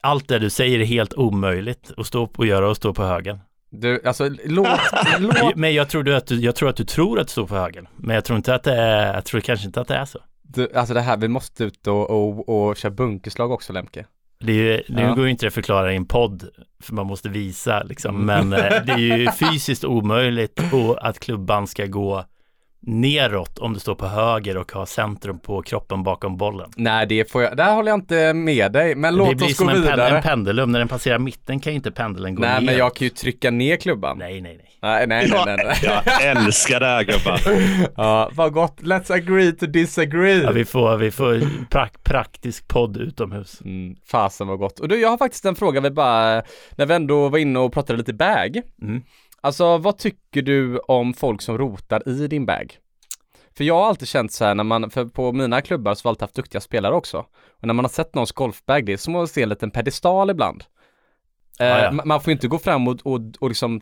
allt 0.00 0.28
det 0.28 0.38
du 0.38 0.50
säger 0.50 0.80
är 0.80 0.84
helt 0.84 1.14
omöjligt 1.14 1.92
att 1.96 2.06
stå 2.06 2.30
och 2.36 2.46
göra 2.46 2.70
och 2.70 2.76
stå 2.76 2.94
på 2.94 3.04
högen. 3.04 3.38
Du, 3.70 4.02
alltså 4.04 4.28
låt, 4.44 4.68
låt... 5.18 5.56
Men 5.56 5.74
jag 5.74 5.88
tror, 5.88 6.02
du 6.02 6.16
att 6.16 6.26
du, 6.26 6.40
jag 6.40 6.54
tror 6.54 6.68
att 6.68 6.76
du 6.76 6.84
tror 6.84 7.20
att 7.20 7.26
du 7.26 7.30
står 7.30 7.46
på 7.46 7.54
högen. 7.54 7.88
Men 7.96 8.14
jag 8.14 8.24
tror 8.24 8.36
inte 8.36 8.54
att 8.54 8.62
det 8.62 8.74
är, 8.74 9.14
jag 9.14 9.24
tror 9.24 9.40
kanske 9.40 9.66
inte 9.66 9.80
att 9.80 9.88
det 9.88 9.94
är 9.94 10.04
så. 10.04 10.18
Du, 10.48 10.72
alltså 10.74 10.94
det 10.94 11.00
här, 11.00 11.16
vi 11.16 11.28
måste 11.28 11.64
ut 11.64 11.86
och, 11.86 12.10
och, 12.10 12.48
och 12.48 12.76
köra 12.76 12.90
bunkerslag 12.90 13.50
också 13.50 13.72
Lemke. 13.72 14.06
Det 14.40 14.52
är 14.52 14.56
ju, 14.56 14.82
nu 14.88 15.02
ja. 15.02 15.14
går 15.14 15.24
ju 15.24 15.30
inte 15.30 15.44
det 15.44 15.48
att 15.48 15.54
förklara 15.54 15.92
i 15.92 15.96
en 15.96 16.06
podd, 16.06 16.48
för 16.82 16.94
man 16.94 17.06
måste 17.06 17.28
visa 17.28 17.82
liksom, 17.82 18.26
men 18.26 18.52
eh, 18.52 18.58
det 18.58 18.92
är 18.92 18.98
ju 19.18 19.30
fysiskt 19.50 19.84
omöjligt 19.84 20.60
att 20.98 21.18
klubban 21.18 21.66
ska 21.66 21.86
gå 21.86 22.24
neråt 22.80 23.58
om 23.58 23.74
du 23.74 23.80
står 23.80 23.94
på 23.94 24.06
höger 24.06 24.56
och 24.56 24.72
har 24.72 24.86
centrum 24.86 25.38
på 25.38 25.62
kroppen 25.62 26.02
bakom 26.02 26.36
bollen. 26.36 26.70
Nej, 26.76 27.06
det 27.06 27.30
får 27.30 27.42
jag, 27.42 27.56
där 27.56 27.74
håller 27.74 27.90
jag 27.90 27.98
inte 27.98 28.34
med 28.34 28.72
dig, 28.72 28.94
men 28.94 29.16
låt 29.16 29.42
oss 29.42 29.58
gå 29.58 29.64
vidare. 29.66 29.74
Det 29.74 29.80
blir 29.80 29.90
som 29.90 30.00
en, 30.00 30.16
en 30.16 30.22
pendulum, 30.22 30.72
när 30.72 30.78
den 30.78 30.88
passerar 30.88 31.18
mitten 31.18 31.60
kan 31.60 31.72
ju 31.72 31.76
inte 31.76 31.90
pendeln 31.90 32.34
gå 32.34 32.40
nej, 32.40 32.50
ner. 32.50 32.56
Nej, 32.56 32.66
men 32.66 32.76
jag 32.76 32.94
kan 32.94 33.04
ju 33.04 33.10
trycka 33.10 33.50
ner 33.50 33.76
klubban. 33.76 34.18
Nej, 34.18 34.40
nej, 34.40 34.56
nej. 34.56 34.68
Nej, 34.82 35.06
nej, 35.06 35.30
nej, 35.46 35.56
nej. 35.64 35.76
Jag 35.82 36.22
älskar 36.22 36.80
det 36.80 36.86
här 36.86 37.04
gubbar. 37.04 37.40
ja, 37.96 38.30
vad 38.32 38.52
gott. 38.52 38.80
Let's 38.80 39.12
agree 39.12 39.52
to 39.52 39.66
disagree. 39.66 40.42
Ja, 40.42 40.50
vi 40.50 40.64
får, 40.64 40.96
vi 40.96 41.10
får 41.10 41.40
prak 41.70 41.92
praktisk 42.04 42.68
podd 42.68 42.96
utomhus. 42.96 43.60
Mm, 43.64 43.96
fasen 44.10 44.46
vad 44.46 44.58
gott. 44.58 44.80
Och 44.80 44.88
du, 44.88 45.00
jag 45.00 45.08
har 45.08 45.18
faktiskt 45.18 45.44
en 45.44 45.54
fråga 45.54 45.80
vi 45.80 45.90
bara, 45.90 46.42
när 46.76 46.86
vi 46.86 46.94
ändå 46.94 47.28
var 47.28 47.38
inne 47.38 47.58
och 47.58 47.72
pratade 47.72 47.96
lite 47.96 48.12
bag. 48.12 48.60
Mm. 48.82 49.02
Alltså 49.40 49.78
vad 49.78 49.98
tycker 49.98 50.42
du 50.42 50.78
om 50.78 51.14
folk 51.14 51.42
som 51.42 51.58
rotar 51.58 52.08
i 52.08 52.26
din 52.26 52.46
bag? 52.46 52.78
För 53.56 53.64
jag 53.64 53.74
har 53.74 53.86
alltid 53.86 54.08
känt 54.08 54.32
så 54.32 54.44
här 54.44 54.54
när 54.54 54.64
man, 54.64 54.90
för 54.90 55.04
på 55.04 55.32
mina 55.32 55.60
klubbar 55.60 55.94
så 55.94 56.04
har 56.04 56.08
jag 56.08 56.12
alltid 56.12 56.22
haft 56.22 56.34
duktiga 56.34 56.60
spelare 56.60 56.94
också. 56.94 57.18
Och 57.60 57.66
när 57.66 57.74
man 57.74 57.84
har 57.84 57.90
sett 57.90 58.14
någons 58.14 58.32
golfbag, 58.32 58.86
det 58.86 58.92
är 58.92 58.96
som 58.96 59.16
att 59.16 59.30
se 59.30 59.42
en 59.42 59.48
liten 59.48 59.70
pedestal 59.70 60.30
ibland. 60.30 60.64
Ah, 61.58 61.64
ja. 61.64 61.92
Man 62.04 62.20
får 62.20 62.32
inte 62.32 62.48
gå 62.48 62.58
fram 62.58 62.88
och, 62.88 63.00
och, 63.04 63.20
och 63.40 63.48
liksom 63.48 63.80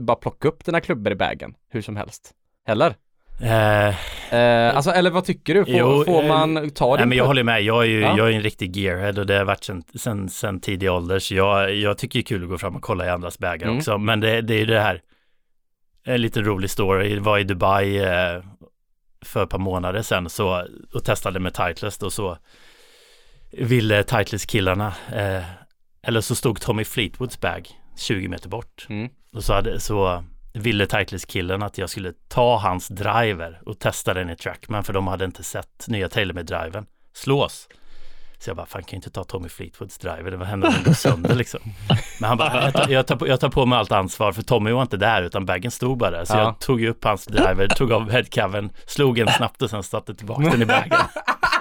bara 0.00 0.16
plocka 0.16 0.48
upp 0.48 0.64
dina 0.64 0.80
klubbor 0.80 1.12
i 1.12 1.16
bagen 1.16 1.54
hur 1.68 1.82
som 1.82 1.96
helst. 1.96 2.34
Heller? 2.66 2.96
Eh, 3.42 3.88
eh, 4.34 4.76
alltså, 4.76 4.90
eller 4.90 5.10
vad 5.10 5.24
tycker 5.24 5.54
du? 5.54 5.64
Får, 5.64 5.74
jo, 5.74 6.04
får 6.04 6.22
man 6.28 6.56
eh, 6.56 6.68
ta 6.68 6.96
det? 6.96 7.00
Nej, 7.00 7.06
men 7.06 7.18
jag 7.18 7.26
håller 7.26 7.42
med. 7.42 7.62
Jag 7.62 7.82
är 7.82 7.88
ju 7.88 8.00
ja. 8.00 8.16
jag 8.16 8.28
är 8.28 8.32
en 8.32 8.42
riktig 8.42 8.76
gearhead 8.76 9.20
och 9.20 9.26
det 9.26 9.34
har 9.34 9.44
varit 9.44 9.64
sen, 9.64 9.82
sen, 9.94 10.28
sen 10.28 10.60
tidig 10.60 10.90
ålder. 10.90 11.18
Så 11.18 11.34
jag, 11.34 11.74
jag 11.74 11.98
tycker 11.98 12.18
det 12.18 12.22
är 12.22 12.26
kul 12.26 12.42
att 12.42 12.48
gå 12.48 12.58
fram 12.58 12.76
och 12.76 12.82
kolla 12.82 13.06
i 13.06 13.08
andras 13.08 13.38
bägar 13.38 13.66
mm. 13.66 13.78
också. 13.78 13.98
Men 13.98 14.20
det, 14.20 14.40
det 14.40 14.54
är 14.54 14.58
ju 14.58 14.66
det 14.66 14.80
här. 14.80 15.02
En 16.04 16.22
liten 16.22 16.44
rolig 16.44 16.70
story. 16.70 17.14
Jag 17.14 17.20
var 17.20 17.38
i 17.38 17.44
Dubai 17.44 17.98
eh, 17.98 18.42
för 19.24 19.42
ett 19.42 19.50
par 19.50 19.58
månader 19.58 20.02
sedan 20.02 20.30
så, 20.30 20.66
och 20.94 21.04
testade 21.04 21.40
med 21.40 21.54
Titleist 21.54 22.02
och 22.02 22.12
så 22.12 22.38
ville 23.52 24.02
Titleist-killarna, 24.02 24.92
eh, 25.14 25.44
eller 26.02 26.20
så 26.20 26.34
stod 26.34 26.60
Tommy 26.60 26.84
Fleetwoods 26.84 27.40
bag 27.40 27.68
20 27.98 28.28
meter 28.28 28.48
bort. 28.48 28.86
Mm. 28.88 29.08
Och 29.34 29.44
så, 29.44 29.52
hade, 29.52 29.80
så 29.80 30.24
ville 30.52 30.86
Titleist-killen 30.86 31.62
att 31.62 31.78
jag 31.78 31.90
skulle 31.90 32.12
ta 32.28 32.58
hans 32.58 32.88
driver 32.88 33.60
och 33.66 33.78
testa 33.78 34.14
den 34.14 34.30
i 34.30 34.36
Trackman 34.36 34.84
för 34.84 34.92
de 34.92 35.06
hade 35.06 35.24
inte 35.24 35.42
sett 35.42 35.88
nya 35.88 36.08
TaylorMade-driven 36.08 36.86
slås. 37.14 37.68
Så 38.38 38.50
jag 38.50 38.56
bara, 38.56 38.66
fan 38.66 38.82
kan 38.82 38.96
jag 38.96 38.98
inte 38.98 39.10
ta 39.10 39.24
Tommy 39.24 39.48
Fleetwoods 39.48 39.98
driver, 39.98 40.30
det 40.30 40.36
var 40.36 40.46
händer 40.46 40.68
om 40.68 40.74
den 40.74 40.82
går 40.82 40.92
sönder 40.92 41.34
liksom. 41.34 41.60
Men 42.20 42.28
han 42.28 42.38
bara, 42.38 42.62
jag 42.62 42.72
tar, 42.72 42.88
jag, 42.88 43.06
tar 43.06 43.16
på, 43.16 43.28
jag 43.28 43.40
tar 43.40 43.48
på 43.48 43.66
mig 43.66 43.78
allt 43.78 43.92
ansvar 43.92 44.32
för 44.32 44.42
Tommy 44.42 44.70
var 44.70 44.82
inte 44.82 44.96
där 44.96 45.22
utan 45.22 45.46
bagen 45.46 45.70
stod 45.70 45.98
bara 45.98 46.10
där. 46.10 46.24
Så 46.24 46.34
ja. 46.34 46.42
jag 46.42 46.58
tog 46.58 46.84
upp 46.84 47.04
hans 47.04 47.26
driver, 47.26 47.68
tog 47.68 47.92
av 47.92 48.10
headcovern, 48.10 48.70
slog 48.86 49.18
en 49.18 49.28
snabbt 49.28 49.62
och 49.62 49.70
sen 49.70 49.82
satte 49.82 50.14
tillbaka 50.14 50.42
den 50.42 50.62
i 50.62 50.66
bagen. 50.66 50.98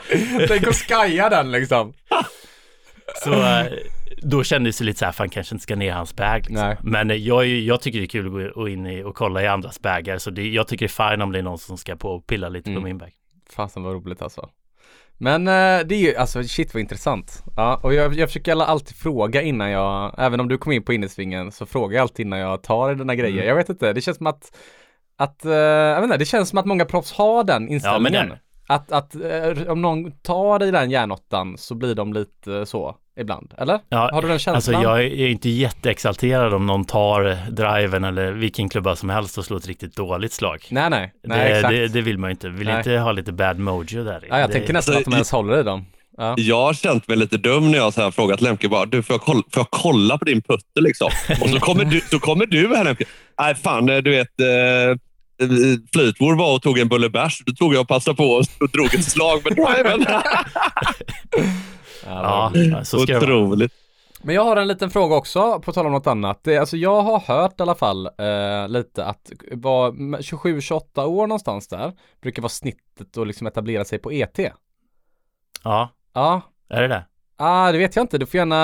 Tänk 0.48 0.68
att 0.68 0.76
skaja 0.76 1.30
den 1.30 1.52
liksom. 1.52 1.94
Så 3.16 3.34
eh, 3.34 3.66
då 4.22 4.44
kändes 4.44 4.78
det 4.78 4.84
lite 4.84 5.00
så 5.00 5.06
här, 5.06 5.12
fan 5.12 5.30
kanske 5.30 5.56
inte 5.56 5.64
ska 5.64 5.76
ner 5.76 5.92
hans 5.92 6.16
bag. 6.16 6.46
Liksom. 6.50 6.76
Men 6.84 7.12
eh, 7.12 7.18
jag, 7.18 7.46
jag 7.46 7.82
tycker 7.82 8.00
det 8.00 8.06
är 8.06 8.08
kul 8.08 8.48
att 8.48 8.54
gå 8.54 8.70
in 8.70 8.86
i 8.88 9.04
och 9.04 9.16
kolla 9.16 9.44
i 9.44 9.48
andras 9.48 9.82
bagar. 9.82 10.18
Så 10.18 10.30
det, 10.30 10.50
jag 10.50 10.68
tycker 10.68 10.86
det 10.86 11.02
är 11.02 11.10
fine 11.10 11.22
om 11.22 11.32
det 11.32 11.40
är 11.40 11.44
någon 11.44 11.58
som 11.58 11.78
ska 11.78 11.96
på 11.96 12.10
och 12.10 12.28
pilla 12.28 12.50
lite 12.50 12.70
mm. 12.70 12.82
på 12.82 12.88
min 12.88 12.98
bag. 12.98 13.12
Fasen 13.50 13.84
vad 13.84 13.94
roligt 13.94 14.22
alltså. 14.22 14.50
Men 15.18 15.48
eh, 15.48 15.86
det 15.86 15.96
är 15.96 16.00
ju, 16.00 16.16
alltså 16.16 16.44
shit 16.44 16.74
vad 16.74 16.82
intressant. 16.82 17.44
Ja, 17.56 17.80
och 17.84 17.94
jag, 17.94 18.14
jag 18.14 18.30
försöker 18.30 18.62
alltid 18.62 18.96
fråga 18.96 19.42
innan 19.42 19.70
jag, 19.70 20.16
även 20.18 20.40
om 20.40 20.48
du 20.48 20.58
kom 20.58 20.72
in 20.72 20.84
på 20.84 20.94
innesvingen 20.94 21.52
så 21.52 21.66
frågar 21.66 21.96
jag 21.96 22.02
alltid 22.02 22.26
innan 22.26 22.40
jag 22.40 22.64
tar 22.64 22.96
dina 22.96 23.16
grejer. 23.16 23.38
Mm. 23.38 23.48
Jag 23.48 23.56
vet 23.56 23.70
inte, 23.70 23.94
det 23.94 24.02
känns 24.02 24.18
som 24.18 24.28
att, 24.28 24.58
att, 25.18 25.40
jag 25.44 25.96
vet 25.96 26.04
inte, 26.04 26.18
det 26.18 26.26
känns 26.26 26.50
som 26.50 26.60
att 26.60 26.66
många 26.66 26.86
proffs 26.86 27.14
har 27.14 27.44
den 27.44 27.70
inställningen. 27.70 28.30
Ja, 28.30 28.36
att, 28.72 28.92
att 28.92 29.16
uh, 29.16 29.72
om 29.72 29.82
någon 29.82 30.12
tar 30.12 30.64
i 30.64 30.72
den 30.72 30.92
järnåttan 30.92 31.58
så 31.58 31.76
blir 31.76 31.96
de 31.96 32.14
lite 32.14 32.66
så 32.66 32.96
ibland, 33.20 33.54
eller? 33.58 33.80
Ja, 33.90 34.10
har 34.14 34.22
du 34.22 34.28
den 34.28 34.40
känslan? 34.40 34.76
Alltså 34.76 34.90
jag 34.90 35.04
är 35.04 35.28
inte 35.28 35.50
jätteexalterad 35.50 36.54
om 36.54 36.66
någon 36.66 36.86
tar 36.86 37.38
driven 37.52 38.04
eller 38.04 38.32
vilken 38.32 38.70
klubba 38.70 38.96
som 38.96 39.10
helst 39.10 39.38
och 39.38 39.46
slår 39.46 39.58
ett 39.58 39.68
riktigt 39.68 39.96
dåligt 39.96 40.34
slag. 40.34 40.68
Nej, 40.70 40.90
nej, 40.90 41.14
nej 41.24 41.50
det, 41.50 41.56
exakt. 41.56 41.74
Det, 41.74 41.88
det 41.88 42.02
vill 42.02 42.18
man 42.18 42.30
ju 42.30 42.32
inte. 42.32 42.50
Vill 42.50 42.68
nej. 42.68 42.78
inte 42.78 42.98
ha 42.98 43.12
lite 43.12 43.32
bad 43.32 43.60
mojo 43.60 44.04
där. 44.04 44.26
Ja, 44.30 44.40
jag 44.40 44.50
det... 44.50 44.54
tänker 44.54 44.74
nästan 44.74 44.98
att 44.98 45.06
de 45.06 45.14
ens 45.14 45.32
håller 45.32 45.60
i 45.60 45.64
dem. 45.64 45.86
Ja. 46.18 46.36
Jag 46.38 46.62
har 46.62 46.74
känt 46.74 47.08
mig 47.08 47.18
lite 47.18 47.38
dum 47.38 47.72
när 47.72 47.78
jag 47.78 47.92
har 47.92 48.12
frågat 48.12 48.42
Lemke 48.42 48.70
bara, 48.70 48.86
du 48.86 49.04
får 49.04 49.14
jag, 49.14 49.22
kolla, 49.22 49.44
får 49.52 49.60
jag 49.60 49.70
kolla 49.70 50.18
på 50.18 50.26
din 50.26 50.42
putter 50.42 50.82
liksom? 50.82 51.10
Och 51.42 51.50
så 51.50 51.60
kommer 51.60 51.86
du, 51.86 52.02
så 52.02 52.20
kommer 52.20 52.46
du 52.46 52.76
här 52.76 52.84
Lemke. 52.84 53.06
Nej, 53.40 53.56
fan 53.56 53.86
du 53.86 54.12
vet. 54.12 54.40
Eh, 54.40 54.98
Fleetwood 55.94 56.38
var 56.38 56.56
och 56.56 56.62
tog 56.62 56.80
en 56.80 56.88
bulle 56.88 57.10
bärs. 57.10 57.42
Då 57.46 57.54
tog 57.54 57.74
jag 57.74 57.82
och 57.82 57.88
passade 57.88 58.18
på 58.18 58.24
och 58.24 58.46
drog 58.74 58.96
ett 58.96 59.06
slag 59.06 59.42
med 59.44 59.56
driven. 59.56 60.06
ja, 62.06 62.52
så 62.84 63.00
ska 63.00 63.18
Otroligt. 63.18 63.74
Men 64.24 64.36
jag 64.36 64.44
har 64.44 64.56
en 64.58 64.68
liten 64.68 64.90
fråga 64.90 65.16
också, 65.16 65.60
på 65.60 65.72
tal 65.72 65.86
om 65.86 65.92
något 65.92 66.08
annat. 66.08 66.40
Det, 66.44 66.58
alltså 66.58 66.78
jag 66.78 67.02
har 67.02 67.20
hört 67.20 67.60
i 67.60 67.64
alla 67.64 67.76
fall 67.76 68.06
eh, 68.06 68.68
lite 68.68 69.06
att 69.06 69.32
var 69.52 69.92
27-28 69.92 71.06
år 71.06 71.28
någonstans 71.28 71.68
där 71.68 71.94
brukar 72.22 72.42
vara 72.42 72.50
snittet 72.50 73.18
att 73.18 73.28
liksom 73.28 73.48
etablera 73.48 73.86
sig 73.86 74.00
på 74.00 74.12
ET. 74.12 74.40
Ja, 75.64 75.90
Ja, 76.14 76.42
är 76.70 76.82
det 76.82 76.88
det? 76.88 77.04
ah, 77.38 77.72
det 77.72 77.78
vet 77.78 77.96
jag 77.96 78.04
inte. 78.04 78.18
Du 78.18 78.26
får 78.26 78.38
gärna... 78.38 78.56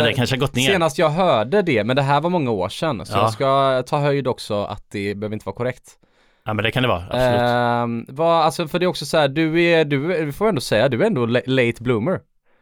Ja, 0.00 0.06
det 0.06 0.12
kanske 0.12 0.36
har 0.36 0.40
gått 0.40 0.54
ner. 0.54 0.66
Senast 0.70 0.98
jag 0.98 1.10
hörde 1.10 1.62
det, 1.62 1.84
men 1.84 1.96
det 1.96 2.02
här 2.02 2.20
var 2.20 2.30
många 2.30 2.50
år 2.50 2.68
sedan. 2.68 3.06
Så 3.06 3.16
Ja. 3.16 3.22
jag 3.22 3.32
ska 3.32 3.82
ta 3.86 3.98
höjd 3.98 4.28
också 4.28 4.64
att 4.64 4.84
det 4.90 5.14
behöver 5.14 5.34
inte 5.34 5.46
vara 5.46 5.56
korrekt. 5.56 5.90
Ja, 6.44 6.54
men 6.54 6.64
det 6.64 6.70
kan 6.70 6.82
det 6.82 6.88
vara. 6.88 7.02
Absolut. 7.06 7.40
Ehm, 7.40 8.06
vad, 8.08 8.44
alltså 8.44 8.68
för 8.68 8.78
det 8.78 8.84
är 8.84 8.88
också 8.88 9.06
så 9.06 9.16
här, 9.18 9.28
du 9.28 9.62
är, 9.62 9.84
du, 9.84 10.24
du 10.24 10.32
får 10.32 10.48
ändå 10.48 10.60
säga, 10.60 10.88
du 10.88 11.02
är 11.02 11.06
ändå 11.06 11.26
la- 11.26 11.40
late 11.46 11.82
bloomer. 11.82 12.20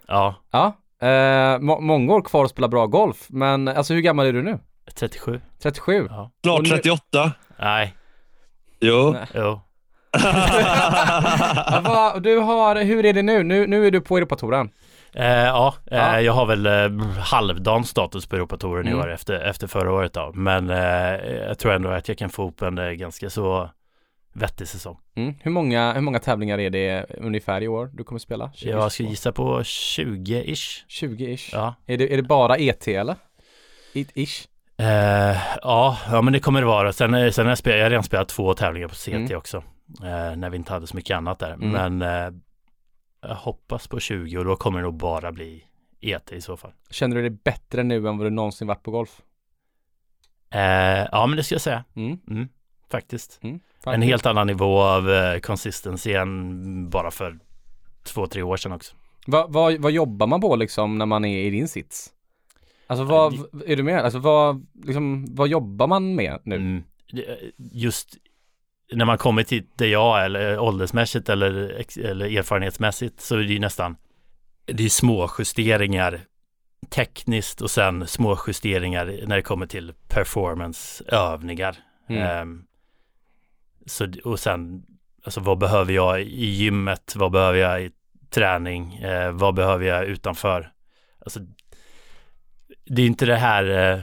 Ja, 0.08 0.34
Ja, 0.50 0.72
uh, 1.02 1.58
må, 1.60 1.80
många 1.80 2.14
år 2.14 2.22
kvar 2.22 2.44
att 2.44 2.50
spela 2.50 2.68
bra 2.68 2.86
golf, 2.86 3.26
men 3.28 3.68
alltså 3.68 3.94
hur 3.94 4.00
gammal 4.00 4.26
är 4.26 4.32
du 4.32 4.42
nu? 4.42 4.58
37. 4.94 5.40
37? 5.62 6.08
Ja. 6.10 6.30
Nu- 6.60 6.64
38. 6.68 7.32
Nej, 7.58 7.94
Jo. 8.80 9.10
Nej. 9.12 9.26
jo. 9.34 9.60
Du 12.20 12.38
har, 12.38 12.84
hur 12.84 13.04
är 13.04 13.12
det 13.12 13.22
nu? 13.22 13.42
Nu, 13.42 13.66
nu 13.66 13.86
är 13.86 13.90
du 13.90 14.00
på 14.00 14.16
Europatouren. 14.16 14.70
Eh, 15.14 15.26
ja, 15.26 15.74
eh, 15.90 15.98
Ja. 15.98 16.20
jag 16.20 16.32
har 16.32 16.46
väl 16.46 16.66
eh, 16.66 17.08
halvdan 17.18 17.84
status 17.84 18.26
på 18.26 18.36
Europatouren 18.36 18.86
i 18.86 18.90
Mm. 18.90 19.02
år 19.02 19.12
efter, 19.12 19.40
efter 19.40 19.66
förra 19.66 19.92
året 19.92 20.12
då. 20.12 20.30
Men 20.34 20.70
eh, 20.70 21.14
jag 21.48 21.58
tror 21.58 21.72
ändå 21.72 21.88
att 21.90 22.08
jag 22.08 22.18
kan 22.18 22.30
få 22.30 22.48
upp 22.48 22.62
en 22.62 22.78
eh, 22.78 22.90
ganska 22.90 23.30
så 23.30 23.70
vettig 24.32 24.68
säsong. 24.68 24.98
Mm. 25.14 25.34
Hur, 25.40 25.50
många, 25.50 25.92
hur 25.92 26.00
många 26.00 26.18
tävlingar 26.18 26.58
är 26.58 26.70
det 26.70 27.06
ungefär 27.18 27.62
i 27.62 27.68
år 27.68 27.90
du 27.94 28.04
kommer 28.04 28.18
spela? 28.18 28.52
20, 28.54 28.70
Jag 28.70 28.92
ska 28.92 29.02
gissa 29.02 29.32
på 29.32 29.60
20-ish. 29.62 30.84
20-ish. 30.88 31.48
Ja. 31.52 31.74
Är, 31.86 31.96
det, 31.96 32.12
är 32.12 32.16
det 32.16 32.22
bara 32.22 32.56
ET 32.56 32.88
eller? 32.88 33.16
It, 33.92 34.10
ish? 34.14 34.46
Eh, 34.78 35.36
ja, 35.62 35.98
ja, 36.10 36.22
men 36.22 36.32
det 36.32 36.40
kommer 36.40 36.60
det 36.60 36.66
vara. 36.66 36.92
Sen, 36.92 37.14
eh, 37.14 37.30
sen 37.30 37.46
har 37.46 37.50
jag, 37.50 37.58
spelat, 37.58 37.78
jag 37.78 37.84
har 37.84 37.90
redan 37.90 38.04
spelat 38.04 38.28
två 38.28 38.54
tävlingar 38.54 38.88
på 38.88 38.94
CT 38.94 39.08
Mm. 39.12 39.36
också. 39.38 39.56
Eh, 40.02 40.36
när 40.36 40.50
vi 40.50 40.56
inte 40.56 40.72
hade 40.72 40.86
så 40.86 40.96
mycket 40.96 41.16
annat 41.16 41.38
där. 41.38 41.52
Mm. 41.52 41.70
Men 41.70 42.02
eh, 42.02 42.40
jag 43.28 43.34
hoppas 43.34 43.88
på 43.88 44.00
20 44.00 44.38
och 44.38 44.44
då 44.44 44.56
kommer 44.56 44.78
det 44.78 44.82
nog 44.84 44.94
bara 44.96 45.32
bli 45.32 45.64
ET 46.00 46.32
i 46.32 46.40
så 46.40 46.56
fall. 46.56 46.72
Känner 46.90 47.16
du 47.16 47.22
dig 47.22 47.30
bättre 47.30 47.82
nu 47.82 47.96
än 48.08 48.18
vad 48.18 48.26
du 48.26 48.30
någonsin 48.30 48.66
varit 48.66 48.82
på 48.82 48.90
golf? 48.90 49.22
Ja, 51.12 51.26
men 51.26 51.36
det 51.36 51.42
ska 51.44 51.54
jag 51.54 51.62
säga. 51.62 51.84
Mm. 51.96 52.48
Mm, 52.94 53.00
faktiskt. 53.00 53.38
Mm. 53.42 53.60
En 53.84 54.02
helt 54.02 54.26
annan 54.26 54.46
nivå 54.46 54.80
av 54.80 55.10
eh, 55.10 55.40
consistency 55.40 56.12
än 56.12 56.90
bara 56.90 57.10
för 57.10 57.38
två, 58.02 58.26
tre 58.26 58.42
år 58.42 58.56
sedan 58.56 58.72
också. 58.72 58.94
Vad, 59.26 59.52
vad, 59.52 59.78
vad 59.78 59.92
jobbar 59.92 60.26
man 60.26 60.40
på 60.40 60.56
liksom 60.56 60.98
när 60.98 61.06
man 61.06 61.24
är 61.24 61.44
i 61.44 61.50
din 61.50 61.68
sits? 61.68 62.12
Alltså 62.86 63.04
vad, 63.04 63.34
är 63.66 63.76
du 63.76 63.82
med? 63.82 64.04
Alltså 64.04 64.18
vad, 64.18 64.66
liksom, 64.84 65.26
vad 65.34 65.48
jobbar 65.48 65.86
man 65.86 66.14
med 66.14 66.40
nu? 66.44 66.56
Mm. 66.56 66.82
Just 67.56 68.16
när 68.92 69.04
man 69.04 69.18
kommer 69.18 69.42
till 69.42 69.66
det 69.76 69.86
jag 69.86 70.20
är, 70.20 70.24
eller 70.24 70.58
åldersmässigt 70.58 71.28
eller, 71.28 71.52
eller 71.98 72.38
erfarenhetsmässigt 72.38 73.20
så 73.20 73.34
är 73.34 73.38
det 73.38 73.52
ju 73.52 73.58
nästan 73.58 73.96
det 74.66 74.84
är 74.84 74.88
små 74.88 75.30
justeringar 75.38 76.20
tekniskt 76.90 77.60
och 77.60 77.70
sen 77.70 78.06
små 78.06 78.38
justeringar 78.46 79.20
när 79.26 79.36
det 79.36 79.42
kommer 79.42 79.66
till 79.66 79.92
performanceövningar. 80.08 81.76
Mm. 82.08 82.22
Ehm, 82.22 82.64
så, 83.88 84.06
och 84.24 84.40
sen, 84.40 84.82
alltså 85.24 85.40
vad 85.40 85.58
behöver 85.58 85.92
jag 85.92 86.20
i 86.20 86.46
gymmet? 86.46 87.14
Vad 87.16 87.32
behöver 87.32 87.58
jag 87.58 87.82
i 87.82 87.90
träning? 88.30 88.94
Eh, 88.94 89.30
vad 89.32 89.54
behöver 89.54 89.86
jag 89.86 90.04
utanför? 90.04 90.72
Alltså, 91.24 91.40
det 92.86 93.02
är 93.02 93.06
inte 93.06 93.26
det 93.26 93.36
här 93.36 93.92
eh, 93.92 94.00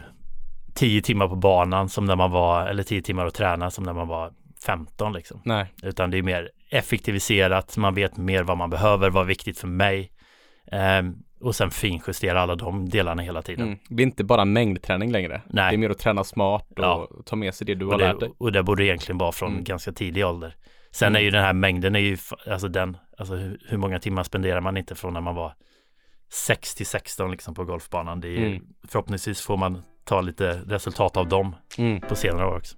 tio 0.73 1.01
timmar 1.01 1.27
på 1.27 1.35
banan 1.35 1.89
som 1.89 2.05
när 2.05 2.15
man 2.15 2.31
var, 2.31 2.67
eller 2.67 2.83
tio 2.83 3.01
timmar 3.01 3.25
att 3.25 3.33
träna 3.33 3.71
som 3.71 3.83
när 3.83 3.93
man 3.93 4.07
var 4.07 4.33
15 4.65 5.13
liksom. 5.13 5.41
Nej. 5.43 5.73
Utan 5.83 6.11
det 6.11 6.17
är 6.17 6.23
mer 6.23 6.51
effektiviserat, 6.69 7.77
man 7.77 7.95
vet 7.95 8.17
mer 8.17 8.43
vad 8.43 8.57
man 8.57 8.69
behöver, 8.69 9.09
vad 9.09 9.23
är 9.23 9.27
viktigt 9.27 9.59
för 9.59 9.67
mig. 9.67 10.11
Ehm, 10.71 11.15
och 11.39 11.55
sen 11.55 11.71
finjustera 11.71 12.41
alla 12.41 12.55
de 12.55 12.89
delarna 12.89 13.21
hela 13.21 13.41
tiden. 13.41 13.67
Mm. 13.67 13.79
Det 13.89 14.03
är 14.03 14.05
inte 14.07 14.23
bara 14.23 14.45
mängdträning 14.45 15.11
längre. 15.11 15.41
Nej. 15.49 15.69
Det 15.71 15.75
är 15.75 15.77
mer 15.77 15.89
att 15.89 15.97
träna 15.99 16.23
smart 16.23 16.67
och 16.71 16.77
Ja. 16.85 17.09
ta 17.25 17.35
med 17.35 17.53
sig 17.55 17.67
det 17.67 17.75
du 17.75 17.85
har 17.85 17.93
Och 17.93 17.99
lärt 17.99 18.19
det, 18.19 18.25
dig. 18.25 18.33
och 18.37 18.51
det 18.51 18.63
borde 18.63 18.85
egentligen 18.85 19.17
vara 19.17 19.31
från 19.31 19.51
Mm. 19.51 19.63
ganska 19.63 19.91
tidig 19.91 20.25
ålder. 20.25 20.55
Sen 20.91 21.07
Mm. 21.07 21.19
är 21.19 21.23
ju 21.23 21.31
den 21.31 21.43
här 21.43 21.53
mängden 21.53 21.95
är 21.95 21.99
ju, 21.99 22.17
alltså 22.51 22.67
den, 22.67 22.97
alltså 23.17 23.35
hur, 23.35 23.59
hur 23.69 23.77
många 23.77 23.99
timmar 23.99 24.23
spenderar 24.23 24.61
man 24.61 24.77
inte 24.77 24.95
från 24.95 25.13
när 25.13 25.21
man 25.21 25.35
var 25.35 25.53
6 26.31 26.75
till 26.75 26.85
16 26.85 27.31
liksom 27.31 27.53
på 27.55 27.63
golfbanan. 27.63 28.19
Det 28.21 28.27
är 28.27 28.31
ju, 28.31 28.45
Mm. 28.47 28.63
Förhoppningsvis 28.87 29.41
får 29.41 29.57
man 29.57 29.81
ta 30.03 30.21
lite 30.21 30.61
resultat 30.67 31.17
av 31.17 31.27
dem 31.29 31.55
Mm. 31.77 32.01
på 32.01 32.15
senare 32.15 32.45
år 32.47 32.57
också. 32.57 32.77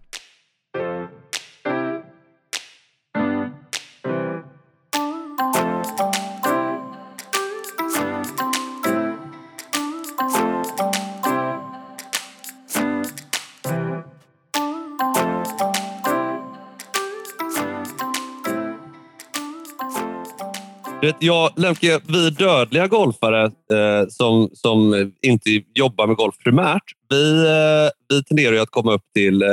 Jag, 21.19 21.51
Lemke, 21.55 21.99
vi 22.07 22.29
dödliga 22.29 22.87
golfare 22.87 23.43
eh, 23.45 24.07
som, 24.09 24.49
som 24.53 25.11
inte 25.21 25.49
jobbar 25.75 26.07
med 26.07 26.15
golf 26.15 26.35
primärt, 26.43 26.83
vi, 27.09 27.45
eh, 27.45 27.89
vi 28.09 28.23
tenderar 28.23 28.53
ju 28.53 28.59
att 28.59 28.71
komma 28.71 28.93
upp 28.93 29.05
till, 29.15 29.41
eh, 29.41 29.49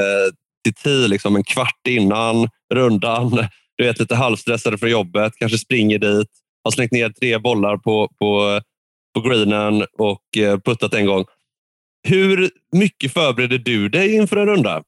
till 0.64 0.74
tee 0.74 1.08
liksom 1.08 1.36
en 1.36 1.44
kvart 1.44 1.86
innan 1.88 2.48
rundan. 2.74 3.46
Du 3.76 3.84
vet, 3.84 4.00
lite 4.00 4.14
halvstressade 4.14 4.78
för 4.78 4.86
jobbet, 4.86 5.32
kanske 5.36 5.58
springer 5.58 5.98
dit, 5.98 6.28
har 6.64 6.70
slängt 6.70 6.92
ner 6.92 7.08
tre 7.08 7.38
bollar 7.38 7.76
på, 7.76 8.08
på, 8.18 8.60
på 9.14 9.20
greenen 9.28 9.86
och 9.98 10.36
eh, 10.38 10.58
puttat 10.58 10.94
en 10.94 11.06
gång. 11.06 11.24
Hur 12.08 12.50
mycket 12.72 13.12
förbereder 13.12 13.58
du 13.58 13.88
dig 13.88 14.14
inför 14.14 14.36
en 14.36 14.46
runda? 14.46 14.82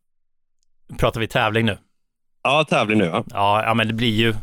Pratar 0.99 1.21
vi 1.21 1.27
tävling 1.27 1.67
nu? 1.67 1.79
Ja, 2.43 2.65
tävling 2.65 2.99
nu. 2.99 3.05
Ja. 3.05 3.25
Ja, 3.31 3.65
ja 3.65 3.75
men 3.75 3.87
det 3.87 3.95
blir 3.95 4.15
ju 4.15 4.35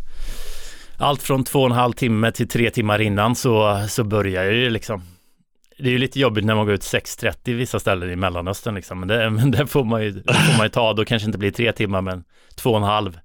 allt 0.98 1.24
från 1.24 1.44
två 1.44 1.60
och 1.60 1.66
en 1.66 1.72
halv 1.72 1.94
timme 1.94 2.32
till 2.32 2.48
tre 2.48 2.70
timmar 2.70 3.02
innan 3.02 3.36
så, 3.36 3.86
så 3.90 4.04
börjar 4.04 4.46
det 4.46 4.56
ju 4.56 4.70
liksom. 4.70 5.02
Det 5.78 5.90
är 5.90 5.92
ju 5.92 5.98
lite 5.98 6.20
jobbigt 6.20 6.46
när 6.46 6.56
man 6.56 6.66
går 6.66 6.76
ut 6.76 6.82
6.30 6.82 7.54
vissa 7.54 7.80
ställen 7.80 8.12
i 8.12 8.16
Mellanöstern 8.16 8.76
liksom. 8.76 9.00
Men 9.00 9.08
det, 9.08 9.30
men 9.30 9.52
det 9.52 9.68
får 9.68 9.84
man 9.84 10.04
ju 10.04 10.14
får 10.14 10.58
man 10.58 10.66
ju 10.66 10.70
ta. 10.70 10.94
Då 10.94 11.06
kanske 11.06 11.26
inte 11.26 11.38
blir 11.38 11.52
tre 11.52 11.72
timmar 11.72 12.02
men 12.02 12.24
två 12.56 12.70
och 12.70 12.78
en 12.78 12.84
halv. 12.84 13.20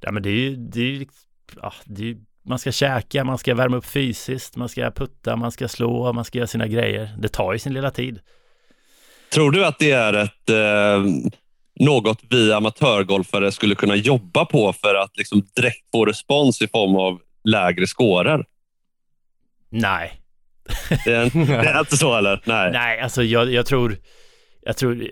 Ja, 0.00 0.12
men 0.12 0.22
det 0.22 0.28
är 0.28 0.32
ju, 0.32 0.56
det 0.56 0.80
är 0.80 0.84
ju, 0.84 0.98
liksom, 0.98 1.28
ja, 1.62 1.72
det 1.84 2.02
är 2.02 2.06
ju 2.06 2.16
man 2.46 2.58
ska 2.58 2.72
käka, 2.72 3.24
man 3.24 3.38
ska 3.38 3.54
värma 3.54 3.76
upp 3.76 3.86
fysiskt, 3.86 4.56
man 4.56 4.68
ska 4.68 4.90
putta, 4.90 5.36
man 5.36 5.52
ska 5.52 5.68
slå, 5.68 6.12
man 6.12 6.24
ska 6.24 6.38
göra 6.38 6.46
sina 6.46 6.66
grejer. 6.66 7.16
Det 7.18 7.28
tar 7.28 7.52
ju 7.52 7.58
sin 7.58 7.74
lilla 7.74 7.90
tid. 7.90 8.20
Tror 9.32 9.50
du 9.50 9.64
att 9.64 9.78
det 9.78 9.90
är 9.90 10.12
ett, 10.12 10.50
eh, 10.50 11.04
något 11.80 12.20
vi 12.30 12.52
amatörgolfare 12.52 13.52
skulle 13.52 13.74
kunna 13.74 13.96
jobba 13.96 14.44
på 14.44 14.72
för 14.72 14.94
att 14.94 15.16
liksom 15.16 15.42
direkt 15.56 15.90
få 15.92 16.04
respons 16.04 16.62
i 16.62 16.68
form 16.68 16.96
av 16.96 17.20
lägre 17.44 17.86
scorer? 17.86 18.44
Nej, 19.70 20.20
Det 21.04 21.12
är, 21.12 21.46
det 21.62 21.68
är 21.68 21.80
inte 21.80 21.96
så 21.96 22.16
eller? 22.16 22.40
Nej. 22.44 22.72
Nej, 22.72 23.00
alltså 23.00 23.22
jag, 23.22 23.52
jag 23.52 23.66
tror, 23.66 23.96
jag 24.62 24.76
tror 24.76 25.10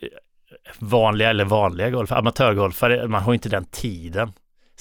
vanliga 0.79 1.31
eller 1.31 1.45
vanliga 1.45 1.91
golfare, 1.91 2.19
amatörgolfare, 2.19 3.09
man 3.09 3.23
har 3.23 3.35
inte 3.35 3.49
den 3.49 3.65
tiden. 3.65 4.33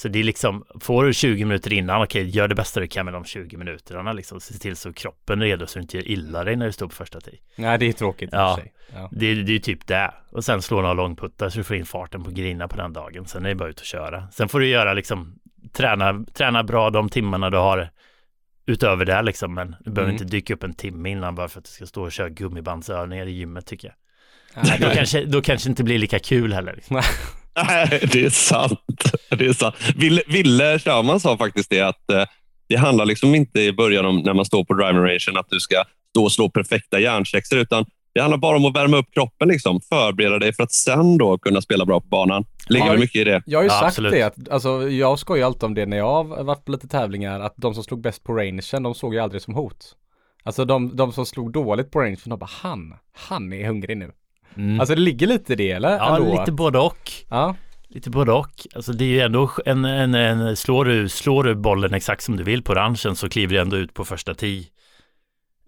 Så 0.01 0.07
det 0.07 0.19
är 0.19 0.23
liksom, 0.23 0.65
får 0.81 1.03
du 1.05 1.13
20 1.13 1.45
minuter 1.45 1.73
innan, 1.73 2.01
okej, 2.03 2.29
gör 2.29 2.47
det 2.47 2.55
bästa 2.55 2.79
du 2.79 2.87
kan 2.87 3.05
med 3.05 3.13
de 3.13 3.25
20 3.25 3.57
minuterna 3.57 4.13
liksom. 4.13 4.39
Se 4.39 4.53
till 4.53 4.75
så 4.75 4.93
kroppen 4.93 5.41
är 5.41 5.45
redo 5.45 5.67
så 5.67 5.79
du 5.79 5.83
inte 5.83 5.97
gör 5.97 6.07
illa 6.07 6.43
dig 6.43 6.55
när 6.55 6.65
du 6.65 6.71
står 6.71 6.87
på 6.87 6.95
första 6.95 7.21
tee. 7.21 7.37
Nej, 7.55 7.77
det 7.77 7.85
är 7.85 7.93
tråkigt 7.93 8.33
i 8.33 8.35
och 8.35 8.39
Ja. 8.39 8.55
för 8.55 8.61
sig. 8.63 8.73
Ja. 8.93 9.09
Det, 9.11 9.25
är- 9.25 9.35
det 9.35 9.51
är 9.51 9.53
ju 9.53 9.59
typ 9.59 9.87
det. 9.87 10.13
Och 10.31 10.43
sen 10.45 10.61
slå 10.61 10.81
några 10.81 10.93
långputtar 10.93 11.49
så 11.49 11.57
du 11.57 11.63
får 11.63 11.75
in 11.75 11.85
farten 11.85 12.23
på 12.23 12.31
grina 12.31 12.67
på 12.67 12.75
den 12.77 12.93
dagen. 12.93 13.25
Sen 13.25 13.45
är 13.45 13.49
det 13.49 13.55
bara 13.55 13.69
ut 13.69 13.79
och 13.79 13.85
köra. 13.85 14.27
Sen 14.31 14.49
får 14.49 14.59
du 14.59 14.67
göra 14.67 14.93
liksom, 14.93 15.39
träna, 15.73 16.25
träna 16.33 16.63
bra 16.63 16.89
de 16.89 17.09
timmarna 17.09 17.49
du 17.49 17.57
har 17.57 17.89
utöver 18.65 19.05
det 19.05 19.21
liksom. 19.21 19.53
Men 19.53 19.75
du 19.79 19.91
behöver 19.91 20.11
Mm. 20.11 20.21
inte 20.23 20.35
dyka 20.35 20.53
upp 20.53 20.63
en 20.63 20.73
timme 20.73 21.09
innan 21.09 21.35
bara 21.35 21.47
för 21.47 21.59
att 21.59 21.65
du 21.65 21.71
ska 21.71 21.85
stå 21.85 22.03
och 22.03 22.11
köra 22.11 22.29
gummibandsövningar 22.29 23.25
i 23.25 23.31
gymmet 23.31 23.65
tycker 23.65 23.87
jag. 23.87 23.95
Nej, 24.63 24.77
Då 24.81 24.89
kanske, 24.89 25.25
då 25.25 25.41
kanske 25.41 25.69
inte 25.69 25.83
blir 25.83 25.97
lika 25.97 26.19
kul 26.19 26.53
heller. 26.53 26.73
liksom. 26.75 27.01
Nej, 27.55 27.99
det 28.11 28.25
är 28.25 28.29
sant. 28.29 28.79
Det 29.29 29.45
är 29.45 29.53
sant. 29.53 29.75
Ville, 29.95 30.21
Ville 30.27 30.79
Scherman 30.79 31.19
sa 31.19 31.37
faktiskt 31.37 31.69
det 31.69 31.81
att 31.81 32.11
eh, 32.11 32.23
det 32.69 32.75
handlar 32.75 33.05
liksom 33.05 33.35
inte 33.35 33.61
i 33.61 33.73
början 33.73 34.05
om 34.05 34.17
när 34.17 34.33
man 34.33 34.45
står 34.45 34.63
på 34.63 34.73
driving 34.73 35.01
rangen 35.01 35.37
att 35.37 35.49
du 35.49 35.59
ska 35.59 35.83
stå 36.09 36.23
och 36.23 36.31
slå 36.31 36.49
perfekta 36.49 36.99
hjärnkäxor 36.99 37.59
utan 37.59 37.85
det 38.13 38.21
handlar 38.21 38.37
bara 38.37 38.57
om 38.57 38.65
att 38.65 38.75
värma 38.75 38.97
upp 38.97 39.13
kroppen, 39.13 39.47
liksom. 39.47 39.81
förbereda 39.89 40.39
dig 40.39 40.53
för 40.53 40.63
att 40.63 40.71
sen 40.71 41.17
då 41.17 41.37
kunna 41.37 41.61
spela 41.61 41.85
bra 41.85 42.01
på 42.01 42.07
banan. 42.07 42.45
Ligger 42.69 42.85
Ja, 42.85 42.93
det 42.93 42.99
mycket 42.99 43.15
i 43.15 43.23
det? 43.23 43.43
Jag 43.45 43.59
har 43.59 43.63
ju 43.63 43.69
Ja, 43.69 43.73
sagt 43.73 43.85
absolut. 43.87 44.11
det, 44.11 44.23
att, 44.23 44.49
alltså, 44.49 44.89
jag 44.89 45.19
skojar 45.19 45.45
alltid 45.45 45.63
om 45.63 45.73
det 45.73 45.85
när 45.85 45.97
jag 45.97 46.23
har 46.23 46.43
varit 46.43 46.65
på 46.65 46.71
lite 46.71 46.87
tävlingar, 46.87 47.39
att 47.39 47.53
de 47.57 47.73
som 47.73 47.83
slog 47.83 48.01
bäst 48.01 48.23
på 48.23 48.33
rangen, 48.33 48.61
de 48.83 48.95
såg 48.95 49.15
jag 49.15 49.23
aldrig 49.23 49.41
som 49.41 49.53
hot. 49.53 49.95
Alltså 50.43 50.65
de, 50.65 50.95
de 50.95 51.13
som 51.13 51.25
slog 51.25 51.53
dåligt 51.53 51.91
på 51.91 51.99
range, 51.99 52.17
de 52.25 52.39
bara 52.39 52.49
han, 52.61 52.93
han 53.13 53.53
är 53.53 53.67
hungrig 53.67 53.97
nu. 53.97 54.11
Mm. 54.57 54.79
Alltså 54.79 54.95
det 54.95 55.01
ligger 55.01 55.27
lite 55.27 55.53
i 55.53 55.55
det 55.55 55.71
eller? 55.71 55.89
ja, 55.89 56.17
Ändå 56.17 56.39
lite 56.39 56.51
både 56.51 56.79
och. 56.79 57.11
Ja, 57.29 57.55
Lite 57.93 58.09
både 58.09 58.31
och. 58.31 58.67
Alltså 58.75 58.91
det 58.91 59.05
är 59.05 59.09
ju 59.09 59.19
ändå 59.19 59.51
en, 59.65 59.85
en, 59.85 60.13
en 60.15 60.55
slår, 60.55 60.85
du, 60.85 61.09
slår 61.09 61.43
du 61.43 61.55
bollen 61.55 61.93
exakt 61.93 62.23
som 62.23 62.37
du 62.37 62.43
vill 62.43 62.63
på 62.63 62.73
ranchen 62.73 63.15
så 63.15 63.29
kliver 63.29 63.53
du 63.53 63.61
ändå 63.61 63.77
ut 63.77 63.93
på 63.93 64.05
första 64.05 64.33
tee. 64.33 64.63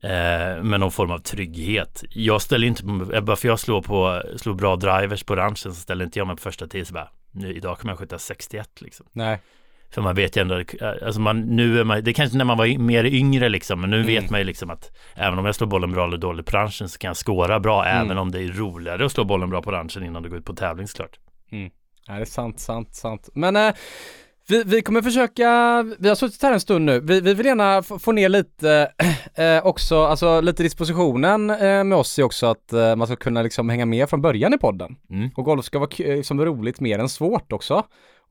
Eh, 0.04 0.64
med 0.64 0.80
någon 0.80 0.92
form 0.92 1.12
av 1.12 1.20
trygghet. 1.20 2.04
Jag 2.10 2.42
ställer 2.42 2.68
inte, 2.68 2.84
bara 3.22 3.36
för 3.36 3.48
jag 3.48 3.60
slår 3.60 3.82
på, 3.82 4.24
slår 4.38 4.54
bra 4.54 4.76
drivers 4.76 5.24
på 5.24 5.36
ranchen 5.36 5.56
så 5.56 5.82
ställer 5.82 6.06
inte 6.06 6.20
jag 6.20 6.28
mig 6.28 6.36
på 6.36 6.42
första 6.42 6.68
tee 6.68 6.86
så 6.86 6.94
bara, 6.94 7.10
nu, 7.32 7.54
idag 7.54 7.78
kommer 7.78 7.92
jag 7.92 8.00
skjuta 8.00 8.20
61 8.20 8.82
liksom. 8.82 9.06
nej. 9.12 9.40
För 9.94 10.02
man 10.02 10.16
vet 10.16 10.38
ju 10.38 10.42
ändå, 10.42 10.64
alltså 11.06 11.22
man, 11.22 11.42
nu 11.42 11.80
är 11.80 11.84
man, 11.84 12.04
det 12.04 12.12
är 12.12 12.14
kanske 12.14 12.38
när 12.38 12.46
man 12.46 12.58
var 12.58 12.78
mer 12.78 13.04
yngre 13.06 13.50
liksom, 13.50 13.82
men 13.82 13.90
nu 13.90 13.96
Mm. 13.96 14.08
vet 14.08 14.30
man 14.30 14.40
ju 14.40 14.44
liksom 14.46 14.70
att 14.70 14.92
även 15.16 15.40
om 15.40 15.46
jag 15.46 15.56
slår 15.56 15.68
bollen 15.68 15.92
bra 15.92 16.08
eller 16.08 16.18
dåligt 16.18 16.46
på 16.46 16.58
ranchen 16.58 16.90
så 16.90 16.98
kan 17.00 17.08
jag 17.10 17.18
skåra 17.18 17.60
bra, 17.60 17.86
Mm. 17.86 18.06
även 18.06 18.18
om 18.18 18.32
det 18.32 18.40
är 18.44 18.48
roligare 18.48 19.06
att 19.06 19.12
slå 19.12 19.24
bollen 19.24 19.50
bra 19.50 19.62
på 19.62 19.72
ranchen 19.72 20.04
innan 20.04 20.24
du 20.24 20.30
går 20.30 20.38
ut 20.40 20.46
på 20.46 20.54
tävling 20.56 20.88
såklart. 20.88 21.20
Ja, 22.08 22.14
det 22.14 22.22
är 22.22 22.26
sant, 22.26 22.60
sant, 22.60 22.96
sant. 22.96 23.30
Men 23.34 23.56
eh, 23.56 23.74
vi, 24.48 24.64
vi 24.64 24.82
kommer 24.82 25.02
försöka, 25.02 25.46
vi 26.00 26.08
har 26.10 26.16
suttit 26.16 26.42
här 26.42 26.54
en 26.54 26.60
stund 26.60 26.86
nu, 26.86 27.00
vi, 27.00 27.22
vi 27.22 27.34
vill 27.34 27.46
gärna 27.46 27.84
få 27.84 28.12
ner 28.12 28.30
lite 28.30 28.92
eh, 29.36 29.66
också, 29.66 30.04
alltså 30.04 30.42
lite 30.42 30.64
dispositionen 30.64 31.50
eh, 31.50 31.84
med 31.84 31.94
oss 31.94 32.20
är 32.20 32.24
också 32.24 32.46
att 32.48 32.74
eh, 32.74 32.96
man 32.96 33.08
ska 33.08 33.16
kunna 33.16 33.42
liksom 33.42 33.70
hänga 33.70 33.86
med 33.86 34.10
från 34.10 34.22
början 34.22 34.54
i 34.54 34.58
podden. 34.58 34.96
Mm. 35.10 35.30
Och 35.36 35.46
golf 35.46 35.66
ska 35.66 35.80
vara 35.80 35.90
liksom 35.98 36.46
roligt 36.46 36.80
mer 36.80 37.00
än 37.00 37.10
svårt 37.10 37.52
också. 37.54 37.84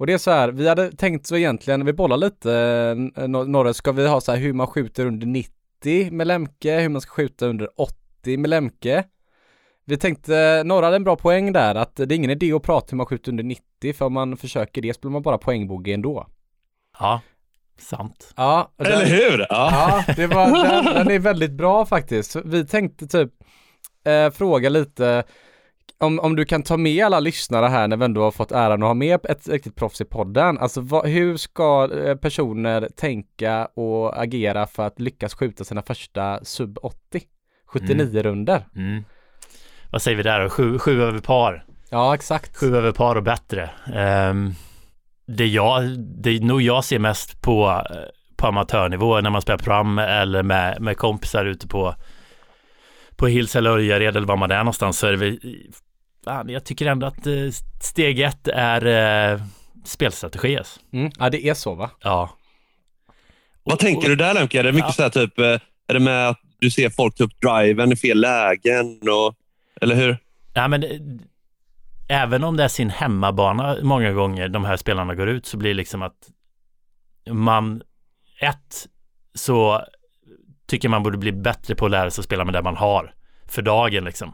Och 0.02 0.06
det 0.06 0.12
är 0.12 0.18
så 0.18 0.30
här, 0.30 0.48
vi 0.48 0.68
hade 0.68 0.92
tänkt 0.92 1.26
så 1.26 1.36
egentligen, 1.36 1.84
vi 1.84 1.92
bollar 1.92 2.16
lite, 2.16 2.52
eh, 3.16 3.22
Nor- 3.28 3.46
Norre, 3.46 3.74
ska 3.74 3.92
vi 3.92 4.08
ha 4.08 4.20
så 4.20 4.32
här 4.32 4.38
hur 4.38 4.52
man 4.52 4.66
skjuter 4.66 5.06
under 5.06 5.26
90 5.26 6.10
med 6.10 6.26
Lemke, 6.26 6.80
hur 6.80 6.88
man 6.88 7.00
ska 7.00 7.10
skjuta 7.10 7.46
under 7.46 7.80
80 7.80 8.36
med 8.36 8.50
Lemke. 8.50 9.04
Vi 9.84 9.96
tänkte, 9.96 10.62
Norra 10.64 10.84
hade 10.86 10.96
en 10.96 11.04
bra 11.04 11.16
poäng 11.16 11.52
där, 11.52 11.74
att 11.74 11.96
det 11.96 12.02
är 12.02 12.12
ingen 12.12 12.30
idé 12.30 12.52
att 12.52 12.62
prata 12.62 12.86
hur 12.90 12.96
man 12.96 13.06
skjuter 13.06 13.30
under 13.32 13.44
90, 13.44 13.92
för 13.94 14.04
om 14.04 14.12
man 14.12 14.36
försöker 14.36 14.82
det 14.82 14.94
så 14.94 15.00
blir 15.00 15.10
man 15.10 15.22
bara 15.22 15.38
poängbogge 15.38 15.94
ändå. 15.94 16.26
Ja, 16.98 17.20
sant. 17.78 18.32
Ja, 18.36 18.70
och 18.76 18.86
Eller 18.86 18.98
den- 18.98 19.08
hur? 19.08 19.38
Ja. 19.50 20.02
Ja, 20.06 20.14
det 20.16 20.26
var, 20.26 20.46
den, 20.84 20.94
den 20.94 21.10
är 21.10 21.18
väldigt 21.18 21.52
bra 21.52 21.86
faktiskt. 21.86 22.36
Vi 22.44 22.66
tänkte 22.66 23.06
typ 23.06 23.30
eh, 24.04 24.30
fråga 24.30 24.68
lite 24.68 25.24
om, 26.02 26.20
om 26.20 26.36
du 26.36 26.44
kan 26.44 26.62
ta 26.62 26.76
med 26.76 27.04
alla 27.06 27.20
lyssnare 27.20 27.66
här 27.66 27.88
när 27.88 27.96
vi 27.96 28.04
ändå 28.04 28.22
har 28.22 28.30
fått 28.30 28.52
äran 28.52 28.82
att 28.82 28.88
ha 28.88 28.94
med 28.94 29.26
ett 29.26 29.48
riktigt 29.48 29.76
proffs 29.76 30.00
i 30.00 30.04
podden. 30.04 30.58
Alltså 30.58 30.80
vad, 30.80 31.06
hur 31.06 31.36
ska 31.36 31.88
eh, 32.04 32.16
personer 32.16 32.88
tänka 32.96 33.68
och 33.74 34.22
agera 34.22 34.66
för 34.66 34.86
att 34.86 35.00
lyckas 35.00 35.34
skjuta 35.34 35.64
sina 35.64 35.82
första 35.82 36.44
sub 36.44 36.78
80? 36.82 37.20
79 37.66 38.22
runder. 38.22 38.66
Mm. 38.76 39.04
Vad 39.90 40.02
säger 40.02 40.16
vi 40.16 40.22
där 40.22 40.40
då? 40.40 40.48
Sju, 40.48 40.78
sju 40.78 41.02
över 41.02 41.18
par. 41.18 41.64
Ja, 41.90 42.14
exakt. 42.14 42.56
Sju 42.56 42.76
över 42.76 42.92
par 42.92 43.16
och 43.16 43.22
bättre. 43.22 43.70
Ehm, 43.94 44.52
det, 45.26 45.46
jag, 45.46 45.98
det 45.98 46.30
är 46.30 46.40
nog 46.40 46.62
jag 46.62 46.84
ser 46.84 46.98
mest 46.98 47.42
på, 47.42 47.82
eh, 47.90 47.96
på 48.36 48.46
amatörnivå 48.46 49.20
när 49.20 49.30
man 49.30 49.42
spelar 49.42 49.58
pram 49.58 49.98
eller 49.98 50.42
med, 50.42 50.80
med 50.80 50.96
kompisar 50.96 51.44
ute 51.44 51.68
på, 51.68 51.94
på 53.16 53.26
Hills 53.26 53.56
eller 53.56 53.70
Örjared 53.70 54.16
eller 54.16 54.26
var 54.26 54.36
man 54.36 54.50
är 54.50 54.58
någonstans 54.58 54.98
så 54.98 55.06
är 55.06 55.10
det 55.10 55.16
väl, 55.16 55.38
fan, 56.24 56.48
jag 56.48 56.64
tycker 56.64 56.86
ändå 56.86 57.06
att 57.06 57.26
eh, 57.26 57.34
steg 57.80 58.20
ett 58.20 58.48
är 58.48 58.86
eh, 59.32 59.40
spelstrategi. 59.84 60.58
Alltså. 60.58 60.80
Mm. 60.92 61.10
Ja, 61.18 61.30
det 61.30 61.46
är 61.48 61.54
så 61.54 61.74
va? 61.74 61.90
Ja. 62.00 62.30
Vad 63.62 63.78
tänker 63.78 64.08
du 64.08 64.16
där 64.16 64.34
Lemke? 64.34 64.58
Är 64.58 64.64
det 64.64 64.72
mycket 64.72 64.88
Ja. 64.88 64.92
så 64.92 65.02
här 65.02 65.10
typ, 65.10 65.38
eh, 65.38 65.44
är 65.88 65.94
det 65.94 66.00
med 66.00 66.28
att 66.28 66.40
du 66.58 66.70
ser 66.70 66.90
folk 66.90 67.16
ta 67.16 67.24
upp 67.24 67.40
driven 67.40 67.92
i 67.92 67.96
fel 67.96 68.20
lägen? 68.20 69.00
Och, 69.02 69.34
eller 69.80 69.94
hur? 69.94 70.18
Ja, 70.54 70.68
men 70.68 70.84
även 72.08 72.44
om 72.44 72.56
det 72.56 72.64
är 72.64 72.68
sin 72.68 72.90
hemmabana 72.90 73.76
många 73.82 74.12
gånger 74.12 74.48
de 74.48 74.64
här 74.64 74.76
spelarna 74.76 75.14
går 75.14 75.28
ut 75.28 75.46
så 75.46 75.56
blir 75.56 75.70
det 75.70 75.74
liksom 75.74 76.02
att 76.02 76.30
man 77.30 77.82
ett 78.40 78.86
så 79.34 79.82
tycker 80.66 80.88
man 80.88 81.02
borde 81.02 81.18
bli 81.18 81.32
bättre 81.32 81.74
på 81.74 81.84
att 81.84 81.90
lära 81.90 82.10
sig 82.10 82.20
att 82.22 82.26
spela 82.26 82.44
med 82.44 82.54
det 82.54 82.62
man 82.62 82.76
har 82.76 83.14
för 83.48 83.62
dagen 83.62 84.04
liksom. 84.04 84.32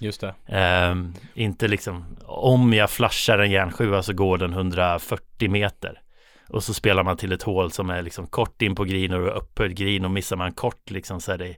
Just 0.00 0.20
det. 0.20 0.34
Ehm, 0.46 1.14
inte 1.34 1.68
liksom 1.68 2.04
om 2.26 2.72
jag 2.72 2.90
flashar 2.90 3.38
en 3.38 3.50
järnsjua 3.50 4.02
så 4.02 4.12
går 4.12 4.38
den 4.38 4.52
140 4.52 5.50
meter 5.50 6.00
och 6.48 6.64
så 6.64 6.74
spelar 6.74 7.04
man 7.04 7.16
till 7.16 7.32
ett 7.32 7.42
hål 7.42 7.72
som 7.72 7.90
är 7.90 8.02
liksom 8.02 8.26
kort 8.26 8.62
in 8.62 8.74
på 8.74 8.84
green 8.84 9.12
och 9.12 9.36
upphöjd 9.36 9.76
green 9.76 10.04
och 10.04 10.10
missar 10.10 10.36
man 10.36 10.52
kort 10.52 10.90
liksom 10.90 11.20
så 11.20 11.32
är 11.32 11.38
det 11.38 11.56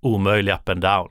omöjlig 0.00 0.52
up 0.52 0.68
and 0.68 0.80
down. 0.80 1.08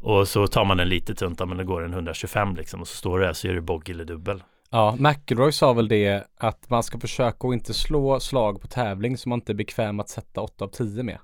Och 0.00 0.28
så 0.28 0.46
tar 0.46 0.64
man 0.64 0.76
den 0.76 0.88
lite 0.88 1.14
tunt, 1.14 1.38
men 1.38 1.56
det 1.56 1.64
går 1.64 1.84
en 1.84 1.92
125 1.92 2.56
liksom 2.56 2.80
och 2.80 2.88
så 2.88 2.96
står 2.96 3.18
det 3.18 3.26
där 3.26 3.32
så 3.32 3.48
är 3.48 3.54
det 3.54 3.60
bogey 3.60 3.94
eller 3.94 4.04
dubbel. 4.04 4.42
Ja, 4.70 4.96
McIlroy 4.98 5.52
sa 5.52 5.72
väl 5.72 5.88
det 5.88 6.24
att 6.36 6.70
man 6.70 6.82
ska 6.82 7.00
försöka 7.00 7.48
att 7.48 7.54
inte 7.54 7.74
slå 7.74 8.20
slag 8.20 8.60
på 8.60 8.66
tävling 8.66 9.16
som 9.16 9.30
man 9.30 9.36
inte 9.36 9.52
är 9.52 9.54
bekväm 9.54 10.00
att 10.00 10.08
sätta 10.08 10.40
8 10.40 10.64
av 10.64 10.68
10 10.68 11.02
med. 11.02 11.18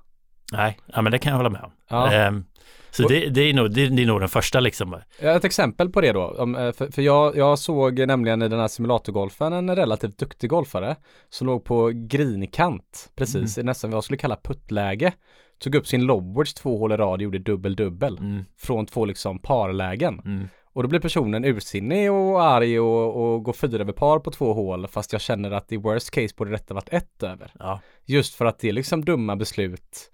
Nej, 0.51 0.79
ja 0.85 1.01
men 1.01 1.11
det 1.11 1.19
kan 1.19 1.29
jag 1.29 1.37
hålla 1.37 1.49
med 1.49 1.61
om. 1.61 1.71
Ja. 1.89 2.11
Ehm, 2.11 2.45
så 2.95 3.07
det, 3.07 3.29
det, 3.29 3.41
är 3.41 3.53
nog, 3.53 3.71
det, 3.71 3.81
är 3.83 4.05
nog 4.05 4.19
den 4.19 4.29
första 4.29 4.59
liksom. 4.59 4.95
Ett 5.19 5.43
exempel 5.45 5.89
på 5.89 6.01
det 6.01 6.11
då, 6.11 6.35
eh, 6.57 6.71
för, 6.71 6.91
för 6.91 7.01
jag, 7.01 7.35
jag 7.37 7.59
såg 7.59 8.07
nämligen 8.07 8.41
i 8.41 8.47
den 8.47 8.59
här 8.59 8.67
simulatorgolfen 8.67 9.53
en 9.53 9.75
relativt 9.75 10.17
duktig 10.17 10.49
golfare 10.49 10.95
som 11.29 11.47
låg 11.47 11.63
på 11.63 11.91
grinkant 11.93 13.11
precis 13.15 13.57
i 13.57 13.63
nästan 13.63 13.89
vad 13.91 13.95
jag 13.97 14.03
skulle 14.03 14.17
kalla 14.17 14.37
puttläge. 14.43 15.13
Tog 15.59 15.75
upp 15.75 15.87
sin 15.87 16.01
lobwards 16.05 16.53
två 16.53 16.77
hål 16.77 16.91
i 16.91 16.97
rad 16.97 17.13
och 17.13 17.21
gjorde 17.21 17.39
dubbel-dubbel 17.39 18.17
Mm, 18.17 18.45
från 18.57 18.85
två 18.85 19.05
liksom 19.05 19.39
parlägen. 19.39 20.21
mm, 20.25 20.47
Och 20.73 20.83
då 20.83 20.89
blir 20.89 20.99
personen 20.99 21.45
ursinnig 21.45 22.11
och 22.11 22.43
arg 22.43 22.79
och, 22.79 23.33
och 23.33 23.43
går 23.43 23.53
fyra 23.53 23.81
över 23.81 23.93
par 23.93 24.19
på 24.19 24.31
två 24.31 24.53
hål 24.53 24.87
fast 24.87 25.11
jag 25.13 25.21
känner 25.21 25.51
att 25.51 25.71
i 25.71 25.77
worst 25.77 26.11
case 26.11 26.33
borde 26.37 26.51
detta 26.51 26.73
varit 26.73 26.89
ett 26.89 27.23
över. 27.23 27.51
ja. 27.59 27.79
Just 28.05 28.35
för 28.35 28.45
att 28.45 28.59
det 28.59 28.69
är 28.69 28.73
liksom 28.73 29.05
dumma 29.05 29.35
beslut. 29.35 30.11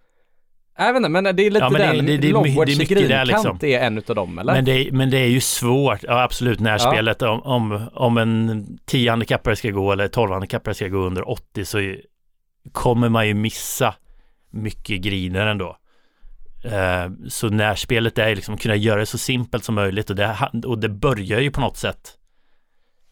Jag 0.77 0.93
vet 0.93 0.97
inte, 0.97 1.09
men 1.09 1.23
det 1.23 1.29
är 1.29 1.33
lite 1.51 1.59
Ja, 1.65 1.69
men 1.69 1.81
det- 1.81 1.87
den, 1.97 2.05
det- 2.05 2.17
det 2.17 2.27
my- 2.27 2.31
lobwards 2.33 2.77
det 2.77 2.91
är 3.13 3.25
liksom. 3.25 3.59
är 3.61 3.79
en 3.79 3.97
utav 3.97 4.15
dem 4.15 4.39
eller? 4.39 4.53
Men 4.53 4.65
det, 4.65 4.89
men 4.91 5.09
det 5.09 5.17
är 5.17 5.27
ju 5.27 5.41
svårt, 5.41 5.99
ja 6.03 6.23
absolut, 6.23 6.59
närspelet 6.59 7.21
om, 7.21 7.41
om, 7.43 7.89
om 7.93 8.17
en 8.17 8.67
10 8.85 9.09
handikappare 9.09 9.55
ska 9.55 9.69
gå 9.69 9.91
eller 9.91 10.07
12 10.07 10.31
handikappare 10.31 10.73
ska 10.75 10.87
gå 10.87 10.97
under 10.97 11.29
80 11.29 11.65
så 11.65 11.95
kommer 12.71 13.09
man 13.09 13.27
ju 13.27 13.33
missa 13.33 13.95
mycket 14.51 15.01
griner 15.01 15.47
ändå. 15.47 15.77
Eh, 16.63 17.11
så 17.29 17.49
närspelet 17.49 18.17
är 18.17 18.35
liksom 18.35 18.57
kunna 18.57 18.75
göra 18.75 18.99
det 18.99 19.05
så 19.05 19.17
simpelt 19.17 19.63
som 19.63 19.75
möjligt 19.75 20.09
och 20.09 20.15
det, 20.15 20.37
och 20.65 20.79
det 20.79 20.89
börjar 20.89 21.39
ju 21.39 21.51
på 21.51 21.61
något 21.61 21.77
sätt 21.77 22.11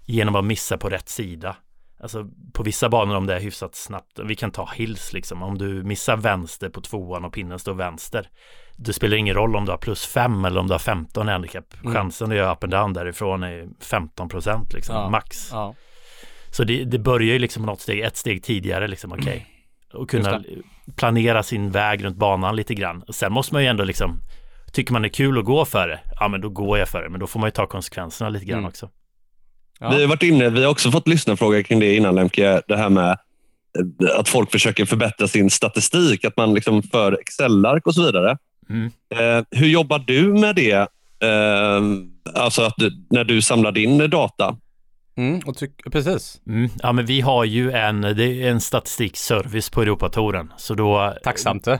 genom 0.05 0.35
att 0.35 0.45
missa 0.45 0.77
på 0.77 0.89
rätt 0.89 1.09
sida. 1.09 1.55
Alltså 2.01 2.25
på 2.53 2.63
vissa 2.63 2.89
banor 2.89 3.15
om 3.15 3.25
det 3.25 3.35
är 3.35 3.39
hyfsat 3.39 3.75
snabbt, 3.75 4.19
vi 4.23 4.35
kan 4.35 4.51
ta 4.51 4.69
hills 4.75 5.13
liksom, 5.13 5.43
om 5.43 5.57
du 5.57 5.83
missar 5.83 6.17
vänster 6.17 6.69
på 6.69 6.81
tvåan 6.81 7.25
och 7.25 7.33
pinnen 7.33 7.59
står 7.59 7.73
vänster. 7.73 8.29
Det 8.77 8.93
spelar 8.93 9.17
ingen 9.17 9.35
roll 9.35 9.55
om 9.55 9.65
du 9.65 9.71
har 9.71 9.77
plus 9.77 10.05
fem 10.05 10.45
eller 10.45 10.59
om 10.59 10.67
du 10.67 10.73
har 10.73 10.79
15 10.79 11.29
i 11.29 11.31
handikapp. 11.31 11.73
Mm. 11.81 11.93
Chansen 11.93 12.31
att 12.31 12.37
göra 12.37 12.51
up 12.53 12.63
and 12.63 12.73
down 12.73 12.93
därifrån 12.93 13.43
är 13.43 13.67
15 13.79 14.29
procent 14.29 14.73
liksom, 14.73 14.95
Ja. 14.95 15.09
max. 15.09 15.49
Ja. 15.51 15.75
Så 16.51 16.63
det, 16.63 16.83
det 16.83 16.99
börjar 16.99 17.33
ju 17.33 17.39
liksom 17.39 17.63
något 17.65 17.81
steg, 17.81 17.99
ett 17.99 18.17
steg 18.17 18.43
tidigare 18.43 18.87
liksom, 18.87 19.11
okej. 19.11 19.47
Och 19.93 20.09
kunna 20.09 20.43
planera 20.95 21.43
sin 21.43 21.71
väg 21.71 22.03
runt 22.05 22.17
banan 22.17 22.55
lite 22.55 22.73
grann. 22.75 23.01
Och 23.07 23.15
sen 23.15 23.33
måste 23.33 23.53
man 23.53 23.61
ju 23.63 23.67
ändå 23.67 23.83
liksom, 23.83 24.19
tycker 24.73 24.93
man 24.93 25.01
det 25.01 25.07
är 25.07 25.09
kul 25.13 25.39
att 25.39 25.45
gå 25.45 25.65
för 25.65 25.87
det, 25.87 25.99
ja 26.19 26.27
men 26.27 26.41
då 26.41 26.49
går 26.49 26.77
jag 26.77 26.87
för 26.87 27.03
det. 27.03 27.09
Men 27.09 27.19
då 27.19 27.27
får 27.27 27.39
man 27.39 27.47
ju 27.47 27.51
ta 27.51 27.65
konsekvenserna 27.67 28.29
lite 28.29 28.45
grann 28.45 28.59
Mm. 28.59 28.67
också. 28.69 28.89
Ja. 29.79 29.89
Vi 29.89 30.01
har 30.01 30.07
varit 30.07 30.23
inne, 30.23 30.49
vi 30.49 30.63
har 30.63 30.71
också 30.71 30.91
fått 30.91 31.07
lyssna 31.07 31.35
fråga 31.35 31.63
kring 31.63 31.79
det 31.79 31.95
innan 31.95 32.15
Lemke. 32.15 32.61
Det 32.67 32.77
här 32.77 32.89
med 32.89 33.09
eh, 33.09 34.19
att 34.19 34.29
folk 34.29 34.51
försöker 34.51 34.85
förbättra 34.85 35.27
sin 35.27 35.49
statistik, 35.49 36.25
att 36.25 36.37
man 36.37 36.53
liksom 36.53 36.83
för 36.83 37.19
Excel-ark 37.21 37.87
och 37.87 37.95
så 37.95 38.05
vidare. 38.05 38.37
Mm. 38.69 38.91
Eh, 39.15 39.45
hur 39.51 39.67
jobbar 39.67 39.99
du 39.99 40.23
med 40.23 40.55
det? 40.55 40.87
Eh, 41.23 41.81
alltså 42.33 42.61
att 42.61 42.73
du, 42.77 42.91
när 43.09 43.23
du 43.23 43.41
samlar 43.41 43.71
din 43.71 44.09
data. 44.09 44.57
Mm, 45.19 45.39
och 45.45 45.57
tyck, 45.57 45.71
precis. 45.91 46.41
Mm. 46.47 46.69
Ja 46.83 46.91
men 46.91 47.05
vi 47.05 47.21
har 47.21 47.43
ju 47.45 47.71
en, 47.71 48.01
det 48.01 48.23
är 48.23 48.49
en 48.51 48.61
statistikservice 48.61 49.69
på 49.69 49.81
Europatouren. 49.81 50.53
Så 50.57 50.73
då... 50.73 51.13
Tacksamt 51.23 51.63
det. 51.65 51.79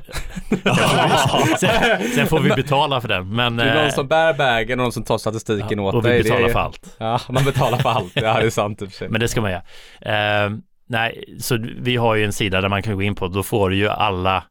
sen, 1.59 2.09
sen 2.15 2.27
får 2.27 2.39
vi 2.39 2.49
betala 2.49 3.01
för 3.01 3.07
den. 3.07 3.35
Men, 3.35 3.55
Det 3.55 3.63
är 3.63 3.75
någon 3.75 3.85
eh, 3.85 3.91
som 3.93 4.07
bär 4.07 4.33
bagen 4.33 4.79
och 4.79 4.83
någon 4.83 4.91
som 4.91 5.03
tar 5.03 5.17
statistiken 5.17 5.79
ja, 5.79 5.85
åt 5.85 5.95
och 5.95 6.03
dig. 6.03 6.11
vi 6.11 6.17
Det 6.17 6.23
betalar 6.29 6.49
är- 6.49 6.53
för 6.53 6.59
allt. 6.59 6.95
Ja, 6.97 7.19
man 7.29 7.43
betalar 7.45 7.77
för 7.77 7.89
allt. 7.89 8.11
Ja, 8.15 8.39
det 8.39 8.45
är 8.45 8.49
sant 8.49 8.81
och 8.81 8.91
sig. 8.91 9.09
Men 9.09 9.21
det 9.21 9.27
ska 9.27 9.41
man 9.41 9.51
göra. 9.51 10.45
Eh, 10.45 10.51
nej, 10.87 11.35
så 11.39 11.57
vi 11.81 11.95
har 11.95 12.15
ju 12.15 12.25
en 12.25 12.33
sida 12.33 12.61
där 12.61 12.69
man 12.69 12.81
kan 12.83 12.95
gå 12.95 13.01
in 13.01 13.15
på. 13.15 13.27
Då 13.27 13.43
får 13.43 13.69
du 13.69 13.75
ju 13.75 13.87
alla, 13.89 14.43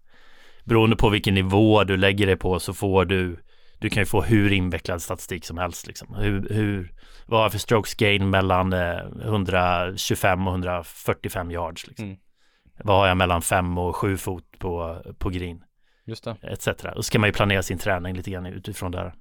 beroende 0.65 0.97
på 0.97 1.09
vilken 1.09 1.35
nivå 1.35 1.85
du 1.85 1.97
lägger 1.97 2.27
dig 2.27 2.37
på, 2.37 2.59
så 2.61 2.75
får 2.75 3.05
du, 3.05 3.37
du 3.81 3.91
kan 3.91 4.01
ju 4.01 4.07
få 4.07 4.23
hur 4.23 4.53
invecklad 4.53 5.03
statistik 5.03 5.45
som 5.45 5.59
helst. 5.59 5.87
Liksom. 5.87 6.15
Hur, 6.15 6.49
hur, 6.51 6.93
vad 7.27 7.45
jag 7.45 7.53
för 7.53 7.59
strokes 7.59 7.95
gain 7.95 8.31
mellan 8.31 8.73
eh, 8.73 8.99
125 9.25 10.47
och 10.47 10.53
145 10.53 11.51
yards? 11.51 11.87
Liksom. 11.87 12.05
Mm. 12.05 12.19
Vad 12.85 12.97
har 12.97 13.09
jag 13.09 13.17
mellan 13.17 13.43
5 13.43 13.79
och 13.79 13.97
7 13.97 14.17
fot 14.17 14.45
på, 14.59 15.03
på 15.19 15.31
green? 15.31 15.63
Just 16.07 16.25
det. 16.25 16.37
etc. 16.43 16.69
Och 16.97 17.05
så 17.05 17.13
kan 17.13 17.21
man 17.21 17.29
ju 17.29 17.33
planera 17.33 17.63
sin 17.63 17.79
träning 17.79 18.17
lite 18.17 18.31
grann 18.31 18.47
utifrån 18.47 18.91
det 18.91 18.99
här. 18.99 19.15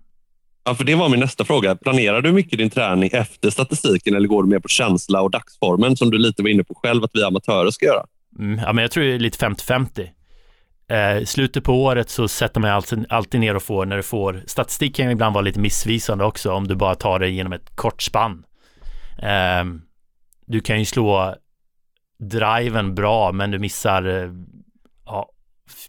Ja, 0.66 0.76
för 0.76 0.84
det 0.84 0.96
var 0.96 1.10
min 1.10 1.20
nästa 1.20 1.46
fråga. 1.46 1.76
Planerar 1.76 2.22
du 2.22 2.32
mycket 2.32 2.60
din 2.60 2.70
träning 2.70 3.10
efter 3.14 3.50
statistiken 3.50 4.16
eller 4.16 4.28
går 4.28 4.44
du 4.44 4.50
mer 4.50 4.60
på 4.60 4.68
känsla 4.68 5.22
och 5.22 5.32
dagsformen 5.32 5.98
som 5.98 6.12
du 6.12 6.18
lite 6.18 6.44
var 6.44 6.50
inne 6.50 6.64
på 6.64 6.76
själv 6.76 7.04
att 7.04 7.12
vi 7.14 7.24
amatörer 7.24 7.72
ska 7.72 7.86
göra? 7.86 8.06
Mm, 8.40 8.60
ja, 8.60 8.74
men 8.74 8.82
jag 8.82 8.92
tror 8.92 9.04
det 9.04 9.14
är 9.14 9.20
lite 9.20 9.46
50-50. 9.46 10.10
Eh, 10.90 11.18
I 11.18 11.26
slutet 11.26 11.64
på 11.64 11.84
året 11.84 12.10
så 12.10 12.28
sätter 12.28 12.62
man 12.62 12.72
alltid, 12.72 13.06
alltid 13.10 13.40
ner 13.40 13.56
och 13.56 13.64
får, 13.64 13.86
när 13.86 13.98
du 13.98 14.04
får, 14.04 14.44
statistik 14.48 14.96
kan 14.96 15.06
ju 15.06 15.12
ibland 15.12 15.34
vara 15.34 15.42
lite 15.42 15.60
missvisande 15.60 16.26
också 16.26 16.52
om 16.52 16.68
du 16.68 16.76
bara 16.76 16.96
tar 16.96 17.20
det 17.20 17.30
genom 17.30 17.54
ett 17.54 17.76
kort 17.76 18.02
spann. 18.02 18.46
Ehm, 19.22 19.82
du 20.46 20.60
kan 20.60 20.80
ju 20.80 20.86
slå 20.86 21.36
driven 22.20 22.96
bra, 22.96 23.32
men 23.32 23.52
du 23.52 23.60
missar 23.60 24.04
eh, 24.04 24.32
ja, 25.06 25.30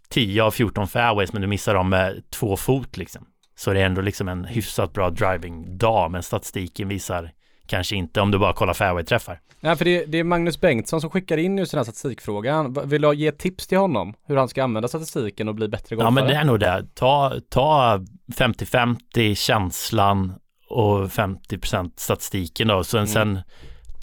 10 0.09 0.43
av 0.43 0.51
14 0.51 0.89
fairways, 0.89 1.33
men 1.33 1.43
du 1.43 1.49
missar 1.49 1.75
dem 1.75 1.89
med 1.89 2.31
två 2.31 2.57
fot 2.57 2.97
liksom. 2.97 3.27
Så 3.57 3.73
det 3.73 3.81
är 3.81 3.87
ändå 3.87 4.01
liksom 4.01 4.29
en 4.29 4.45
hyfsat 4.45 4.93
bra 4.93 5.11
driving-dag, 5.11 6.11
men 6.11 6.23
statistiken 6.23 6.89
visar 6.89 7.33
kanske 7.69 7.97
inte 7.97 8.21
om 8.21 8.31
du 8.31 8.39
bara 8.39 8.53
kollar 8.53 8.73
fairway-träffar. 8.75 9.41
Nej, 9.61 9.77
för 9.77 9.85
det, 9.85 10.05
det 10.05 10.19
är 10.19 10.25
Magnus 10.25 10.61
Bengtsson 10.61 11.01
som 11.01 11.11
skickar 11.11 11.37
in 11.37 11.59
just 11.59 11.73
den 11.73 11.79
här 11.79 11.85
statistikfrågan. 11.85 12.77
Vill 12.89 13.03
du 13.03 13.15
ge 13.15 13.33
tips 13.33 13.67
till 13.67 13.79
honom 13.79 14.15
hur 14.27 14.37
han 14.37 14.49
ska 14.49 14.65
använda 14.65 14.89
statistiken 14.89 15.49
och 15.49 15.55
bli 15.55 15.69
bättre 15.69 15.97
golfare? 15.97 16.07
Ja, 16.07 16.11
men 16.11 16.27
det 16.27 16.35
är 16.35 16.45
nog 16.45 16.61
det. 16.61 16.87
Ta, 16.95 17.33
ta 17.51 18.01
50-50 18.33 19.35
känslan 19.35 20.33
och 20.71 20.99
50% 21.09 21.91
statistiken 21.97 22.69
då. 22.69 22.85
Sen, 22.85 22.99
Mm. 22.99 23.07
sen 23.09 23.39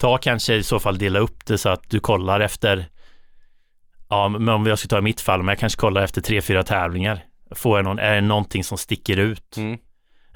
ta 0.00 0.18
kanske 0.18 0.54
i 0.54 0.62
så 0.62 0.78
fall 0.78 0.98
dela 0.98 1.18
upp 1.18 1.46
det 1.46 1.58
så 1.58 1.68
att 1.68 1.90
du 1.90 2.00
kollar 2.00 2.40
efter, 2.40 2.86
ja, 4.08 4.28
men 4.28 4.48
om 4.48 4.66
jag 4.66 4.78
ska 4.78 4.88
ta 4.88 4.98
i 4.98 5.02
mitt 5.02 5.20
fall, 5.20 5.38
men 5.38 5.48
jag 5.48 5.58
kanske 5.58 5.80
kollar 5.80 6.02
efter 6.02 6.20
tre, 6.20 6.42
fyra 6.42 6.62
tävlingar. 6.62 7.24
Får 7.54 7.78
jag 7.78 7.84
någon, 7.84 7.98
är 7.98 8.14
det 8.14 8.20
någonting 8.20 8.64
som 8.64 8.78
sticker 8.78 9.16
ut? 9.16 9.56
Mm. 9.56 9.78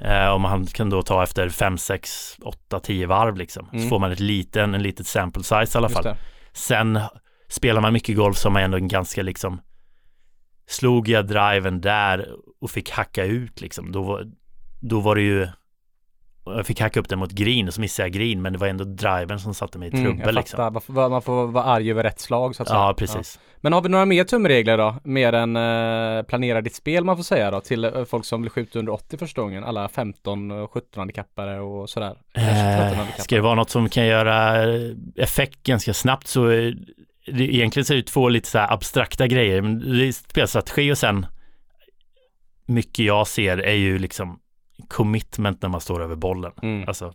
Eh, 0.00 0.28
om 0.28 0.42
man 0.42 0.66
kan 0.66 0.90
då 0.90 1.02
ta 1.02 1.22
efter 1.22 1.48
5, 1.48 1.78
6, 1.78 2.36
8, 2.42 2.80
10 2.80 3.06
varv 3.06 3.36
liksom. 3.36 3.68
Mm. 3.72 3.82
Så 3.82 3.88
får 3.88 3.98
man 3.98 4.12
ett 4.12 4.20
liten, 4.20 4.74
en 4.74 4.82
litet 4.82 5.06
sample 5.06 5.42
size 5.42 5.70
i 5.74 5.78
alla 5.78 5.88
fall. 5.88 6.16
Sen 6.52 7.00
spelar 7.48 7.80
man 7.80 7.92
mycket 7.92 8.16
golf 8.16 8.36
som 8.36 8.56
är 8.56 8.60
ändå 8.60 8.76
en 8.76 8.88
ganska 8.88 9.22
liksom 9.22 9.60
Slog 10.66 11.08
jag 11.08 11.26
driven 11.26 11.80
där 11.80 12.28
och 12.60 12.70
fick 12.70 12.90
hacka 12.90 13.24
ut 13.24 13.60
liksom 13.60 13.92
Då 13.92 14.02
var, 14.02 14.26
då 14.80 15.00
var 15.00 15.14
det 15.14 15.22
ju 15.22 15.48
Jag 16.56 16.66
fick 16.66 16.80
hacka 16.80 17.00
upp 17.00 17.08
den 17.08 17.18
mot 17.18 17.30
green 17.32 17.68
och 17.68 17.74
så 17.74 17.80
missade 17.80 18.08
jag 18.08 18.12
green 18.12 18.42
Men 18.42 18.52
det 18.52 18.58
var 18.58 18.66
ändå 18.66 18.84
driven 18.84 19.40
som 19.40 19.54
satte 19.54 19.78
mig 19.78 19.88
i 19.88 19.92
Mm, 19.92 20.04
trubbel 20.04 20.26
jag 20.26 20.34
liksom. 20.34 20.72
Man 21.10 21.22
får- 21.22 21.46
vara 21.46 21.64
arg 21.64 21.90
över 21.90 22.02
rätt 22.02 22.20
slag 22.20 22.56
så 22.56 22.62
att 22.62 22.68
säga. 22.68 22.80
Ja 22.80 22.94
precis 22.98 23.38
Men 23.56 23.72
har 23.72 23.82
vi 23.82 23.88
några 23.88 24.04
mer 24.04 24.24
tumregler 24.24 24.78
då? 24.78 24.96
Mer 25.04 25.32
än 25.32 25.56
eh, 25.56 26.22
planera 26.22 26.60
ditt 26.60 26.74
spel 26.74 27.04
man 27.04 27.16
får 27.16 27.24
säga 27.24 27.50
då 27.50 27.60
till 27.60 27.84
eh, 27.84 28.04
folk 28.04 28.24
som 28.24 28.42
vill 28.42 28.50
skjuta 28.50 28.78
under 28.78 28.92
80 28.92 29.16
första 29.18 29.42
gången. 29.42 29.64
Alla 29.64 29.88
15 29.88 30.50
och 30.50 30.70
17 30.72 30.88
handikappare 31.00 31.60
och 31.60 31.90
sådär. 31.90 32.16
Kanske 32.34 32.90
13 32.90 32.98
eh. 33.00 33.22
Ska 33.22 33.34
det 33.36 33.40
vara 33.42 33.54
något 33.54 33.70
som 33.70 33.88
kan 33.88 34.06
göra 34.06 34.64
eh, 34.74 34.90
effekt 35.16 35.62
ganska 35.62 35.94
snabbt 35.94 36.26
så 36.26 36.46
är 36.46 36.74
det, 37.26 37.54
Egentligen 37.54 37.84
så 37.84 37.92
är 37.92 37.96
det 37.96 38.02
två 38.02 38.28
lite 38.28 38.48
så 38.48 38.58
här 38.58 38.72
abstrakta 38.72 39.26
grejer 39.26 39.62
Men 39.62 39.98
det 39.98 40.06
är 40.08 40.12
spelstrategi 40.12 40.92
och 40.92 40.98
sen 40.98 41.26
Mycket 42.66 43.04
jag 43.04 43.26
ser 43.26 43.58
är 43.58 43.74
ju 43.74 43.98
liksom 43.98 44.39
commitment 44.82 45.62
när 45.62 45.68
man 45.68 45.80
står 45.80 46.02
över 46.02 46.16
bollen 46.16 46.52
Mm. 46.62 46.88
Alltså, 46.88 47.14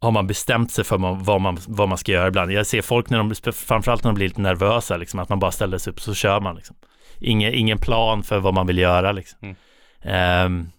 har 0.00 0.10
man 0.10 0.26
bestämt 0.26 0.72
sig 0.72 0.84
för 0.84 0.98
vad, 1.24 1.40
man, 1.40 1.58
vad 1.66 1.88
man 1.88 1.98
ska 1.98 2.12
göra 2.12 2.28
ibland. 2.28 2.52
Jag 2.52 2.66
ser 2.66 2.82
folk 2.82 3.10
när 3.10 3.18
de, 3.18 3.52
framförallt 3.52 4.04
när 4.04 4.10
de 4.10 4.14
blir 4.14 4.28
lite 4.28 4.40
nervösa, 4.40 4.96
liksom, 4.96 5.20
att 5.20 5.28
man 5.28 5.38
bara 5.38 5.50
ställer 5.50 5.78
sig 5.78 5.92
upp 5.92 6.00
så 6.00 6.14
kör 6.14 6.40
man. 6.40 6.56
Liksom. 6.56 6.76
Ingen, 7.18 7.54
ingen 7.54 7.78
plan 7.78 8.22
för 8.22 8.38
vad 8.38 8.54
man 8.54 8.66
vill 8.66 8.78
göra. 8.78 9.12
Liksom. 9.12 9.38
Mm. 9.42 9.56
Ehm, 10.02 10.70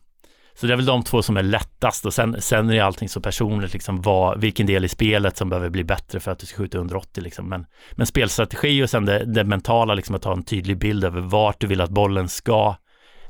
så 0.55 0.67
det 0.67 0.73
är 0.73 0.77
väl 0.77 0.85
de 0.85 1.03
två 1.03 1.21
som 1.21 1.37
är 1.37 1.43
lättast 1.43 2.05
och 2.05 2.13
sen, 2.13 2.41
sen 2.41 2.69
är 2.69 2.81
allting 2.81 3.09
så 3.09 3.21
personligt, 3.21 3.73
liksom, 3.73 4.01
vad, 4.01 4.41
vilken 4.41 4.65
del 4.65 4.85
i 4.85 4.89
spelet 4.89 5.37
som 5.37 5.49
behöver 5.49 5.69
bli 5.69 5.83
bättre 5.83 6.19
för 6.19 6.31
att 6.31 6.39
du 6.39 6.45
ska 6.45 6.57
skjuta 6.57 6.77
under 6.77 6.95
80. 6.95 7.21
Liksom. 7.21 7.49
Men, 7.49 7.65
men 7.91 8.07
spelstrategi 8.07 8.83
och 8.83 8.89
sen 8.89 9.05
det, 9.05 9.25
det 9.25 9.43
mentala, 9.43 9.93
liksom, 9.93 10.15
att 10.15 10.23
ha 10.23 10.33
en 10.33 10.43
tydlig 10.43 10.77
bild 10.77 11.03
över 11.03 11.21
vart 11.21 11.61
du 11.61 11.67
vill 11.67 11.81
att 11.81 11.89
bollen 11.89 12.29
ska. 12.29 12.75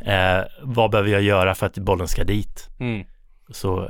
Eh, 0.05 0.43
vad 0.61 0.91
behöver 0.91 1.09
jag 1.09 1.21
göra 1.21 1.55
för 1.55 1.65
att 1.65 1.77
bollen 1.77 2.07
ska 2.07 2.23
dit? 2.23 2.69
Mm. 2.79 3.03
Så 3.49 3.89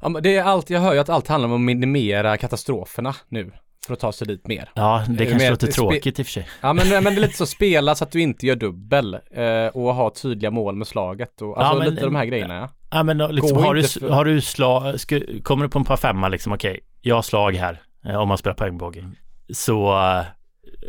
Ja, 0.00 0.08
men 0.08 0.22
det 0.22 0.36
är 0.36 0.42
allt, 0.44 0.70
jag 0.70 0.80
hör 0.80 0.92
ju 0.92 0.98
att 0.98 1.08
allt 1.08 1.28
handlar 1.28 1.48
om 1.48 1.54
att 1.54 1.60
minimera 1.60 2.36
katastroferna 2.36 3.14
nu. 3.28 3.52
För 3.86 3.94
att 3.94 4.00
ta 4.00 4.12
sig 4.12 4.26
dit 4.26 4.46
mer. 4.46 4.68
ja, 4.74 5.04
det 5.08 5.26
kanske 5.26 5.44
mer 5.44 5.50
låter 5.50 5.66
tråkigt 5.66 6.18
i 6.18 6.22
och 6.22 6.26
för 6.26 6.32
sig. 6.32 6.48
Ja 6.60 6.72
men, 6.72 6.88
men 6.88 7.04
det 7.04 7.10
är 7.10 7.20
lite 7.20 7.36
så, 7.36 7.46
spela 7.46 7.94
så 7.94 8.04
att 8.04 8.10
du 8.12 8.20
inte 8.20 8.46
gör 8.46 8.56
dubbel. 8.56 9.14
Eh, 9.14 9.66
och 9.74 9.94
ha 9.94 10.10
tydliga 10.10 10.50
mål 10.50 10.76
med 10.76 10.86
slaget 10.86 11.42
och 11.42 11.58
alltså 11.62 11.74
Ja, 11.74 11.78
men- 11.78 11.94
lite 11.94 12.04
de 12.06 12.14
här 12.14 12.24
grejerna 12.24 12.54
ja. 12.54 12.68
Ja 12.90 13.02
men 13.02 13.18
liksom, 13.18 13.56
har, 13.64 13.74
du, 13.74 13.82
för- 13.82 14.10
har 14.10 14.24
du 14.24 14.40
slag, 14.40 14.96
kommer 15.42 15.64
du 15.64 15.68
på 15.70 15.78
en 15.78 15.84
par 15.84 15.96
femma 15.96 16.28
liksom, 16.28 16.52
okej, 16.52 16.80
jag 17.00 17.14
har 17.14 17.22
slag 17.22 17.52
här, 17.54 17.82
eh, 18.06 18.16
om 18.16 18.28
man 18.28 18.38
spelar 18.38 18.54
poängbåge. 18.54 19.04
Så 19.52 19.92
eh, 19.98 20.24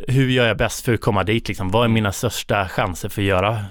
hur 0.08 0.28
gör 0.30 0.46
jag 0.46 0.56
bäst 0.56 0.84
för 0.84 0.94
att 0.94 1.00
komma 1.00 1.24
dit 1.24 1.48
liksom? 1.48 1.70
Vad 1.70 1.84
är 1.84 1.88
mina 1.88 2.12
största 2.12 2.68
chanser 2.68 3.08
för 3.08 3.22
att 3.22 3.28
göra 3.28 3.64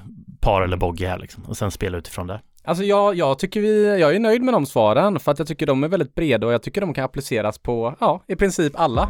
par 0.44 0.62
eller 0.62 0.78
bogey 0.78 1.08
här 1.08 1.18
liksom? 1.18 1.44
Och 1.48 1.58
sen 1.58 1.72
spela 1.72 1.98
utifrån 1.98 2.28
det. 2.28 2.42
Alltså 2.64 2.84
jag, 2.84 3.16
jag 3.16 3.40
tycker 3.40 3.62
vi, 3.62 4.00
jag 4.00 4.16
är 4.16 4.20
nöjd 4.20 4.42
med 4.42 4.54
de 4.54 4.66
svaren 4.66 5.20
för 5.20 5.32
att 5.32 5.40
jag 5.40 5.48
tycker 5.48 5.66
de 5.66 5.84
är 5.84 5.88
väldigt 5.88 6.16
breda 6.16 6.48
och 6.48 6.54
jag 6.54 6.64
tycker 6.64 6.82
de 6.82 6.94
kan 6.94 7.04
appliceras 7.04 7.60
på, 7.60 7.96
ja, 8.00 8.24
i 8.28 8.36
princip 8.36 8.80
alla. 8.80 9.10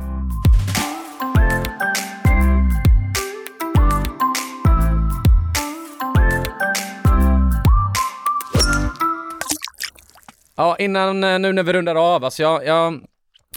Ja, 10.55 10.75
innan, 10.79 11.23
eh, 11.23 11.39
nu 11.39 11.53
när 11.53 11.63
vi 11.63 11.73
rundar 11.73 11.95
av, 11.95 12.23
alltså 12.23 12.43
jag, 12.43 12.65
jag, 12.65 13.01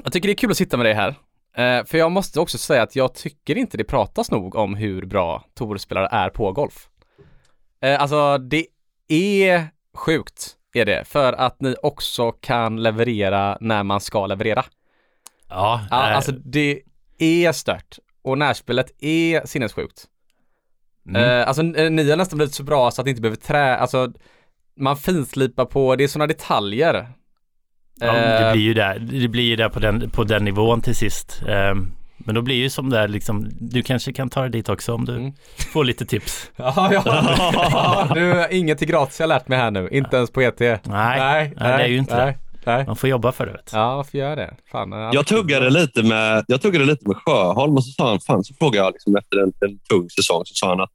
jag 0.02 0.12
tycker 0.12 0.28
det 0.28 0.32
är 0.32 0.36
kul 0.36 0.50
att 0.50 0.56
sitta 0.56 0.76
med 0.76 0.86
dig 0.86 0.94
här. 0.94 1.14
Eh, 1.56 1.84
för 1.84 1.98
jag 1.98 2.12
måste 2.12 2.40
också 2.40 2.58
säga 2.58 2.82
att 2.82 2.96
jag 2.96 3.14
tycker 3.14 3.58
inte 3.58 3.76
det 3.76 3.84
pratas 3.84 4.30
nog 4.30 4.54
om 4.54 4.74
hur 4.74 5.06
bra 5.06 5.44
tourspelare 5.54 6.08
är 6.10 6.30
på 6.30 6.52
golf. 6.52 6.88
Eh, 7.80 8.00
alltså 8.00 8.38
det 8.38 8.66
är 9.08 9.68
sjukt, 9.94 10.56
är 10.74 10.84
det, 10.84 11.04
för 11.08 11.32
att 11.32 11.60
ni 11.60 11.76
också 11.82 12.32
kan 12.32 12.82
leverera 12.82 13.58
när 13.60 13.82
man 13.82 14.00
ska 14.00 14.26
leverera. 14.26 14.64
Ja, 15.48 15.80
eh, 15.90 16.16
alltså 16.16 16.32
det 16.32 16.80
är 17.18 17.52
stört. 17.52 17.98
Och 18.22 18.38
närspelet 18.38 19.02
är 19.02 19.46
sinnessjukt. 19.46 20.04
mm. 21.08 21.22
Eh, 21.22 21.48
alltså 21.48 21.62
eh, 21.62 21.90
ni 21.90 22.10
har 22.10 22.16
nästan 22.16 22.36
blivit 22.36 22.54
så 22.54 22.62
bra 22.62 22.90
så 22.90 23.00
att 23.02 23.06
ni 23.06 23.10
inte 23.10 23.22
behöver 23.22 23.36
trä, 23.36 23.76
alltså 23.76 24.12
man 24.76 24.96
finslipar 24.96 25.64
på, 25.64 25.96
det 25.96 26.04
är 26.04 26.08
sådana 26.08 26.26
detaljer. 26.26 27.08
ja, 28.00 28.12
det 28.12 28.46
Eh, 28.46 28.52
blir 28.52 28.62
ju 28.62 28.74
där, 28.74 28.98
det 28.98 29.28
blir 29.28 29.44
ju 29.44 29.56
där 29.56 29.68
på 29.68 29.78
den, 29.80 30.10
på 30.10 30.24
den 30.24 30.44
nivån 30.44 30.80
till 30.80 30.96
sist. 30.96 31.42
Ehm, 31.48 31.92
men 32.26 32.34
då 32.34 32.42
blir 32.42 32.56
ju 32.56 32.70
som 32.70 32.90
det 32.90 32.98
är 32.98 33.08
liksom, 33.08 33.48
du 33.60 33.82
kanske 33.82 34.12
kan 34.12 34.28
ta 34.30 34.42
det 34.42 34.48
dit 34.48 34.68
också 34.68 34.94
om 34.94 35.04
du 35.04 35.12
Mm. 35.16 35.32
får 35.72 35.84
lite 35.84 36.06
tips. 36.06 36.50
Ja, 36.56 36.90
ja. 36.92 37.02
ja 37.72 38.10
du, 38.14 38.56
inget 38.56 38.78
till 38.78 38.88
gratis 38.88 39.20
jag 39.20 39.24
har 39.26 39.28
lärt 39.28 39.48
mig 39.48 39.58
här 39.58 39.70
nu, 39.70 39.88
inte 39.92 40.16
ens 40.16 40.30
på 40.30 40.42
ET. 40.42 40.60
Nej, 40.60 40.78
Nej, 40.84 41.18
nej, 41.18 41.52
det 41.56 41.84
är 41.84 41.88
ju 41.88 41.96
inte 41.98 42.16
nej, 42.16 42.26
det. 42.64 42.70
Nej. 42.72 42.86
Man 42.86 42.96
får 42.96 43.08
jobba 43.08 43.32
för 43.32 43.46
det 43.46 43.52
vet. 43.52 43.70
Ja, 43.72 43.96
varför 43.96 44.18
gör 44.18 44.28
jag 44.28 44.38
det? 44.38 44.54
Fan, 44.72 44.92
Jag 45.12 45.26
tuggade 45.26 45.70
lite 45.70 46.02
med, 46.02 46.44
jag 46.48 46.62
tuggade 46.62 46.84
lite 46.84 47.08
med 47.08 47.16
Sjöholm 47.16 47.74
och 47.76 47.84
så 47.84 47.90
sa 47.90 48.08
han, 48.08 48.20
fan, 48.20 48.44
så 48.44 48.54
frågade 48.54 48.84
jag 48.86 48.92
liksom 48.92 49.16
efter 49.16 49.36
en, 49.36 49.52
en 49.60 49.78
tung 49.78 50.10
säsong, 50.10 50.42
så 50.46 50.54
sa 50.54 50.68
han 50.68 50.80
att 50.80 50.90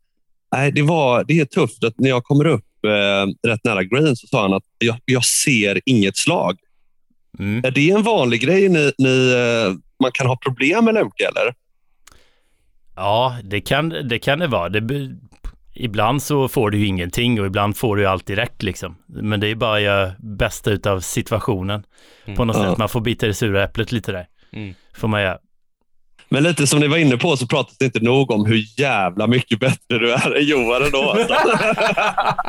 Nej, 0.56 0.72
det, 0.72 0.82
var, 0.82 1.24
det 1.24 1.40
är 1.40 1.46
tufft 1.46 1.84
att 1.84 1.94
när 2.00 2.10
jag 2.10 2.24
kommer 2.24 2.46
upp 2.48 2.66
eh, 2.88 3.50
rätt 3.50 3.64
nära 3.64 3.84
green 3.84 4.16
så 4.16 4.28
sa 4.28 4.42
han 4.42 4.54
att 4.54 4.64
jag, 4.78 4.96
jag 5.06 5.26
ser 5.26 5.82
inget 5.86 6.18
slag. 6.18 6.58
Mm. 7.40 7.66
Är 7.66 7.72
det 7.72 7.90
en 7.92 8.04
vanlig 8.04 8.42
grej 8.42 8.70
ni, 8.70 8.92
ni, 8.98 9.32
eh, 9.34 9.74
man 10.02 10.12
kan 10.14 10.28
ha 10.28 10.36
problem 10.38 10.86
med 10.86 10.94
Lemke 10.94 11.28
eller? 11.28 11.54
Ja, 12.96 13.38
det 13.44 13.62
kan 13.62 13.90
det, 13.90 14.20
kan 14.20 14.40
det 14.40 14.48
vara. 14.48 14.70
Det, 14.70 15.10
ibland 15.74 16.24
så 16.24 16.48
får 16.48 16.70
du 16.70 16.78
ju 16.78 16.86
ingenting 16.86 17.40
och 17.42 17.46
ibland 17.48 17.78
får 17.78 17.96
du 17.96 18.02
ju 18.02 18.08
allt 18.08 18.26
direkt 18.26 18.64
liksom. 18.64 18.96
Men 19.08 19.40
det 19.40 19.48
är 19.48 19.56
bara 19.56 19.76
att 19.76 19.82
göra 19.82 20.12
bästa 20.20 20.72
utav 20.72 21.00
situationen 21.00 21.84
Mm. 22.26 22.38
på 22.38 22.46
något 22.46 22.56
Ja. 22.58 22.64
sätt. 22.70 22.78
Man 22.78 22.90
får 22.90 23.02
bita 23.02 23.26
i 23.26 23.30
det 23.30 23.34
sura 23.34 23.64
äpplet 23.64 23.92
lite 23.92 24.12
där. 24.12 24.28
Mm. 24.54 24.74
Får 24.96 25.08
man 25.08 25.22
göra. 25.22 25.38
Men 26.30 26.44
lite 26.44 26.68
som 26.68 26.80
ni 26.80 26.88
var 26.88 26.98
inne 26.98 27.18
på 27.18 27.38
så 27.38 27.48
pratas 27.48 27.78
det 27.78 27.86
inte 27.86 28.00
nog 28.00 28.32
om 28.32 28.46
hur 28.46 28.80
jävla 28.80 29.28
mycket 29.28 29.60
bättre 29.60 29.98
du 29.98 30.14
är 30.14 30.36
än 30.38 30.46
Johan 30.48 30.84
ändå. 30.84 31.18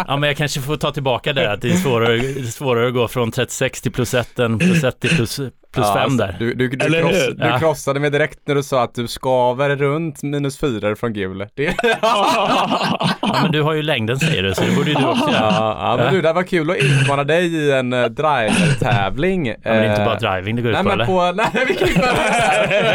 Ja, 0.07 0.17
men 0.17 0.23
jag 0.23 0.37
kanske 0.37 0.61
får 0.61 0.77
ta 0.77 0.93
tillbaka 0.93 1.33
det 1.33 1.53
att 1.53 1.61
det 1.61 1.71
är 1.71 1.77
svårare, 1.77 2.43
svårare 2.47 2.87
att 2.89 2.95
gå 2.95 3.09
från 3.09 3.31
36 3.31 3.81
till 3.83 3.93
plus 3.93 4.15
1 4.15 4.39
än 4.39 4.59
plus 4.59 4.85
1 4.85 5.01
till 5.01 5.11
plus 5.17 5.41
plus 5.73 5.87
Ja, 5.87 5.95
fem 5.95 6.03
alltså, 6.03 6.17
där. 6.19 6.37
Du, 6.39 6.55
du, 6.55 6.69
du, 6.69 6.87
Eller 6.87 7.01
kross, 7.01 7.13
hur? 7.13 7.35
du 7.35 7.47
Ja. 7.47 7.59
krossade 7.59 8.01
mig 8.01 8.11
direkt 8.11 8.39
när 8.47 8.55
du 8.55 8.63
sa 8.63 8.83
att 8.83 8.95
du 8.95 9.09
skaver 9.09 9.77
runt 9.77 10.23
minus 10.23 10.59
fyra 10.59 10.97
från 10.97 11.13
gul. 11.13 11.47
Det, 11.55 11.75
Ja, 12.03 13.09
men 13.43 13.53
du 13.53 13.63
har 13.63 13.73
ju 13.73 13.83
längden 13.83 14.19
säger 14.21 14.43
du, 14.43 14.55
så 14.55 14.61
det 14.65 14.77
borde 14.77 14.89
ju 14.91 14.95
du 14.95 15.05
också 15.07 15.31
göra. 15.31 15.41
ja, 15.41 15.77
ja, 15.81 15.97
men 16.05 16.15
du, 16.15 16.23
det 16.23 16.33
var 16.33 16.43
kul 16.43 16.71
att 16.71 16.77
utmana 16.77 17.25
dig 17.25 17.55
i 17.55 17.73
en 17.73 17.93
uh, 17.93 18.05
driver-tävling. 18.07 19.47
Ja, 19.47 19.55
men 19.65 19.73
det 19.77 19.87
är 19.87 19.91
inte 19.91 20.03
Eh, 20.03 20.07
bara 20.07 20.19
driving 20.35 20.57
det 20.57 20.63
går 20.63 20.71
ut 20.71 20.75
Nej 20.77 20.83
på 20.85 20.89
men 20.89 21.01
eller? 21.01 21.07
på, 21.07 21.33
nej 21.33 21.65
vi 21.69 21.75
kan 21.75 21.89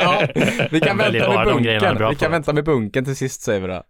ja, 0.03 0.21
Vi 0.71 0.79
kan 0.79 0.97
vänta 0.97 1.29
med 1.33 1.45
bunken, 1.53 2.09
vi 2.09 2.15
kan 2.15 2.31
vänta 2.31 2.53
med 2.53 2.63
bunken 2.63 3.05
till 3.05 3.15
sist 3.15 3.41
säger 3.41 3.59
vi 3.61 3.67
då. 3.67 3.73
Ja, 3.73 3.81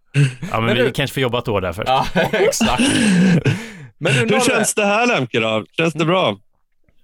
men 0.52 0.64
Men 0.64 0.76
vi 0.76 0.82
du- 0.82 0.90
kanske 0.90 1.14
får 1.14 1.20
jobba 1.22 1.38
ett 1.38 1.48
år 1.48 1.60
där 1.60 1.72
först. 1.72 1.88
Ja, 1.88 2.06
exakt. 2.32 2.82
Men 4.00 4.12
du 4.28 4.34
Hur 4.34 4.40
känns 4.40 4.74
det 4.74 4.84
här 4.84 5.06
Lemke 5.06 5.40
då? 5.40 5.64
Känns 5.76 5.94
det 5.94 6.04
bra? 6.04 6.36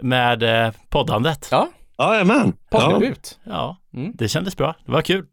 Med 0.04 0.42
eh, 0.66 0.72
poddandet. 0.88 1.48
Ja, 1.50 1.68
Jajamän. 1.98 2.52
Ja, 2.70 2.80
poddebut. 2.80 3.38
Ja, 3.44 3.76
Mm. 3.94 4.12
det 4.14 4.28
kändes 4.28 4.56
bra. 4.56 4.74
Det 4.86 4.92
var 4.92 5.02
kul. 5.02 5.26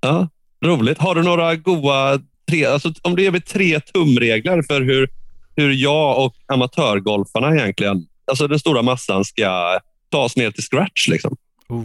ja, 0.00 0.28
roligt. 0.64 0.98
Har 0.98 1.14
du 1.14 1.22
några 1.22 1.54
goa 1.56 2.18
tre, 2.50 2.64
alltså, 2.66 2.92
om 3.02 3.16
du 3.16 3.22
ger 3.22 3.30
mig 3.30 3.40
tre 3.40 3.80
tumregler 3.80 4.62
för 4.62 4.80
hur, 4.80 5.08
hur 5.56 5.72
jag 5.72 6.24
och 6.24 6.34
amatörgolfarna 6.52 7.54
egentligen, 7.54 8.06
alltså 8.30 8.46
den 8.48 8.58
stora 8.58 8.82
massan, 8.82 9.24
ska 9.24 9.78
ta 10.10 10.18
oss 10.24 10.36
ner 10.36 10.50
till 10.50 10.62
scratch? 10.64 11.08
Liksom. 11.08 11.36
Oh. 11.68 11.84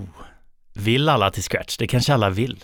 Vill 0.74 1.10
alla 1.10 1.32
till 1.32 1.44
scratch? 1.44 1.78
Det 1.78 1.88
kanske 1.88 2.14
alla 2.14 2.30
vill. 2.30 2.64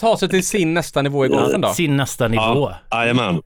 Ta 0.00 0.16
sig 0.16 0.28
till 0.28 0.46
sin 0.46 0.74
nästa 0.74 1.02
nivå 1.02 1.26
i 1.26 1.28
golfen 1.28 1.60
då. 1.60 1.68
Sin 1.68 1.96
nästa 1.96 2.28
nivå. 2.28 2.72
Jajamän. 2.92 3.42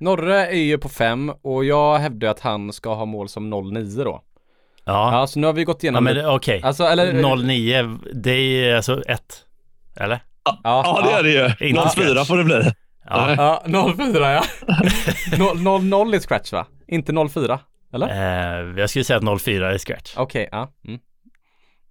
Norre 0.00 0.46
är 0.46 0.62
ju 0.62 0.78
på 0.78 0.88
fem 0.88 1.32
och 1.42 1.64
jag 1.64 1.98
hävdar 1.98 2.28
att 2.28 2.40
han 2.40 2.72
ska 2.72 2.94
ha 2.94 3.04
mål 3.04 3.28
som 3.28 3.54
0,9 3.54 4.04
då. 4.04 4.22
Ja. 4.88 5.12
Ja, 5.20 5.26
så 5.26 5.38
nu 5.38 5.46
har 5.46 5.54
vi 5.54 5.64
gått 5.64 5.82
Ja, 5.82 5.86
igenom 5.86 6.04
men 6.04 6.14
det. 6.16 6.22
det- 6.22 6.28
okej. 6.28 6.60
Alltså, 6.64 6.84
eller... 6.84 7.36
09, 7.36 7.98
det 8.14 8.30
är 8.32 8.76
alltså 8.76 9.02
ett. 9.02 9.44
Eller? 10.00 10.20
Ja, 10.64 11.00
det 11.04 11.12
är 11.12 11.22
det 11.22 11.30
ju. 11.60 11.68
Inte 11.68 11.82
04 11.82 11.90
scratch. 12.14 12.28
får 12.28 12.36
det 12.36 12.44
bli. 12.44 12.62
Ja. 13.10 13.62
Ja, 13.66 13.92
04 13.96 14.32
ja. 14.32 14.42
0, 15.58 15.82
0 15.84 16.14
är 16.14 16.18
scratch 16.20 16.52
va? 16.52 16.66
Inte 16.88 17.12
04? 17.34 17.60
Eller? 17.94 18.08
Eh, 18.08 18.78
jag 18.80 18.90
skulle 18.90 19.04
säga 19.04 19.16
att 19.34 19.42
04 19.42 19.72
är 19.74 19.78
scratch. 19.78 20.14
Okej, 20.16 20.48
ja. 20.52 20.72
Mm. 20.86 21.00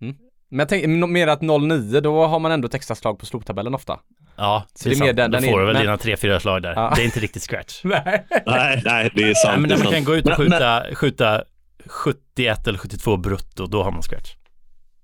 Mm. 0.02 0.16
Men 0.50 0.60
jag 0.60 0.70
tänker 0.70 0.88
mer 0.88 1.28
att 1.28 1.42
09, 1.42 2.00
då 2.02 2.26
har 2.26 2.40
man 2.40 2.52
ändå 2.52 2.66
ett 2.68 2.74
extra 2.74 2.96
slag 2.96 3.20
på 3.20 3.26
sloptabellen 3.26 3.76
ofta. 3.76 4.00
Ja, 4.38 4.64
Så 4.76 4.90
det 4.90 4.96
är, 4.96 5.00
det 5.00 5.00
är 5.00 5.00
mer 5.00 5.08
sant. 5.08 5.18
den- 5.18 5.32
Då 5.32 5.38
den 5.40 5.50
får 5.50 5.60
du 5.60 5.66
väl 5.66 5.74
men- 5.74 5.82
dina 5.84 5.98
tre, 5.98 6.18
fyra 6.18 6.40
slag 6.40 6.62
där. 6.62 6.74
Ja. 6.76 6.94
Det 6.96 7.02
är 7.02 7.06
inte 7.06 7.20
riktigt 7.20 7.44
scratch. 7.44 7.80
Nej. 7.84 8.26
Nej, 8.46 8.82
nej, 8.86 9.12
det 9.16 9.24
är 9.24 9.34
sant. 9.34 9.52
Nej, 9.52 9.60
men 9.62 9.70
man 9.70 9.78
sant. 9.80 9.94
kan 9.94 10.04
gå 10.04 10.16
ut 10.16 10.26
och 10.26 10.40
Men- 10.40 10.50
men- 10.50 10.60
skjuta, 10.60 10.96
skjuta 10.96 11.44
71 11.88 12.68
eller 12.68 12.78
72 12.78 13.18
brutto, 13.18 13.66
då 13.68 13.84
har 13.84 13.92
man 13.92 14.02
scratch. 14.02 14.32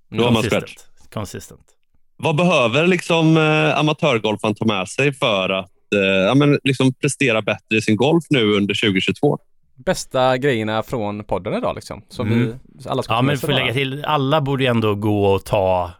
Då 0.10 0.24
har 0.24 0.32
man 0.32 0.44
scratch. 0.44 0.74
Consistent. 1.14 1.66
Vad 2.18 2.36
behöver 2.36 2.88
liksom 2.88 3.38
eh, 3.38 3.80
amatörgolfaren 3.80 4.56
ta 4.56 4.66
med 4.66 4.88
sig 4.88 5.14
för 5.14 5.50
att 5.50 5.72
eh, 5.96 6.00
ja, 6.02 6.36
men 6.36 6.60
liksom 6.64 6.94
prestera 6.94 7.42
bättre 7.42 7.78
i 7.78 7.82
sin 7.82 7.96
golf 7.96 8.24
nu 8.30 8.54
under 8.54 8.74
2022? 8.74 9.40
Bästa 9.76 10.38
grejerna 10.38 10.84
från 10.84 11.24
podden 11.24 11.54
idag 11.54 11.76
liksom. 11.76 12.02
Som 12.10 12.28
Mm. 12.32 12.48
vi 12.48 12.90
alla 12.90 13.04
ska 13.04 13.14
Ja, 13.14 13.22
men 13.22 13.38
för 13.38 13.50
att 13.50 13.56
lägga 13.56 13.74
till, 13.74 14.06
alla 14.06 14.42
borde 14.42 14.64
ju 14.64 14.70
ändå 14.70 14.96
gå 14.96 15.26
och 15.26 15.46
ta 15.46 15.92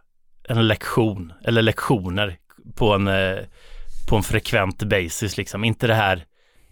en 0.50 0.68
lektion, 0.68 1.34
eller 1.44 1.62
lektioner 1.62 2.38
på 2.76 2.94
en, 2.94 3.08
eh, 3.08 3.38
på 4.10 4.16
en 4.16 4.24
frekvent 4.24 4.84
basis 4.84 5.38
liksom. 5.38 5.64
Inte 5.64 5.88
det 5.88 5.94
här 5.96 6.26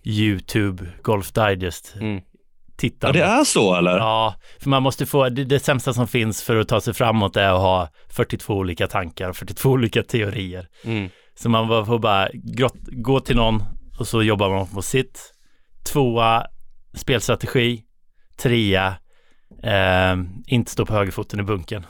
YouTube, 0.04 0.86
Golf 1.02 1.32
Digest, 1.32 1.96
Mm. 2.00 2.22
Ja, 2.84 2.90
tittande. 2.90 3.20
det 3.20 3.26
är 3.26 3.44
så 3.44 3.76
eller? 3.76 3.98
Ja, 3.98 4.36
för 4.60 4.70
man 4.70 4.84
måste 4.84 5.06
få, 5.06 5.30
det, 5.30 5.44
det 5.44 5.60
sämsta 5.60 5.94
som 5.94 6.08
finns 6.08 6.44
för 6.44 6.56
att 6.56 6.68
ta 6.68 6.82
sig 6.82 6.94
framåt 6.94 7.36
är 7.36 7.50
att 7.50 7.62
ha 7.62 7.90
42 8.10 8.54
olika 8.54 8.88
tankar 8.88 9.30
och 9.30 9.36
42 9.36 9.70
olika 9.72 10.04
teorier. 10.04 10.68
Mm. 10.84 11.10
Så 11.36 11.50
man 11.50 11.86
får 11.86 12.00
bara 12.00 12.30
grott, 12.34 12.76
gå 12.92 13.20
till 13.20 13.36
någon 13.36 13.64
och 14.00 14.08
så 14.08 14.24
jobbar 14.24 14.50
man 14.50 14.68
på 14.68 14.82
sitt. 14.82 15.34
Tvåa, 15.94 16.46
spelstrategi. 16.94 17.84
Trea, 18.38 18.96
eh, 19.64 20.16
inte 20.48 20.72
stå 20.72 20.86
på 20.86 20.94
högerfoten 20.94 21.40
i 21.40 21.44
bunken. 21.44 21.86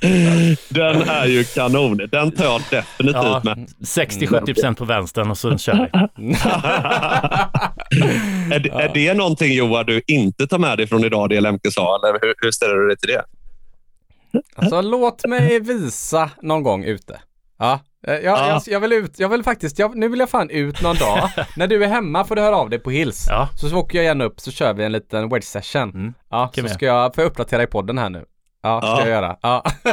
Den 0.68 1.02
är 1.02 1.26
ju 1.26 1.44
kanon. 1.44 2.00
Den 2.12 2.30
tar 2.30 2.44
jag 2.44 2.60
definitivt 2.70 3.22
Ja, 3.22 3.40
med. 3.44 3.68
60-70% 3.80 4.74
på 4.74 4.84
vänstern 4.84 5.30
och 5.30 5.38
så 5.38 5.58
kör 5.58 5.74
vi. 5.74 5.88
är, 8.54 8.58
det, 8.58 8.70
är 8.70 8.94
det 8.94 9.14
någonting 9.14 9.52
Johan 9.52 9.86
du 9.86 10.02
inte 10.06 10.46
tar 10.46 10.58
med 10.58 10.78
dig 10.78 10.86
från 10.86 11.04
idag, 11.04 11.28
det 11.28 11.40
Lemke 11.40 11.70
sa? 11.70 12.00
Eller 12.02 12.18
hur, 12.22 12.34
hur 12.42 12.50
ställer 12.50 12.74
du 12.74 12.88
dig 12.88 12.96
till 12.96 13.08
det? 13.08 13.24
Alltså 14.56 14.82
låt 14.82 15.26
mig 15.26 15.60
visa 15.60 16.30
någon 16.42 16.62
gång 16.62 16.84
ute. 16.84 17.20
Ja, 17.58 17.80
jag, 18.00 18.22
Ja. 18.24 18.48
Jag, 18.48 18.62
jag 18.66 18.80
vill 18.80 18.92
ut, 18.92 19.18
jag 19.18 19.28
vill 19.28 19.42
faktiskt, 19.42 19.78
jag, 19.78 19.96
nu 19.96 20.08
vill 20.08 20.20
jag 20.20 20.30
fan 20.30 20.50
ut 20.50 20.82
någon 20.82 20.96
dag. 20.96 21.30
När 21.56 21.66
du 21.66 21.84
är 21.84 21.88
hemma 21.88 22.24
får 22.24 22.36
du 22.36 22.42
höra 22.42 22.56
av 22.56 22.70
dig 22.70 22.78
på 22.78 22.90
Hills. 22.90 23.26
Ja. 23.28 23.48
Så, 23.60 23.68
så 23.68 23.76
åker 23.76 23.98
jag 23.98 24.04
gärna 24.04 24.24
upp 24.24 24.40
så 24.40 24.50
kör 24.50 24.74
vi 24.74 24.84
en 24.84 24.92
liten 24.92 25.28
wedge 25.28 25.44
session. 25.44 25.90
Mm. 25.90 26.14
Ja, 26.30 26.50
så 26.54 26.62
vi 26.62 26.68
ska 26.68 26.86
jag, 26.86 27.14
får 27.14 27.24
jag 27.24 27.30
uppdatera 27.30 27.62
i 27.62 27.66
podden 27.66 27.98
här 27.98 28.10
nu. 28.10 28.24
Ja, 28.62 28.80
ska 28.80 28.90
Ja. 28.90 29.00
jag 29.00 29.08
göra. 29.08 29.36
Ja. 29.42 29.64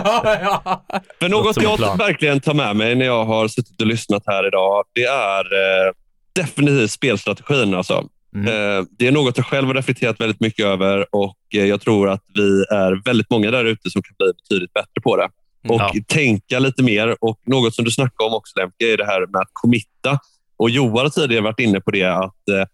ja. 0.41 0.86
Något 1.30 1.62
jag 1.62 1.97
verkligen 1.97 2.39
tar 2.39 2.54
med 2.54 2.76
mig 2.76 2.95
när 2.95 3.06
jag 3.06 3.26
har 3.26 3.47
suttit 3.47 3.82
och 3.82 3.88
lyssnat 3.88 4.24
här 4.26 4.47
idag, 4.47 4.84
det 4.93 5.04
är 5.04 5.39
eh, 5.39 5.91
definitivt 6.36 6.91
spelstrategin. 6.91 7.74
Alltså. 7.74 8.04
Mm. 8.36 8.47
Eh, 8.47 8.84
det 8.99 9.08
är 9.08 9.12
något 9.12 9.38
jag 9.38 9.45
själv 9.45 9.68
har 9.68 9.74
reflekterat 9.74 10.22
väldigt 10.22 10.39
mycket 10.39 10.66
över 10.66 11.06
och 11.16 11.38
eh, 11.56 11.66
jag 11.66 11.82
tror 11.82 12.10
att 12.10 12.24
vi 12.34 12.64
är 12.72 13.06
väldigt 13.06 13.30
många 13.30 13.51
där 13.51 13.66
ute 13.66 13.89
som 13.89 14.01
kan 14.01 14.16
bli 14.18 14.28
betydligt 14.43 14.74
bättre 14.74 15.01
på 15.04 15.18
det. 15.18 15.30
Och 15.70 15.76
Ja. 15.82 15.93
tänka 16.07 16.59
lite 16.59 16.84
mer. 16.84 17.18
Och 17.24 17.39
Något 17.45 17.76
som 17.76 17.86
du 17.86 17.91
snackade 17.91 18.28
om 18.30 18.34
också, 18.34 18.59
Lemke, 18.59 18.93
är 18.93 18.97
det 18.97 19.05
här 19.05 19.28
med 19.28 19.41
att 19.41 19.49
committa. 19.53 20.20
Och 20.57 20.70
Johan 20.70 20.97
har 20.97 21.09
tidigare 21.09 21.43
varit 21.43 21.59
inne 21.59 21.82
på 21.82 21.91
det 21.91 22.03
att, 22.03 22.49
eh, 22.49 22.66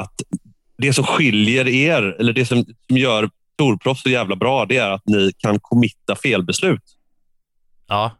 att 0.00 0.14
det 0.78 0.92
som 0.92 1.04
skiljer 1.04 1.68
er, 1.68 2.16
eller 2.18 2.32
det 2.32 2.44
som, 2.46 2.64
gör 2.88 3.30
storproffs 3.54 4.02
så 4.02 4.08
jävla 4.10 4.36
bra, 4.36 4.64
det 4.66 4.76
är 4.76 4.90
att 4.90 5.02
ni 5.06 5.32
kan 5.38 5.60
committa 5.60 6.16
felbeslut. 6.16 6.82
Ja. 7.88 8.10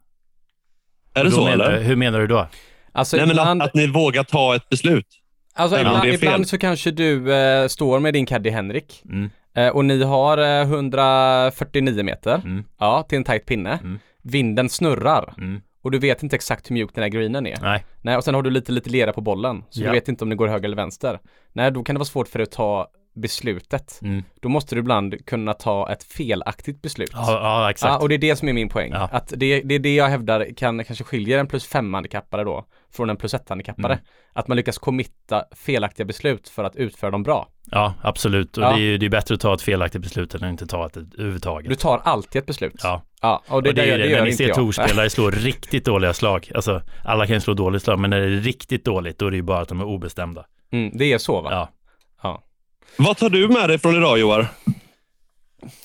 Är 1.15 1.25
det 1.25 1.31
så? 1.31 1.45
menar, 1.45 1.53
eller? 1.71 1.83
Hur 1.83 1.97
menar 1.97 2.21
du 2.21 2.27
då? 2.27 2.49
Alltså 2.93 3.17
Nej, 3.17 3.27
men 3.27 3.31
ibland, 3.31 3.63
att, 3.63 3.69
att 3.69 3.75
ni 3.75 3.87
vågar 3.87 4.25
ta 4.25 4.55
ett 4.57 4.69
beslut. 4.69 5.07
alltså, 5.53 5.79
ibland, 5.79 6.03
det 6.03 6.09
är 6.09 6.13
fel. 6.13 6.15
ibland 6.29 6.49
så 6.49 6.59
kanske 6.59 6.91
du 6.91 7.35
eh, 7.35 7.69
står 7.69 8.01
med 8.01 8.15
din 8.15 8.27
caddy 8.27 8.51
Henrik 8.51 9.03
Mm. 9.09 9.31
Eh, 9.57 9.69
och 9.69 9.85
ni 9.85 10.03
har 10.03 10.39
eh, 10.39 10.63
149 10.63 12.03
meter 12.05 12.35
Mm. 12.45 12.65
ja, 12.79 13.03
till 13.03 13.19
en 13.19 13.25
tight 13.25 13.47
pinne. 13.47 13.79
Mm. 13.83 13.99
Vinden 14.23 14.69
snurrar 14.69 15.35
Mm. 15.39 15.61
och 15.83 15.91
du 15.91 15.99
vet 15.99 16.23
inte 16.23 16.37
exakt 16.37 16.71
hur 16.71 16.75
mjuk 16.75 16.91
den 16.95 17.03
här 17.03 17.09
greenen 17.09 17.47
är. 17.47 17.59
Nej. 17.63 17.85
Nej, 18.03 18.17
och 18.17 18.25
sen 18.25 18.35
har 18.35 18.43
du 18.43 18.51
lite, 18.51 18.73
lite 18.73 18.91
lera 18.91 19.13
på 19.13 19.21
bollen. 19.21 19.65
Så 19.71 19.81
Ja. 19.83 19.87
du 19.87 19.93
vet 19.93 20.09
inte 20.09 20.25
om 20.25 20.31
det 20.31 20.37
går 20.37 20.49
höger 20.49 20.65
eller 20.65 20.77
vänster. 20.77 21.19
Nej, 21.53 21.71
då 21.73 21.83
kan 21.83 21.95
det 21.95 21.99
vara 21.99 22.05
svårt 22.07 22.29
för 22.29 22.39
dig 22.39 22.43
att 22.45 22.51
ta 22.53 22.89
beslutet. 23.15 23.99
Mm. 24.03 24.23
Då 24.43 24.49
måste 24.49 24.75
du 24.75 24.79
ibland 24.79 25.27
kunna 25.27 25.55
ta 25.55 25.93
ett 25.93 26.05
felaktigt 26.05 26.83
beslut. 26.83 27.11
Ja, 27.13 27.33
ja, 27.33 27.71
exakt. 27.71 27.91
Ja, 27.93 27.99
och 27.99 28.09
det 28.09 28.15
är 28.15 28.19
det 28.19 28.37
som 28.37 28.49
är 28.49 28.53
min 28.53 28.69
poäng. 28.69 28.91
Ja. 28.93 29.09
Att 29.13 29.33
det, 29.37 29.61
det 29.61 29.75
är 29.75 29.79
det 29.79 29.95
jag 29.95 30.09
hävdar 30.09 30.47
kan 30.57 30.85
kanske 30.85 31.05
skiljer 31.05 31.39
en 31.39 31.47
plus 31.47 31.67
fem 31.67 31.95
handikappare 31.95 32.45
då 32.45 32.65
från 32.93 33.11
en 33.11 33.17
plus 33.17 33.35
ett 33.35 33.49
handikappare. 33.49 33.93
Mm. 33.93 34.05
Att 34.33 34.49
man 34.49 34.57
lyckas 34.57 34.79
committa 34.79 35.45
felaktiga 35.57 36.07
beslut 36.07 36.49
för 36.49 36.65
att 36.65 36.77
utföra 36.77 37.11
dem 37.11 37.23
bra. 37.23 37.49
Ja, 37.71 37.95
absolut. 38.03 38.57
Och 38.59 38.65
Ja. 38.65 38.69
det 38.73 38.75
är 38.77 38.81
ju 38.81 38.99
det 38.99 39.07
är 39.07 39.11
bättre 39.11 39.35
att 39.35 39.41
ta 39.41 39.55
ett 39.55 39.63
felaktigt 39.63 40.03
beslut 40.03 40.35
än 40.35 40.45
att 40.45 40.51
inte 40.51 40.67
ta 40.67 40.87
ett 40.87 40.97
överhuvudtaget. 40.97 41.69
Du 41.69 41.75
tar 41.77 41.99
alltid 42.05 42.41
ett 42.41 42.47
beslut. 42.47 42.81
Ja, 42.83 43.03
Ja, 43.23 43.43
och 43.49 43.63
det, 43.63 43.69
och 43.69 43.75
det, 43.75 43.83
det, 43.83 43.83
är 43.83 43.87
gör, 43.87 43.97
ju 43.97 43.99
det, 44.03 44.05
det. 44.05 44.11
gör 44.11 44.17
När 44.19 44.25
ni 44.25 44.31
inte 44.31 44.37
ser 44.45 44.49
jag. 44.49 44.57
torspelare 44.57 45.11
slå 45.11 45.31
riktigt 45.31 45.85
dåliga 45.85 46.13
slag. 46.13 46.51
Alltså, 46.55 46.83
alla 47.05 47.27
kan 47.27 47.35
ju 47.37 47.41
slå 47.41 47.55
dåligt 47.55 47.83
slag, 47.83 47.99
men 47.99 48.11
när 48.11 48.21
det 48.21 48.27
är 48.27 48.31
riktigt 48.41 48.85
dåligt, 48.85 49.19
då 49.19 49.27
är 49.27 49.31
det 49.31 49.37
ju 49.37 49.43
bara 49.43 49.61
att 49.61 49.69
de 49.69 49.81
är 49.81 49.85
obestämda. 49.85 50.45
Mm, 50.73 50.91
det 50.99 51.13
är 51.13 51.19
så 51.19 51.41
va? 51.43 51.49
Ja. 51.53 51.69
ja. 52.23 52.43
Vad 52.99 53.17
tar 53.17 53.31
du 53.31 53.49
med 53.49 53.69
dig 53.69 53.79
från 53.79 53.97
idag, 53.97 54.19
Johan? 54.19 54.47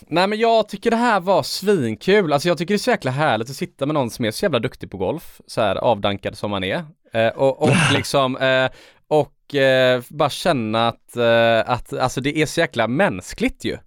Nej 0.08 0.28
men 0.28 0.40
jag 0.40 0.70
tycker 0.70 0.92
det 0.92 0.98
här 0.98 1.20
var 1.20 1.44
svinkul. 1.44 2.34
Alltså 2.34 2.48
jag 2.48 2.58
tycker 2.58 2.74
det 2.74 2.76
är 2.76 2.80
så 2.80 2.90
jäkla 2.92 3.12
härligt 3.12 3.50
att 3.50 3.56
sitta 3.56 3.86
med 3.86 3.94
någon 3.94 4.10
som 4.10 4.26
är 4.26 4.32
så 4.32 4.46
jävla 4.46 4.60
duktig 4.60 4.92
på 4.92 4.98
golf. 4.98 5.42
Så 5.48 5.62
här 5.62 5.76
avdankad 5.76 6.38
som 6.38 6.52
man 6.52 6.64
är. 6.64 6.84
Eh, 7.14 7.28
och, 7.28 7.62
och 7.62 7.70
liksom, 7.94 8.38
eh, 8.38 8.70
och 9.08 9.56
eh, 9.56 10.02
bara 10.10 10.30
känna 10.30 10.88
att, 10.88 11.18
eh, 11.18 11.72
att 11.72 11.94
alltså 11.94 12.22
det 12.22 12.38
är 12.38 12.46
så 12.46 12.60
jäkla 12.60 12.88
mänskligt 12.88 13.66
ju. 13.66 13.78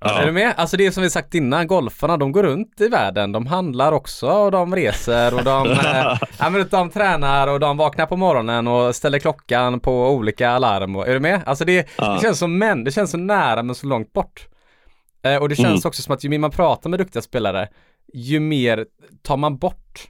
Ja. 0.00 0.20
Är 0.20 0.26
du 0.26 0.32
med? 0.32 0.54
Alltså 0.56 0.76
det 0.76 0.86
är 0.86 0.90
som 0.90 1.02
vi 1.02 1.10
sagt 1.10 1.34
innan, 1.34 1.66
golfarna 1.66 2.16
de 2.16 2.32
går 2.32 2.42
runt 2.42 2.80
i 2.80 2.88
världen, 2.88 3.32
de 3.32 3.46
handlar 3.46 3.92
också 3.92 4.26
och 4.26 4.50
de 4.50 4.74
reser 4.76 5.34
och 5.34 5.44
de, 5.44 5.70
eh, 5.70 6.18
ja, 6.38 6.50
men 6.50 6.68
de 6.70 6.90
tränar 6.90 7.48
och 7.48 7.60
de 7.60 7.76
vaknar 7.76 8.06
på 8.06 8.16
morgonen 8.16 8.68
och 8.68 8.96
ställer 8.96 9.18
klockan 9.18 9.80
på 9.80 10.10
olika 10.10 10.50
alarm. 10.50 10.96
Och, 10.96 11.08
är 11.08 11.14
du 11.14 11.20
med? 11.20 11.40
Alltså 11.46 11.64
det, 11.64 11.88
Ja. 11.96 12.12
det 12.14 12.20
känns 12.20 12.38
som 12.38 12.58
män, 12.58 12.84
det 12.84 12.90
känns 12.92 13.10
så 13.10 13.16
nära 13.16 13.62
men 13.62 13.74
så 13.74 13.86
långt 13.86 14.12
bort. 14.12 14.46
Eh, 15.22 15.36
och 15.36 15.48
det 15.48 15.56
känns 15.56 15.66
Mm. 15.66 15.80
också 15.88 16.02
som 16.02 16.14
att 16.14 16.24
ju 16.24 16.28
mer 16.28 16.38
man 16.38 16.50
pratar 16.50 16.90
med 16.90 16.98
duktiga 17.00 17.22
spelare, 17.22 17.68
ju 18.14 18.40
mer 18.40 18.86
tar 19.22 19.36
man 19.36 19.58
bort. 19.58 20.08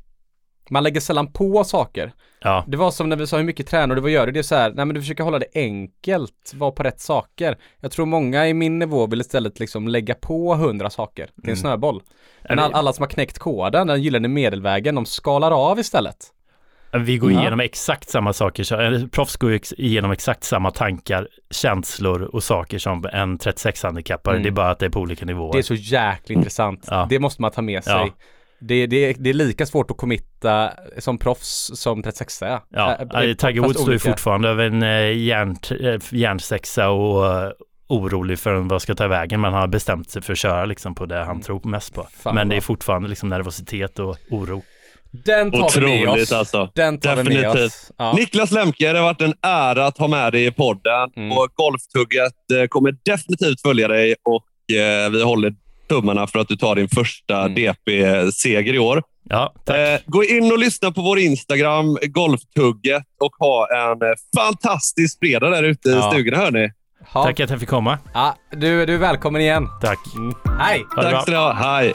man 0.71 0.83
lägger 0.83 1.01
sällan 1.01 1.33
på 1.33 1.65
saker. 1.65 2.13
Ja, 2.41 2.65
Det 2.69 2.77
var 2.77 2.91
som 2.91 3.09
när 3.09 3.17
vi 3.17 3.27
sa 3.27 3.37
hur 3.37 3.45
mycket 3.45 3.67
tränar 3.67 3.95
du, 3.95 4.01
vad 4.01 4.11
gör 4.11 4.27
du? 4.27 4.33
Det 4.33 4.39
är 4.39 4.43
så 4.43 4.55
här, 4.55 4.73
nej 4.75 4.85
men 4.85 4.95
du 4.95 5.01
försöker 5.01 5.25
hålla 5.25 5.39
det 5.39 5.47
enkelt, 5.55 6.53
vara 6.55 6.71
på 6.71 6.83
rätt 6.83 7.01
saker. 7.01 7.59
Jag 7.81 7.93
tror 7.93 8.07
många 8.07 8.49
i 8.49 8.55
min 8.55 8.79
nivå 8.79 9.07
vill 9.07 9.21
istället 9.21 9.61
liksom 9.61 9.89
lägga 9.89 10.15
på 10.15 10.55
hundra 10.55 10.91
saker 10.91 11.25
till 11.27 11.33
en 11.37 11.45
Mm. 11.45 11.57
snöboll. 11.57 12.03
Men 12.49 12.59
all, 12.59 12.75
alla 12.75 12.93
som 12.93 13.03
har 13.03 13.09
knäckt 13.09 13.39
koden, 13.39 13.87
den 13.87 14.03
gyllene 14.03 14.29
medelvägen, 14.29 14.95
de 14.95 15.07
skalar 15.07 15.51
av 15.71 15.79
istället. 15.79 16.17
Vi 16.99 17.19
går 17.19 17.33
Ja. 17.33 17.41
igenom 17.41 17.61
exakt 17.61 18.09
samma 18.11 18.33
saker. 18.33 18.75
Eller, 18.81 19.07
proffs 19.07 19.37
går 19.37 19.59
igenom 19.77 20.11
exakt 20.11 20.45
samma 20.45 20.71
tankar, 20.71 21.29
känslor 21.51 22.23
och 22.23 22.43
saker 22.45 22.79
som 22.79 23.05
en 23.13 23.39
36-handikappare. 23.39 24.33
Mm. 24.35 24.43
Det 24.43 24.49
är 24.49 24.51
bara 24.51 24.71
att 24.71 24.79
det 24.79 24.87
är 24.87 24.91
på 24.91 25.01
olika 25.01 25.25
nivåer. 25.27 25.53
Det 25.53 25.59
är 25.59 25.63
så 25.63 25.75
jäkla 25.75 26.35
intressant. 26.35 26.87
Ja. 26.91 27.07
Det 27.11 27.19
måste 27.19 27.43
man 27.43 27.51
ta 27.51 27.63
med 27.63 27.85
sig. 27.85 27.93
Ja. 27.93 28.09
Det, 28.61 28.87
det, 28.87 29.13
det 29.13 29.31
är 29.31 29.35
lika 29.35 29.67
svårt 29.67 29.91
att 29.91 29.97
committa 29.97 30.71
som 30.99 31.19
proffs 31.19 31.71
som 31.75 32.03
36 32.03 32.43
är. 32.43 32.61
Ja, 32.69 32.97
Äh, 33.15 33.21
äh, 33.31 33.35
Tiger 33.35 33.61
Woods 33.61 33.81
står 33.81 33.93
ju 33.93 33.99
fortfarande 33.99 34.49
över 34.49 34.65
en 34.65 34.83
eh, 34.83 35.19
järn, 35.19 35.57
eh, 35.81 36.01
järnsexa 36.21 36.89
och 36.91 37.27
eh, 37.27 37.51
orolig 37.89 38.39
för 38.39 38.55
vad 38.55 38.83
ska 38.83 38.95
ta 38.95 39.09
vägen, 39.09 39.41
men 39.41 39.53
han 39.53 39.61
har 39.61 39.69
bestämt 39.69 40.11
sig 40.11 40.23
för 40.23 40.33
att 40.33 40.39
köra 40.39 40.65
liksom 40.65 40.95
på 40.95 41.07
det 41.07 41.19
han 41.19 41.27
Mm. 41.31 41.41
tror 41.43 41.61
mest 41.69 41.95
på. 41.95 42.07
Fan 42.23 42.35
men 42.35 42.49
det 42.49 42.57
är 42.57 42.61
fortfarande 42.61 43.09
liksom 43.09 43.29
nervositet 43.29 43.99
och 43.99 44.17
oro. 44.31 44.63
Den 45.13 45.51
tar 45.51 45.81
vi 45.81 45.87
med 45.87 46.03
Otroligt 46.09 46.23
oss. 46.23 46.33
alltså. 46.33 46.71
Den 46.75 46.99
tar 47.01 47.17
vi 47.17 47.23
med 47.25 47.33
Definitivt. 47.33 47.67
oss. 47.67 47.91
Ja. 47.99 48.13
Niklas 48.13 48.51
Lemke, 48.51 48.93
det 48.93 48.99
har 48.99 49.05
varit 49.07 49.21
en 49.21 49.35
ära 49.43 49.87
att 49.87 49.99
ha 49.99 50.09
med 50.09 50.33
dig 50.33 50.47
i 50.47 50.51
podden. 50.51 51.11
Mm. 51.17 51.33
Och 51.33 51.49
Golftugget 51.55 52.33
eh, 52.63 52.67
kommer 52.69 52.95
definitivt 53.05 53.61
följa 53.63 53.89
dig 53.89 54.15
och 54.25 54.77
eh, 54.77 55.11
vi 55.11 55.23
håller 55.23 55.55
tummarna 55.89 56.27
för 56.27 56.39
att 56.39 56.49
du 56.49 56.57
tar 56.57 56.75
din 56.77 56.89
första 56.89 57.41
Mm. 57.45 57.55
DP-seger 57.55 58.75
i 58.75 58.79
år. 58.79 59.03
Ja, 59.29 59.55
tack. 59.65 59.77
Eh, 59.77 59.99
gå 60.07 60.25
in 60.25 60.53
och 60.53 60.59
lyssna 60.59 60.91
på 60.93 61.03
vår 61.03 61.19
Instagram, 61.19 61.99
Golftugget, 62.03 63.03
och 63.21 63.33
ha 63.39 63.69
en 63.93 63.99
fantastisk 64.37 65.19
fredag 65.19 65.51
där 65.51 65.63
ute 65.63 65.89
i 65.89 65.93
Ja. 65.93 66.11
stugorna. 66.13 66.37
Hörni. 66.37 66.71
Ja. 67.15 67.25
Tack 67.25 67.41
att 67.41 67.51
jag 67.51 67.61
fick 67.61 67.69
komma. 67.69 67.99
Ja, 68.15 68.37
du, 68.51 68.87
du 68.87 68.95
är 68.95 68.99
välkommen 68.99 69.41
igen. 69.43 69.69
Tack. 69.81 69.99
Mm. 70.15 70.35
Hej! 70.61 70.85
Ha. 70.97 71.03
Tack 71.03 71.23
ska 71.23 71.31
ni 71.31 71.37
ha. 71.37 71.53
Hej. 71.53 71.95